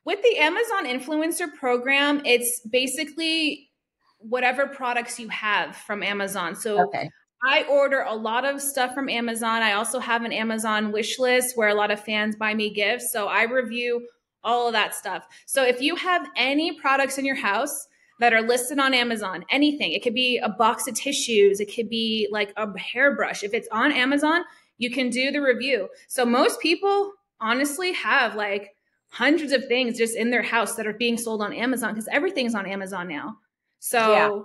with 0.05 0.23
the 0.23 0.39
Amazon 0.39 0.87
influencer 0.87 1.53
program, 1.55 2.23
it's 2.25 2.61
basically 2.71 3.71
whatever 4.19 4.67
products 4.67 5.19
you 5.19 5.29
have 5.29 5.77
from 5.77 6.03
Amazon. 6.03 6.55
So 6.55 6.85
okay. 6.87 7.09
I 7.47 7.65
order 7.65 8.01
a 8.01 8.15
lot 8.15 8.45
of 8.47 8.63
stuff 8.63 8.95
from 8.95 9.09
Amazon. 9.09 9.63
I 9.63 9.73
also 9.73 9.99
have 9.99 10.25
an 10.25 10.33
Amazon 10.33 10.93
wish 10.93 11.19
list 11.19 11.57
where 11.57 11.69
a 11.69 11.75
lot 11.75 11.91
of 11.91 12.01
fans 12.01 12.37
buy 12.37 12.55
me 12.55 12.73
gifts. 12.73 13.13
So 13.13 13.29
I 13.29 13.43
review 13.43 14.07
all 14.45 14.67
of 14.67 14.73
that 14.75 14.95
stuff. 14.95 15.27
So 15.47 15.63
if 15.63 15.81
you 15.81 15.97
have 15.97 16.29
any 16.37 16.79
products 16.79 17.19
in 17.19 17.25
your 17.25 17.37
house 17.37 17.89
that 18.21 18.33
are 18.33 18.43
listed 18.43 18.79
on 18.79 18.95
Amazon, 18.95 19.45
anything, 19.51 19.93
it 19.93 20.03
could 20.03 20.15
be 20.15 20.39
a 20.39 20.49
box 20.49 20.87
of 20.87 20.95
tissues, 20.95 21.61
it 21.61 21.75
could 21.75 21.89
be 21.89 22.29
like 22.31 22.53
a 22.57 22.79
hairbrush. 22.79 23.43
If 23.43 23.55
it's 23.55 23.69
on 23.73 23.91
Amazon, 23.93 24.43
you 24.79 24.91
can 24.91 25.11
do 25.11 25.31
the 25.31 25.41
review. 25.41 25.89
So 26.09 26.25
most 26.25 26.61
people 26.61 27.13
honestly 27.41 27.93
have 27.93 28.35
like 28.35 28.75
hundreds 29.09 29.53
of 29.53 29.67
things 29.67 29.97
just 29.97 30.17
in 30.17 30.31
their 30.31 30.43
house 30.43 30.75
that 30.75 30.87
are 30.87 30.93
being 30.93 31.17
sold 31.17 31.41
on 31.41 31.53
Amazon 31.53 31.95
because 31.95 32.09
everything's 32.11 32.55
on 32.55 32.67
Amazon 32.67 33.09
now. 33.09 33.37
So 33.79 34.13
yeah. 34.13 34.41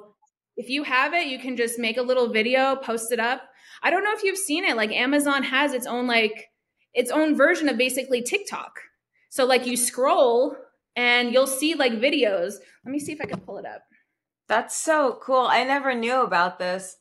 if 0.58 0.70
you 0.70 0.84
have 0.84 1.14
it, 1.14 1.28
you 1.28 1.40
can 1.40 1.58
just 1.58 1.80
make 1.80 1.98
a 1.98 2.02
little 2.02 2.32
video, 2.32 2.76
post 2.76 3.12
it 3.12 3.20
up. 3.20 3.42
I 3.82 3.90
don't 3.90 4.04
know 4.04 4.14
if 4.14 4.24
you've 4.24 4.38
seen 4.38 4.66
it. 4.66 4.76
Like 4.76 4.92
Amazon 4.92 5.44
has 5.44 5.74
its 5.74 5.88
own 5.88 6.08
like 6.08 6.50
its 6.94 7.12
own 7.12 7.36
version 7.36 7.70
of 7.70 7.78
basically 7.78 8.22
TikTok. 8.22 8.74
So 9.30 9.46
like 9.46 9.66
you 9.66 9.78
scroll 9.78 10.56
and 10.96 11.32
you'll 11.32 11.48
see 11.48 11.76
like 11.76 11.94
videos. 11.94 12.56
Let 12.84 12.92
me 12.92 13.00
see 13.00 13.12
if 13.12 13.22
I 13.22 13.26
can 13.26 13.40
pull 13.40 13.58
it 13.58 13.66
up. 13.66 13.84
That's 14.48 14.76
so 14.76 15.20
cool. 15.22 15.48
I 15.48 15.64
never 15.64 15.94
knew 15.94 16.22
about 16.22 16.58
this 16.58 16.98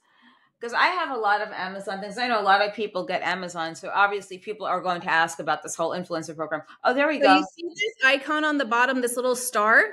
because 0.61 0.74
I 0.74 0.87
have 0.87 1.11
a 1.11 1.20
lot 1.20 1.41
of 1.41 1.49
Amazon 1.51 2.01
things. 2.01 2.18
I 2.18 2.29
know 2.29 2.41
a 2.41 2.43
lot 2.43 2.61
of 2.61 2.74
people 2.74 3.07
get 3.07 3.22
Amazon, 3.22 3.74
so 3.74 3.91
obviously 3.95 4.39
people 4.39 4.66
are 4.66 4.83
going 4.83 5.01
to 5.01 5.11
ask 5.11 5.39
about 5.39 5.62
this 5.62 5.74
whole 5.74 5.91
influencer 5.91 6.37
program. 6.37 6.62
Oh, 6.85 6.93
there 6.93 7.09
we 7.09 7.18
so 7.20 7.24
go. 7.24 7.37
You 7.37 7.47
see 7.57 7.68
this 7.68 7.95
icon 8.05 8.45
on 8.45 8.59
the 8.59 8.66
bottom, 8.66 9.01
this 9.01 9.16
little 9.16 9.37
star? 9.37 9.85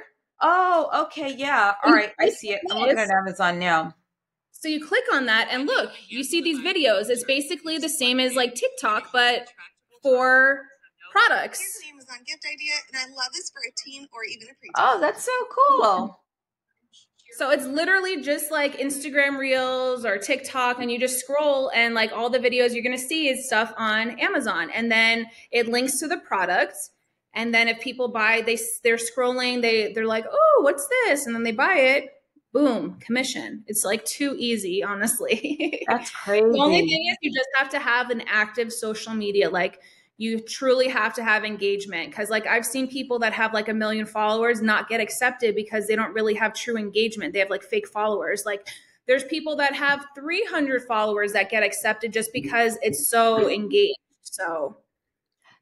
Oh, 0.41 1.05
okay, 1.05 1.33
yeah. 1.33 1.75
All 1.85 1.93
right, 1.93 2.11
I 2.19 2.29
see 2.29 2.51
it. 2.51 2.59
I'm 2.69 2.79
looking 2.79 2.97
at 2.97 3.09
Amazon 3.09 3.57
now. 3.57 3.95
So 4.51 4.67
you 4.67 4.85
click 4.85 5.03
on 5.13 5.27
that 5.27 5.47
and 5.51 5.65
look, 5.65 5.91
you 6.07 6.23
see 6.23 6.41
these 6.41 6.59
videos. 6.59 7.09
It's 7.09 7.23
basically 7.23 7.77
the 7.77 7.89
same 7.89 8.19
as 8.19 8.35
like 8.35 8.55
TikTok, 8.55 9.11
but 9.13 9.47
for 10.01 10.63
products. 11.11 11.61
Amazon 12.05 12.23
gift 12.25 12.45
idea, 12.45 12.73
and 12.91 12.97
I 12.97 13.15
love 13.15 13.31
this 13.33 13.51
for 13.51 13.61
a 13.67 13.71
teen 13.83 14.07
or 14.13 14.23
even 14.23 14.47
a 14.47 14.51
preteen. 14.51 14.71
Oh, 14.77 14.99
that's 14.99 15.23
so 15.23 15.31
cool. 15.49 16.19
So 17.37 17.49
it's 17.49 17.65
literally 17.65 18.21
just 18.21 18.51
like 18.51 18.77
Instagram 18.77 19.37
Reels 19.37 20.05
or 20.05 20.17
TikTok, 20.17 20.79
and 20.79 20.91
you 20.91 20.99
just 20.99 21.19
scroll, 21.19 21.71
and 21.73 21.93
like 21.93 22.11
all 22.13 22.29
the 22.29 22.39
videos 22.39 22.73
you're 22.73 22.83
gonna 22.83 22.97
see 22.97 23.29
is 23.29 23.47
stuff 23.47 23.73
on 23.77 24.19
Amazon, 24.19 24.69
and 24.73 24.91
then 24.91 25.27
it 25.51 25.67
links 25.67 25.99
to 25.99 26.07
the 26.07 26.17
product. 26.17 26.75
And 27.33 27.53
then 27.53 27.67
if 27.67 27.81
people 27.81 28.07
buy, 28.07 28.41
they 28.45 28.57
they're 28.83 28.97
scrolling, 28.97 29.61
they 29.61 29.91
they're 29.93 30.05
like, 30.05 30.25
oh, 30.31 30.61
what's 30.61 30.87
this? 30.87 31.25
And 31.25 31.35
then 31.35 31.43
they 31.43 31.51
buy 31.51 31.75
it. 31.75 32.09
Boom, 32.53 32.97
commission. 33.01 33.65
It's 33.67 33.83
like 33.83 34.05
too 34.05 34.35
easy, 34.39 34.81
honestly. 34.81 35.83
That's 35.89 36.09
crazy. 36.11 36.45
the 36.49 36.57
only 36.57 36.87
thing 36.87 37.07
is 37.09 37.17
you 37.21 37.33
just 37.33 37.49
have 37.57 37.69
to 37.71 37.79
have 37.79 38.11
an 38.11 38.23
active 38.27 38.71
social 38.71 39.13
media, 39.13 39.49
like 39.49 39.81
you 40.17 40.39
truly 40.39 40.87
have 40.87 41.13
to 41.13 41.23
have 41.23 41.43
engagement. 41.43 42.09
Because 42.09 42.29
like 42.29 42.47
i've 42.47 42.65
seen 42.65 42.87
people 42.87 43.19
that 43.19 43.33
have 43.33 43.53
like 43.53 43.69
a 43.69 43.73
million 43.73 44.05
followers 44.05 44.61
not 44.61 44.87
get 44.87 45.01
accepted 45.01 45.55
because 45.55 45.87
they 45.87 45.95
don't 45.95 46.13
really 46.13 46.33
have 46.33 46.53
true 46.53 46.77
engagement. 46.77 47.33
They 47.33 47.39
have 47.39 47.49
like 47.49 47.63
fake 47.63 47.87
followers. 47.87 48.43
Like 48.45 48.67
there's 49.07 49.23
people 49.25 49.55
that 49.57 49.75
have 49.75 50.05
300 50.15 50.83
followers 50.83 51.33
that 51.33 51.49
get 51.49 51.63
accepted 51.63 52.11
just 52.11 52.33
because 52.33 52.77
it's 52.81 53.07
so 53.07 53.49
engaged. 53.49 53.99
So 54.23 54.77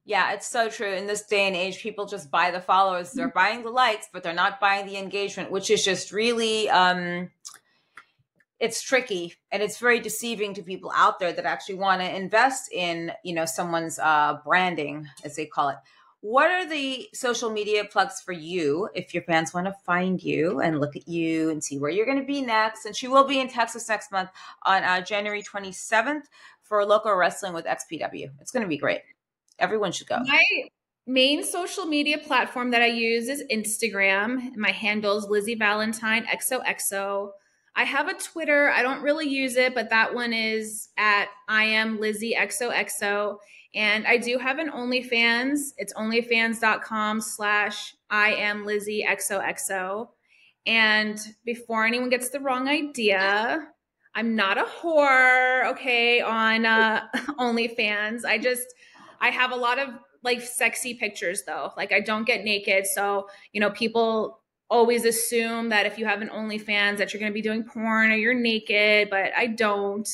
yeah, 0.05 0.33
it's 0.33 0.47
so 0.47 0.69
true. 0.69 0.91
In 0.91 1.07
this 1.07 1.25
day 1.25 1.47
and 1.47 1.55
age, 1.55 1.79
people 1.79 2.05
just 2.05 2.29
buy 2.29 2.51
the 2.51 2.59
followers. 2.59 3.13
They're 3.13 3.29
buying 3.29 3.63
the 3.63 3.69
likes, 3.69 4.07
but 4.11 4.21
they're 4.21 4.33
not 4.33 4.59
buying 4.59 4.85
the 4.85 4.97
engagement, 4.97 5.49
which 5.49 5.69
is 5.69 5.83
just 5.83 6.11
really 6.11 6.69
um 6.69 7.29
it's 8.63 8.81
tricky 8.81 9.35
and 9.51 9.61
it's 9.61 9.77
very 9.77 9.99
deceiving 9.99 10.53
to 10.53 10.63
people 10.63 10.89
out 10.95 11.19
there 11.19 11.33
that 11.33 11.43
actually 11.43 11.75
want 11.75 11.99
to 12.01 12.15
invest 12.15 12.71
in 12.71 13.11
you 13.21 13.33
know 13.33 13.43
someone's 13.43 13.99
uh, 13.99 14.37
branding 14.45 15.05
as 15.25 15.35
they 15.35 15.45
call 15.45 15.67
it. 15.67 15.75
What 16.21 16.49
are 16.49 16.65
the 16.65 17.09
social 17.13 17.49
media 17.49 17.83
plugs 17.83 18.21
for 18.21 18.31
you 18.31 18.87
if 18.95 19.13
your 19.13 19.23
fans 19.23 19.53
want 19.53 19.67
to 19.67 19.75
find 19.85 20.23
you 20.23 20.61
and 20.61 20.79
look 20.79 20.95
at 20.95 21.09
you 21.09 21.49
and 21.49 21.61
see 21.61 21.77
where 21.77 21.91
you're 21.91 22.05
going 22.05 22.21
to 22.21 22.25
be 22.25 22.41
next? 22.41 22.85
And 22.85 22.95
she 22.95 23.09
will 23.09 23.25
be 23.25 23.41
in 23.41 23.49
texas 23.49 23.89
next 23.89 24.13
month 24.13 24.29
on 24.65 24.81
uh, 24.85 25.01
january 25.01 25.43
27th 25.43 26.23
for 26.61 26.85
loco 26.85 27.13
wrestling 27.13 27.51
with 27.51 27.65
xpw 27.65 28.31
it's 28.39 28.51
going 28.51 28.63
to 28.63 28.69
be 28.69 28.77
great. 28.77 29.01
Everyone 29.59 29.91
should 29.91 30.07
go. 30.07 30.19
My 30.19 30.45
main 31.05 31.43
social 31.43 31.85
media 31.85 32.17
platform 32.17 32.71
that 32.71 32.81
i 32.81 32.87
use 32.87 33.27
is 33.27 33.43
instagram. 33.51 34.55
My 34.55 34.71
handle 34.71 35.17
is 35.17 35.25
lizzy 35.25 35.55
valentine 35.55 36.25
xoxo 36.27 37.31
I 37.75 37.85
have 37.85 38.07
a 38.07 38.13
Twitter. 38.13 38.69
I 38.69 38.83
don't 38.83 39.01
really 39.01 39.27
use 39.27 39.55
it, 39.55 39.73
but 39.73 39.89
that 39.89 40.13
one 40.13 40.31
is 40.33 40.89
at 40.97 41.29
I 41.47 41.63
am 41.65 41.99
Lizzy 41.99 42.35
XOXO. 42.37 43.37
And 43.75 44.05
I 44.05 44.17
do 44.17 44.37
have 44.37 44.59
an 44.59 44.69
OnlyFans. 44.69 45.73
It's 45.77 45.93
onlyfans.com 45.93 47.21
slash 47.21 47.95
I 48.11 48.33
am 48.35 48.65
Lizzy 48.65 49.03
XOXO. 49.07 50.09
And 50.67 51.19
before 51.43 51.85
anyone 51.85 52.09
gets 52.09 52.29
the 52.29 52.39
wrong 52.39 52.67
idea, 52.67 53.67
I'm 54.15 54.35
not 54.35 54.59
a 54.59 54.65
whore, 54.65 55.65
okay, 55.71 56.21
on 56.21 56.67
uh, 56.67 57.07
OnlyFans. 57.39 58.23
I 58.23 58.37
just, 58.37 58.67
I 59.19 59.29
have 59.29 59.51
a 59.51 59.55
lot 59.55 59.79
of 59.79 59.89
like 60.21 60.41
sexy 60.41 60.93
pictures 60.93 61.43
though. 61.45 61.71
Like 61.75 61.91
I 61.91 61.99
don't 61.99 62.25
get 62.25 62.43
naked. 62.43 62.85
So, 62.85 63.27
you 63.51 63.59
know, 63.59 63.71
people 63.71 64.42
always 64.69 65.05
assume 65.05 65.69
that 65.69 65.85
if 65.85 65.97
you 65.97 66.05
have 66.05 66.21
an 66.21 66.29
OnlyFans 66.29 66.97
that 66.97 67.13
you're 67.13 67.19
going 67.19 67.31
to 67.31 67.33
be 67.33 67.41
doing 67.41 67.63
porn 67.63 68.11
or 68.11 68.15
you're 68.15 68.33
naked, 68.33 69.09
but 69.09 69.31
I 69.35 69.47
don't. 69.47 70.09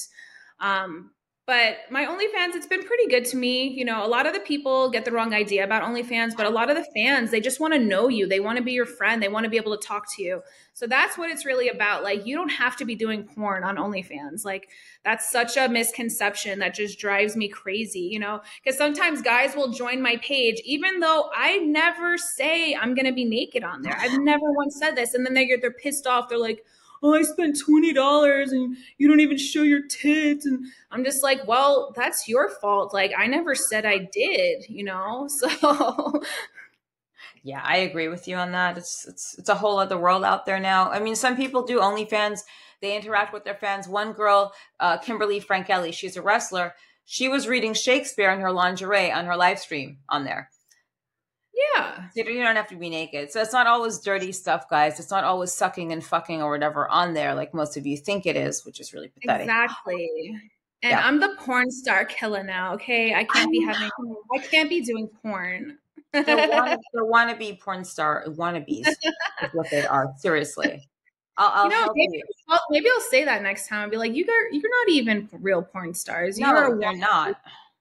Um, 0.60 1.12
but 1.50 1.78
my 1.90 2.06
OnlyFans, 2.06 2.54
it's 2.54 2.68
been 2.68 2.84
pretty 2.84 3.08
good 3.08 3.26
to 3.26 3.36
me. 3.36 3.70
You 3.70 3.84
know, 3.84 4.06
a 4.06 4.08
lot 4.08 4.28
of 4.28 4.34
the 4.36 4.40
people 4.40 4.92
get 4.92 5.04
the 5.04 5.12
wrong 5.12 5.34
idea 5.34 5.64
about 5.64 5.82
OnlyFans, 5.82 6.38
but 6.38 6.46
a 6.46 6.50
lot 6.52 6.70
of 6.70 6.78
the 6.78 6.86
fans, 6.94 7.32
they 7.32 7.42
just 7.42 7.60
want 7.60 7.74
to 7.74 7.80
know 7.80 8.08
you. 8.08 8.28
They 8.28 8.40
want 8.40 8.60
to 8.60 8.64
be 8.64 8.74
your 8.74 8.86
friend. 8.86 9.20
They 9.20 9.30
want 9.30 9.46
to 9.46 9.50
be 9.50 9.58
able 9.58 9.76
to 9.76 9.84
talk 9.84 10.06
to 10.16 10.22
you. 10.22 10.44
So 10.74 10.86
that's 10.86 11.18
what 11.18 11.32
it's 11.32 11.48
really 11.48 11.68
about. 11.68 12.04
Like, 12.04 12.28
you 12.28 12.36
don't 12.36 12.50
have 12.50 12.76
to 12.78 12.86
be 12.86 12.94
doing 12.94 13.24
porn 13.24 13.64
on 13.64 13.78
OnlyFans. 13.78 14.46
Like, 14.46 14.70
that's 15.04 15.32
such 15.32 15.58
a 15.58 15.68
misconception 15.68 16.60
that 16.60 16.76
just 16.76 17.00
drives 17.00 17.36
me 17.36 17.48
crazy, 17.48 18.02
you 18.02 18.20
know? 18.20 18.42
Because 18.64 18.78
sometimes 18.78 19.24
guys 19.24 19.56
will 19.56 19.72
join 19.72 20.04
my 20.04 20.18
page, 20.18 20.62
even 20.66 21.00
though 21.00 21.32
I 21.36 21.58
never 21.58 22.16
say 22.20 22.76
I'm 22.76 22.94
going 22.94 23.08
to 23.08 23.12
be 23.12 23.26
naked 23.26 23.64
on 23.64 23.82
there. 23.82 23.98
I've 24.00 24.20
never 24.20 24.52
once 24.52 24.78
said 24.80 24.96
this. 24.96 25.16
And 25.16 25.26
then 25.26 25.34
they 25.34 25.48
get, 25.48 25.62
they're 25.62 25.72
pissed 25.72 26.06
off. 26.06 26.30
They're 26.30 26.38
like, 26.38 26.64
oh, 27.02 27.14
I 27.14 27.22
spent 27.22 27.58
$20 27.58 28.52
and 28.52 28.78
you 28.98 29.08
don't 29.08 29.20
even 29.20 29.38
show 29.38 29.64
your 29.64 29.82
tits. 29.88 30.46
And 30.46 30.66
I'm 30.92 31.04
just 31.04 31.24
like, 31.24 31.48
well, 31.48 31.94
that's 31.96 32.28
your 32.28 32.50
fault. 32.50 32.94
Like, 32.94 33.14
I 33.18 33.28
never 33.28 33.56
said 33.56 33.86
I 33.86 34.10
did, 34.12 34.66
you 34.70 34.84
know? 34.84 35.28
So. 35.40 36.22
yeah, 37.44 37.62
I 37.64 37.78
agree 37.78 38.10
with 38.10 38.28
you 38.28 38.36
on 38.36 38.52
that. 38.52 38.78
It's, 38.78 39.08
it's, 39.08 39.38
it's 39.38 39.50
a 39.50 39.56
whole 39.56 39.80
other 39.80 39.98
world 39.98 40.24
out 40.24 40.46
there 40.46 40.60
now. 40.60 40.90
I 40.90 41.00
mean, 41.00 41.16
some 41.16 41.38
people 41.38 41.64
do 41.64 41.80
OnlyFans. 41.80 42.42
They 42.82 42.96
interact 42.96 43.34
with 43.34 43.46
their 43.46 43.56
fans. 43.56 43.88
One 43.88 44.12
girl, 44.12 44.54
uh, 44.80 44.98
Kimberly 44.98 45.40
Frankele, 45.40 45.92
she's 45.92 46.18
a 46.18 46.22
wrestler. 46.22 46.74
She 47.06 47.28
was 47.30 47.48
reading 47.48 47.74
Shakespeare 47.74 48.32
in 48.32 48.42
her 48.42 48.52
lingerie 48.52 49.12
on 49.12 49.26
her 49.26 49.36
live 49.36 49.60
stream 49.60 50.00
on 50.10 50.26
there. 50.26 50.50
Yeah. 51.76 52.04
You 52.16 52.24
don't 52.24 52.56
have 52.56 52.68
to 52.68 52.76
be 52.76 52.90
naked. 52.90 53.32
So 53.32 53.42
it's 53.42 53.54
not 53.54 53.68
always 53.68 54.00
dirty 54.00 54.32
stuff, 54.32 54.70
guys. 54.70 55.00
It's 55.00 55.12
not 55.12 55.24
always 55.24 55.52
sucking 55.52 55.92
and 55.92 56.04
fucking 56.04 56.42
or 56.42 56.52
whatever 56.52 56.88
on 56.90 57.14
there 57.14 57.36
like 57.36 57.54
most 57.54 57.78
of 57.78 57.86
you 57.86 57.98
think 57.98 58.26
it 58.26 58.36
is, 58.36 58.66
which 58.66 58.80
is 58.80 58.94
really 58.94 59.10
pathetic. 59.10 59.48
Exactly. 59.48 60.40
And 60.82 60.92
yeah. 60.92 61.06
I'm 61.06 61.20
the 61.20 61.36
porn 61.40 61.70
star 61.72 62.06
killer 62.06 62.44
now, 62.44 62.74
okay? 62.76 63.14
I 63.14 63.26
can't 63.26 63.52
be 63.52 63.62
having 63.62 63.90
I 64.34 64.38
can't 64.40 64.70
be 64.70 64.82
doing 64.82 65.10
porn. 65.22 65.78
they're, 66.14 66.24
they're 66.26 66.78
wannabe 67.04 67.60
porn 67.60 67.84
star 67.84 68.24
wannabes 68.28 68.88
is 68.88 68.98
what 69.54 69.70
they 69.70 69.86
are. 69.86 70.14
Seriously. 70.18 70.88
I'll, 71.38 71.52
I'll 71.54 71.64
you 71.66 71.70
know, 71.70 71.94
maybe, 71.96 72.18
you. 72.18 72.24
I'll, 72.50 72.62
maybe 72.70 72.88
I'll 72.94 73.02
say 73.10 73.24
that 73.26 73.42
next 73.42 73.68
time. 73.68 73.84
I'll 73.84 73.90
be 73.90 73.98
like, 73.98 74.14
you 74.14 74.26
got, 74.26 74.34
you're 74.52 74.62
not 74.86 74.90
even 74.90 75.30
real 75.40 75.62
porn 75.62 75.94
stars. 75.94 76.38
No, 76.38 76.50
You're 76.50 76.80
they're 76.80 76.98
not. 76.98 77.40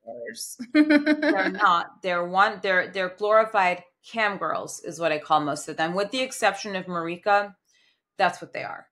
Stars. 0.08 0.58
They're 0.74 1.50
not. 1.50 2.02
They're 2.02 2.24
one. 2.26 2.60
They're 2.62 2.88
they're 2.92 3.14
glorified 3.16 3.82
cam 4.10 4.38
girls, 4.38 4.80
is 4.84 4.98
what 5.00 5.12
I 5.12 5.18
call 5.18 5.40
most 5.40 5.68
of 5.68 5.76
them, 5.76 5.94
with 5.94 6.10
the 6.10 6.20
exception 6.20 6.76
of 6.76 6.88
Marica. 6.88 7.54
That's 8.16 8.40
what 8.40 8.52
they 8.52 8.64
are, 8.64 8.86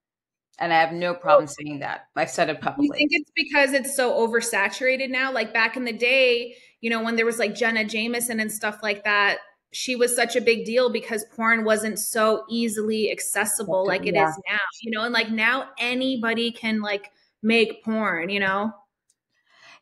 and 0.58 0.72
I 0.72 0.80
have 0.80 0.92
no 0.92 1.14
problem 1.14 1.46
saying 1.48 1.80
that. 1.80 2.02
I've 2.14 2.30
said 2.30 2.48
it 2.50 2.60
publicly. 2.60 2.86
You 2.88 3.08
think 3.08 3.10
it's 3.12 3.30
because 3.34 3.72
it's 3.72 3.96
so 3.96 4.12
oversaturated 4.26 5.10
now? 5.10 5.32
Like 5.32 5.52
back 5.52 5.76
in 5.76 5.84
the 5.84 5.92
day, 5.92 6.54
you 6.80 6.90
know, 6.90 7.02
when 7.02 7.16
there 7.16 7.26
was 7.26 7.38
like 7.38 7.54
Jenna 7.54 7.84
Jameson 7.84 8.38
and 8.40 8.52
stuff 8.52 8.80
like 8.82 9.04
that, 9.04 9.38
she 9.72 9.96
was 9.96 10.14
such 10.14 10.36
a 10.36 10.40
big 10.40 10.64
deal 10.64 10.90
because 10.90 11.24
porn 11.34 11.64
wasn't 11.64 11.98
so 11.98 12.44
easily 12.48 13.10
accessible 13.10 13.84
like 13.86 14.02
it 14.06 14.10
is 14.10 14.14
Yeah. 14.14 14.32
now, 14.52 14.60
you 14.82 14.90
know, 14.92 15.02
and 15.02 15.12
like 15.12 15.30
now 15.30 15.70
anybody 15.78 16.52
can 16.52 16.80
like 16.80 17.10
make 17.42 17.82
porn, 17.84 18.28
you 18.30 18.40
know? 18.40 18.72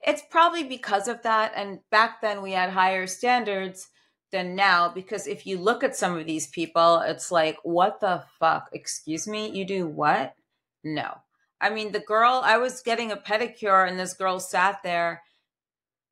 It's 0.07 0.23
probably 0.31 0.65
because 0.65 1.09
of 1.09 1.23
that. 1.23 1.53
And 1.57 1.81
back 1.91 2.21
then 2.21 2.43
we 2.43 2.53
had 2.53 2.71
higher 2.71 3.07
standards 3.07 3.89
than 4.33 4.55
now 4.55 4.89
because 4.89 5.27
if 5.27 5.47
you 5.47 5.59
look 5.59 5.83
at 5.83 5.97
some 5.97 6.19
of 6.19 6.27
these 6.27 6.49
people, 6.49 7.01
it's 7.01 7.31
like, 7.31 7.57
what 7.63 8.01
the 8.01 8.25
fuck? 8.39 8.69
Excuse 8.73 9.27
me? 9.27 9.51
You 9.51 9.65
do 9.65 9.87
what? 9.87 10.35
No. 10.83 11.19
I 11.61 11.71
mean, 11.71 11.93
the 11.93 12.01
girl, 12.01 12.43
I 12.45 12.59
was 12.59 12.83
getting 12.83 13.13
a 13.13 13.17
pedicure 13.17 13.89
and 13.89 13.99
this 13.99 14.13
girl 14.13 14.39
sat 14.41 14.83
there. 14.83 15.23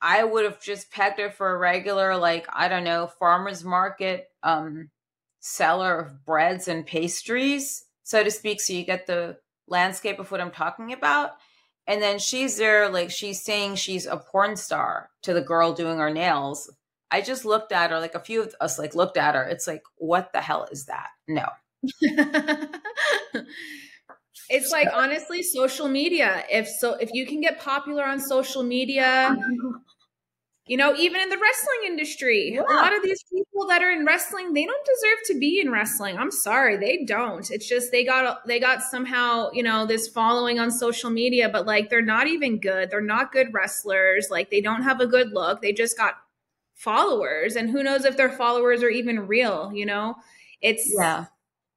I 0.01 0.25
would 0.25 0.45
have 0.45 0.63
just 0.63 0.91
pegged 0.91 1.21
her 1.21 1.31
for 1.31 1.53
a 1.53 1.59
regular, 1.59 2.17
like, 2.17 2.47
I 2.53 2.69
don't 2.69 2.85
know, 2.85 3.07
farmer's 3.19 3.63
market 3.63 4.29
um, 4.43 4.91
seller 5.41 5.99
of 5.99 6.25
breads 6.25 6.69
and 6.69 6.87
pastries, 6.87 7.85
so 8.03 8.25
to 8.25 8.31
speak. 8.31 8.61
So 8.61 8.73
you 8.73 8.85
get 8.85 9.07
the 9.07 9.37
landscape 9.69 10.19
of 10.19 10.31
what 10.31 10.41
I'm 10.41 10.51
talking 10.51 10.93
about. 10.93 11.33
And 11.87 12.01
then 12.01 12.19
she's 12.19 12.57
there, 12.57 12.89
like 12.89 13.11
she's 13.11 13.43
saying 13.43 13.75
she's 13.77 14.07
a 14.07 14.17
porn 14.17 14.57
star 14.57 15.11
to 15.23 15.35
the 15.35 15.41
girl 15.41 15.73
doing 15.73 15.99
her 15.99 16.11
nails. 16.11 16.71
I 17.11 17.21
just 17.21 17.45
looked 17.45 17.73
at 17.73 17.91
her, 17.91 18.01
like 18.01 18.15
a 18.15 18.21
few 18.21 18.43
of 18.43 18.55
us 18.61 18.79
like 18.79 18.95
looked 18.95 19.17
at 19.17 19.35
her. 19.35 19.45
It's 19.45 19.67
like, 19.67 19.83
what 19.97 20.33
the 20.33 20.41
hell 20.41 20.69
is 20.71 20.87
that? 20.87 21.09
No. 21.29 21.47
it's 24.49 24.71
like 24.71 24.89
honestly 24.95 25.43
social 25.43 25.89
media. 25.89 26.45
If 26.51 26.69
so 26.69 26.95
if 26.95 27.13
you 27.13 27.27
can 27.27 27.41
get 27.41 27.59
popular 27.59 28.05
on 28.05 28.21
social 28.21 28.63
media, 28.63 29.37
you 30.67 30.77
know, 30.77 30.95
even 30.95 31.21
in 31.21 31.29
the 31.29 31.39
wrestling 31.39 31.81
industry, 31.87 32.53
Yeah. 32.55 32.63
a 32.63 32.75
lot 32.77 32.97
of 32.97 33.03
these 33.03 33.23
people 33.25 33.67
that 33.69 33.83
are 33.83 33.91
in 33.91 34.05
wrestling, 34.07 34.53
they 34.53 34.65
don't 34.65 34.87
deserve 34.87 35.19
to 35.27 35.39
be 35.41 35.61
in 35.61 35.71
wrestling. 35.71 36.17
I'm 36.17 36.31
sorry, 36.31 36.77
they 36.77 37.05
don't. 37.05 37.51
It's 37.51 37.69
just 37.69 37.91
they 37.91 38.05
got 38.05 38.47
they 38.47 38.61
got 38.61 38.83
somehow, 38.83 39.51
you 39.53 39.63
know, 39.63 39.87
this 39.87 40.09
following 40.09 40.61
on 40.61 40.71
social 40.71 41.11
media, 41.11 41.49
but 41.49 41.67
like 41.67 41.91
they're 41.91 42.01
not 42.01 42.29
even 42.29 42.59
good. 42.61 42.91
They're 42.91 43.01
not 43.01 43.33
good 43.33 43.53
wrestlers. 43.53 44.29
Like 44.31 44.51
they 44.51 44.61
don't 44.61 44.83
have 44.83 45.01
a 45.01 45.07
good 45.07 45.33
look. 45.33 45.63
They 45.63 45.73
just 45.73 45.97
got 45.97 46.15
followers 46.75 47.57
and 47.57 47.71
who 47.71 47.83
knows 47.83 48.05
if 48.05 48.17
their 48.17 48.31
followers 48.31 48.83
are 48.83 48.89
even 48.91 49.27
real, 49.27 49.73
you 49.75 49.87
know? 49.87 50.17
It's 50.61 50.93
Yeah. 50.97 51.27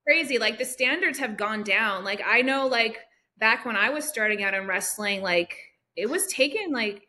crazy. 0.07 0.37
Like 0.39 0.57
the 0.57 0.65
standards 0.65 1.19
have 1.19 1.37
gone 1.37 1.63
down. 1.63 2.03
Like 2.03 2.21
I 2.25 2.41
know 2.41 2.67
like 2.67 2.99
back 3.37 3.65
when 3.65 3.75
I 3.75 3.89
was 3.89 4.05
starting 4.07 4.43
out 4.43 4.53
in 4.53 4.67
wrestling, 4.67 5.21
like 5.21 5.57
it 5.95 6.09
was 6.09 6.27
taken 6.27 6.71
like 6.71 7.03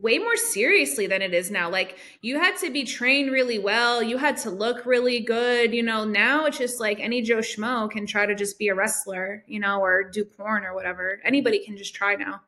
way 0.00 0.18
more 0.18 0.36
seriously 0.36 1.06
than 1.06 1.22
it 1.22 1.34
is 1.34 1.50
now. 1.50 1.70
Like 1.70 1.98
you 2.20 2.38
had 2.38 2.56
to 2.58 2.70
be 2.70 2.84
trained 2.84 3.30
really 3.30 3.58
well, 3.58 4.02
you 4.02 4.18
had 4.18 4.36
to 4.38 4.50
look 4.50 4.86
really 4.86 5.20
good, 5.20 5.74
you 5.74 5.82
know. 5.82 6.04
Now 6.04 6.46
it's 6.46 6.58
just 6.58 6.80
like 6.80 7.00
any 7.00 7.22
Joe 7.22 7.38
Schmo 7.38 7.90
can 7.90 8.06
try 8.06 8.26
to 8.26 8.34
just 8.34 8.58
be 8.58 8.68
a 8.68 8.74
wrestler, 8.74 9.44
you 9.46 9.60
know, 9.60 9.80
or 9.80 10.04
do 10.04 10.24
porn 10.24 10.64
or 10.64 10.74
whatever. 10.74 11.20
Anybody 11.24 11.64
can 11.64 11.76
just 11.76 11.94
try 11.94 12.14
now. 12.16 12.42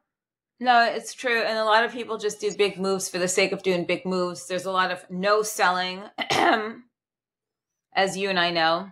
No, 0.60 0.82
it's 0.84 1.14
true. 1.14 1.42
And 1.42 1.56
a 1.56 1.64
lot 1.64 1.84
of 1.84 1.92
people 1.92 2.18
just 2.18 2.40
do 2.40 2.52
big 2.52 2.78
moves 2.78 3.08
for 3.08 3.18
the 3.18 3.28
sake 3.28 3.52
of 3.52 3.62
doing 3.62 3.84
big 3.84 4.04
moves. 4.04 4.48
There's 4.48 4.64
a 4.64 4.72
lot 4.72 4.90
of 4.90 5.08
no 5.08 5.42
selling, 5.42 6.02
as 7.94 8.16
you 8.16 8.28
and 8.28 8.40
I 8.40 8.50
know. 8.50 8.90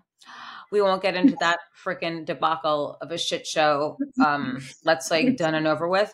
We 0.70 0.80
won't 0.80 1.02
get 1.02 1.16
into 1.16 1.36
that 1.40 1.60
freaking 1.84 2.24
debacle 2.24 2.98
of 3.00 3.10
a 3.10 3.18
shit 3.18 3.46
show. 3.46 3.98
Um, 4.24 4.60
let's 4.84 5.10
like 5.10 5.36
done 5.36 5.54
and 5.54 5.66
over 5.66 5.88
with. 5.88 6.12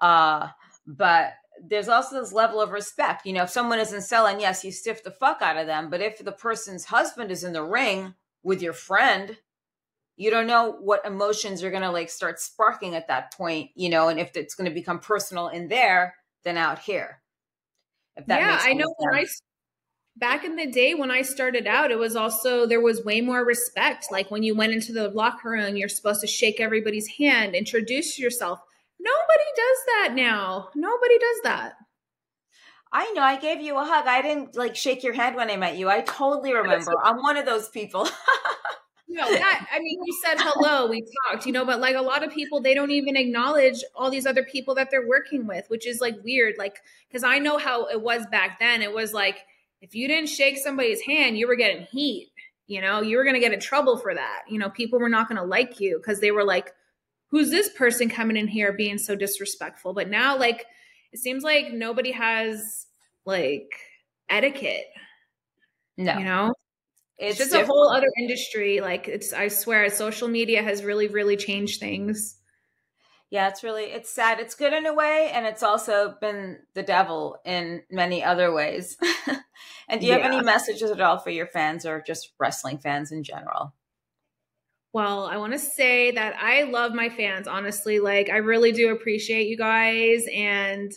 Uh, 0.00 0.48
but 0.86 1.34
there's 1.68 1.88
also 1.88 2.20
this 2.20 2.32
level 2.32 2.60
of 2.60 2.70
respect. 2.70 3.26
You 3.26 3.32
know, 3.32 3.44
if 3.44 3.50
someone 3.50 3.78
isn't 3.78 4.02
selling, 4.02 4.40
yes, 4.40 4.64
you 4.64 4.70
stiff 4.70 5.02
the 5.02 5.10
fuck 5.10 5.42
out 5.42 5.56
of 5.56 5.66
them. 5.66 5.90
But 5.90 6.00
if 6.00 6.18
the 6.18 6.32
person's 6.32 6.86
husband 6.86 7.30
is 7.30 7.44
in 7.44 7.52
the 7.52 7.62
ring 7.62 8.14
with 8.42 8.62
your 8.62 8.72
friend, 8.72 9.36
you 10.16 10.30
don't 10.30 10.46
know 10.46 10.76
what 10.80 11.04
emotions 11.04 11.60
you're 11.60 11.70
going 11.70 11.82
to 11.82 11.90
like 11.90 12.10
start 12.10 12.38
sparking 12.40 12.94
at 12.94 13.08
that 13.08 13.32
point, 13.34 13.70
you 13.74 13.88
know, 13.88 14.08
and 14.08 14.20
if 14.20 14.36
it's 14.36 14.54
going 14.54 14.68
to 14.68 14.74
become 14.74 15.00
personal 15.00 15.48
in 15.48 15.68
there 15.68 16.14
than 16.44 16.56
out 16.56 16.78
here. 16.78 17.20
If 18.16 18.26
that 18.26 18.40
yeah, 18.40 18.58
I 18.60 18.74
know 18.74 18.94
when 18.98 19.14
I 19.14 19.26
back 20.16 20.44
in 20.44 20.54
the 20.54 20.66
day 20.66 20.94
when 20.94 21.10
I 21.10 21.22
started 21.22 21.66
out, 21.66 21.90
it 21.90 21.98
was 21.98 22.14
also 22.14 22.66
there 22.66 22.80
was 22.80 23.04
way 23.04 23.20
more 23.20 23.44
respect. 23.44 24.06
Like 24.12 24.30
when 24.30 24.42
you 24.42 24.54
went 24.54 24.72
into 24.72 24.92
the 24.92 25.08
locker 25.08 25.50
room, 25.50 25.76
you're 25.76 25.88
supposed 25.88 26.20
to 26.20 26.26
shake 26.28 26.60
everybody's 26.60 27.08
hand, 27.08 27.54
introduce 27.54 28.18
yourself. 28.18 28.60
Nobody 29.04 29.50
does 29.56 29.78
that 29.86 30.12
now. 30.14 30.70
Nobody 30.74 31.18
does 31.18 31.36
that. 31.44 31.74
I 32.92 33.10
know 33.12 33.22
I 33.22 33.38
gave 33.38 33.60
you 33.60 33.76
a 33.76 33.84
hug. 33.84 34.06
I 34.06 34.22
didn't 34.22 34.56
like 34.56 34.76
shake 34.76 35.02
your 35.02 35.14
hand 35.14 35.36
when 35.36 35.50
I 35.50 35.56
met 35.56 35.76
you. 35.76 35.88
I 35.88 36.00
totally 36.00 36.54
remember. 36.54 36.92
I'm 37.02 37.18
one 37.18 37.36
of 37.36 37.44
those 37.44 37.68
people. 37.68 38.08
No, 39.14 39.28
that 39.28 39.68
I 39.72 39.78
mean, 39.78 40.00
you 40.04 40.20
said 40.24 40.38
hello, 40.40 40.88
we 40.88 41.06
talked, 41.30 41.46
you 41.46 41.52
know, 41.52 41.64
but 41.64 41.78
like 41.78 41.94
a 41.94 42.02
lot 42.02 42.24
of 42.24 42.32
people, 42.32 42.60
they 42.60 42.74
don't 42.74 42.90
even 42.90 43.16
acknowledge 43.16 43.84
all 43.94 44.10
these 44.10 44.26
other 44.26 44.42
people 44.42 44.74
that 44.74 44.90
they're 44.90 45.06
working 45.06 45.46
with, 45.46 45.66
which 45.68 45.86
is 45.86 46.00
like 46.00 46.16
weird. 46.24 46.56
Like, 46.58 46.80
because 47.08 47.22
I 47.22 47.38
know 47.38 47.56
how 47.56 47.86
it 47.86 48.02
was 48.02 48.26
back 48.26 48.58
then. 48.58 48.82
It 48.82 48.92
was 48.92 49.12
like 49.12 49.44
if 49.80 49.94
you 49.94 50.08
didn't 50.08 50.30
shake 50.30 50.58
somebody's 50.58 51.02
hand, 51.02 51.38
you 51.38 51.46
were 51.46 51.54
getting 51.54 51.84
heat. 51.84 52.32
You 52.66 52.80
know, 52.80 53.02
you 53.02 53.16
were 53.16 53.22
going 53.22 53.34
to 53.34 53.40
get 53.40 53.52
in 53.52 53.60
trouble 53.60 53.98
for 53.98 54.12
that. 54.14 54.42
You 54.48 54.58
know, 54.58 54.70
people 54.70 54.98
were 54.98 55.08
not 55.08 55.28
going 55.28 55.40
to 55.40 55.46
like 55.46 55.78
you 55.78 55.98
because 55.98 56.18
they 56.18 56.32
were 56.32 56.44
like, 56.44 56.72
"Who's 57.34 57.50
this 57.50 57.68
person 57.68 58.08
coming 58.08 58.36
in 58.36 58.46
here 58.46 58.72
being 58.72 58.98
so 58.98 59.16
disrespectful?" 59.16 59.92
But 59.92 60.08
now, 60.08 60.38
like, 60.38 60.64
it 61.12 61.18
seems 61.18 61.42
like 61.42 61.72
nobody 61.72 62.12
has 62.12 62.86
like 63.24 63.72
etiquette. 64.28 64.86
no, 65.96 66.18
You 66.18 66.24
know, 66.24 66.54
it's 67.18 67.40
it's 67.40 67.50
just 67.50 67.62
a 67.62 67.66
whole 67.66 67.90
other 67.90 68.08
industry 68.18 68.80
like 68.80 69.06
it's 69.06 69.32
i 69.32 69.46
swear 69.48 69.88
social 69.88 70.26
media 70.28 70.62
has 70.62 70.82
really 70.82 71.06
really 71.08 71.36
changed 71.36 71.78
things 71.78 72.38
Yeah, 73.30 73.48
it's 73.48 73.64
really 73.64 73.84
it's 73.84 74.10
sad. 74.10 74.38
It's 74.38 74.54
good 74.54 74.72
in 74.72 74.86
a 74.86 74.94
way, 74.94 75.30
and 75.34 75.44
it's 75.44 75.64
also 75.64 76.14
been 76.20 76.58
the 76.74 76.84
devil 76.84 77.38
in 77.44 77.82
many 77.90 78.22
other 78.22 78.54
ways. 78.54 78.96
and 79.88 80.00
do 80.00 80.06
you 80.06 80.12
have 80.12 80.22
any 80.22 80.40
messages 80.40 80.90
at 80.90 81.00
all 81.00 81.18
for 81.18 81.30
your 81.30 81.48
fans 81.48 81.84
or 81.84 82.00
just 82.00 82.32
wrestling 82.38 82.78
fans 82.78 83.10
in 83.10 83.24
general? 83.24 83.74
Well 84.94 85.26
i 85.26 85.36
want 85.36 85.52
to 85.52 85.58
say 85.58 86.10
that 86.10 86.34
i 86.40 86.62
love 86.62 86.94
my 86.94 87.10
fans 87.10 87.46
honestly 87.46 88.00
like 88.00 88.30
i 88.30 88.36
really 88.36 88.72
do 88.72 88.90
appreciate 88.90 89.46
you 89.46 89.56
guys 89.56 90.24
and 90.34 90.92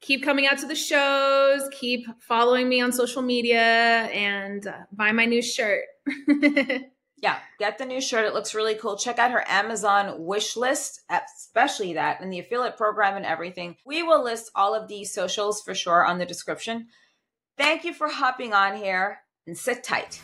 keep 0.00 0.24
coming 0.24 0.46
out 0.46 0.58
to 0.58 0.66
the 0.66 0.74
shows 0.74 1.62
keep 1.70 2.04
following 2.20 2.68
me 2.68 2.80
on 2.80 2.90
social 2.90 3.22
media 3.22 4.08
and 4.12 4.66
uh, 4.66 4.72
buy 4.92 5.12
my 5.12 5.24
new 5.24 5.40
shirt 5.40 5.82
Yeah, 7.24 7.38
get 7.58 7.78
the 7.78 7.86
new 7.86 8.02
shirt. 8.02 8.26
It 8.26 8.34
looks 8.34 8.54
really 8.54 8.74
cool. 8.74 8.98
Check 8.98 9.18
out 9.18 9.30
her 9.30 9.42
Amazon 9.48 10.26
wish 10.26 10.58
list, 10.58 11.00
especially 11.08 11.94
that 11.94 12.20
and 12.20 12.30
the 12.30 12.38
affiliate 12.38 12.76
program 12.76 13.16
and 13.16 13.24
everything. 13.24 13.76
We 13.86 14.02
will 14.02 14.22
list 14.22 14.50
all 14.54 14.74
of 14.74 14.88
these 14.88 15.14
socials 15.14 15.62
for 15.62 15.74
sure 15.74 16.04
on 16.04 16.18
the 16.18 16.26
description. 16.26 16.88
Thank 17.56 17.82
you 17.84 17.94
for 17.94 18.08
hopping 18.08 18.52
on 18.52 18.76
here 18.76 19.20
and 19.46 19.56
sit 19.56 19.82
tight. 19.82 20.20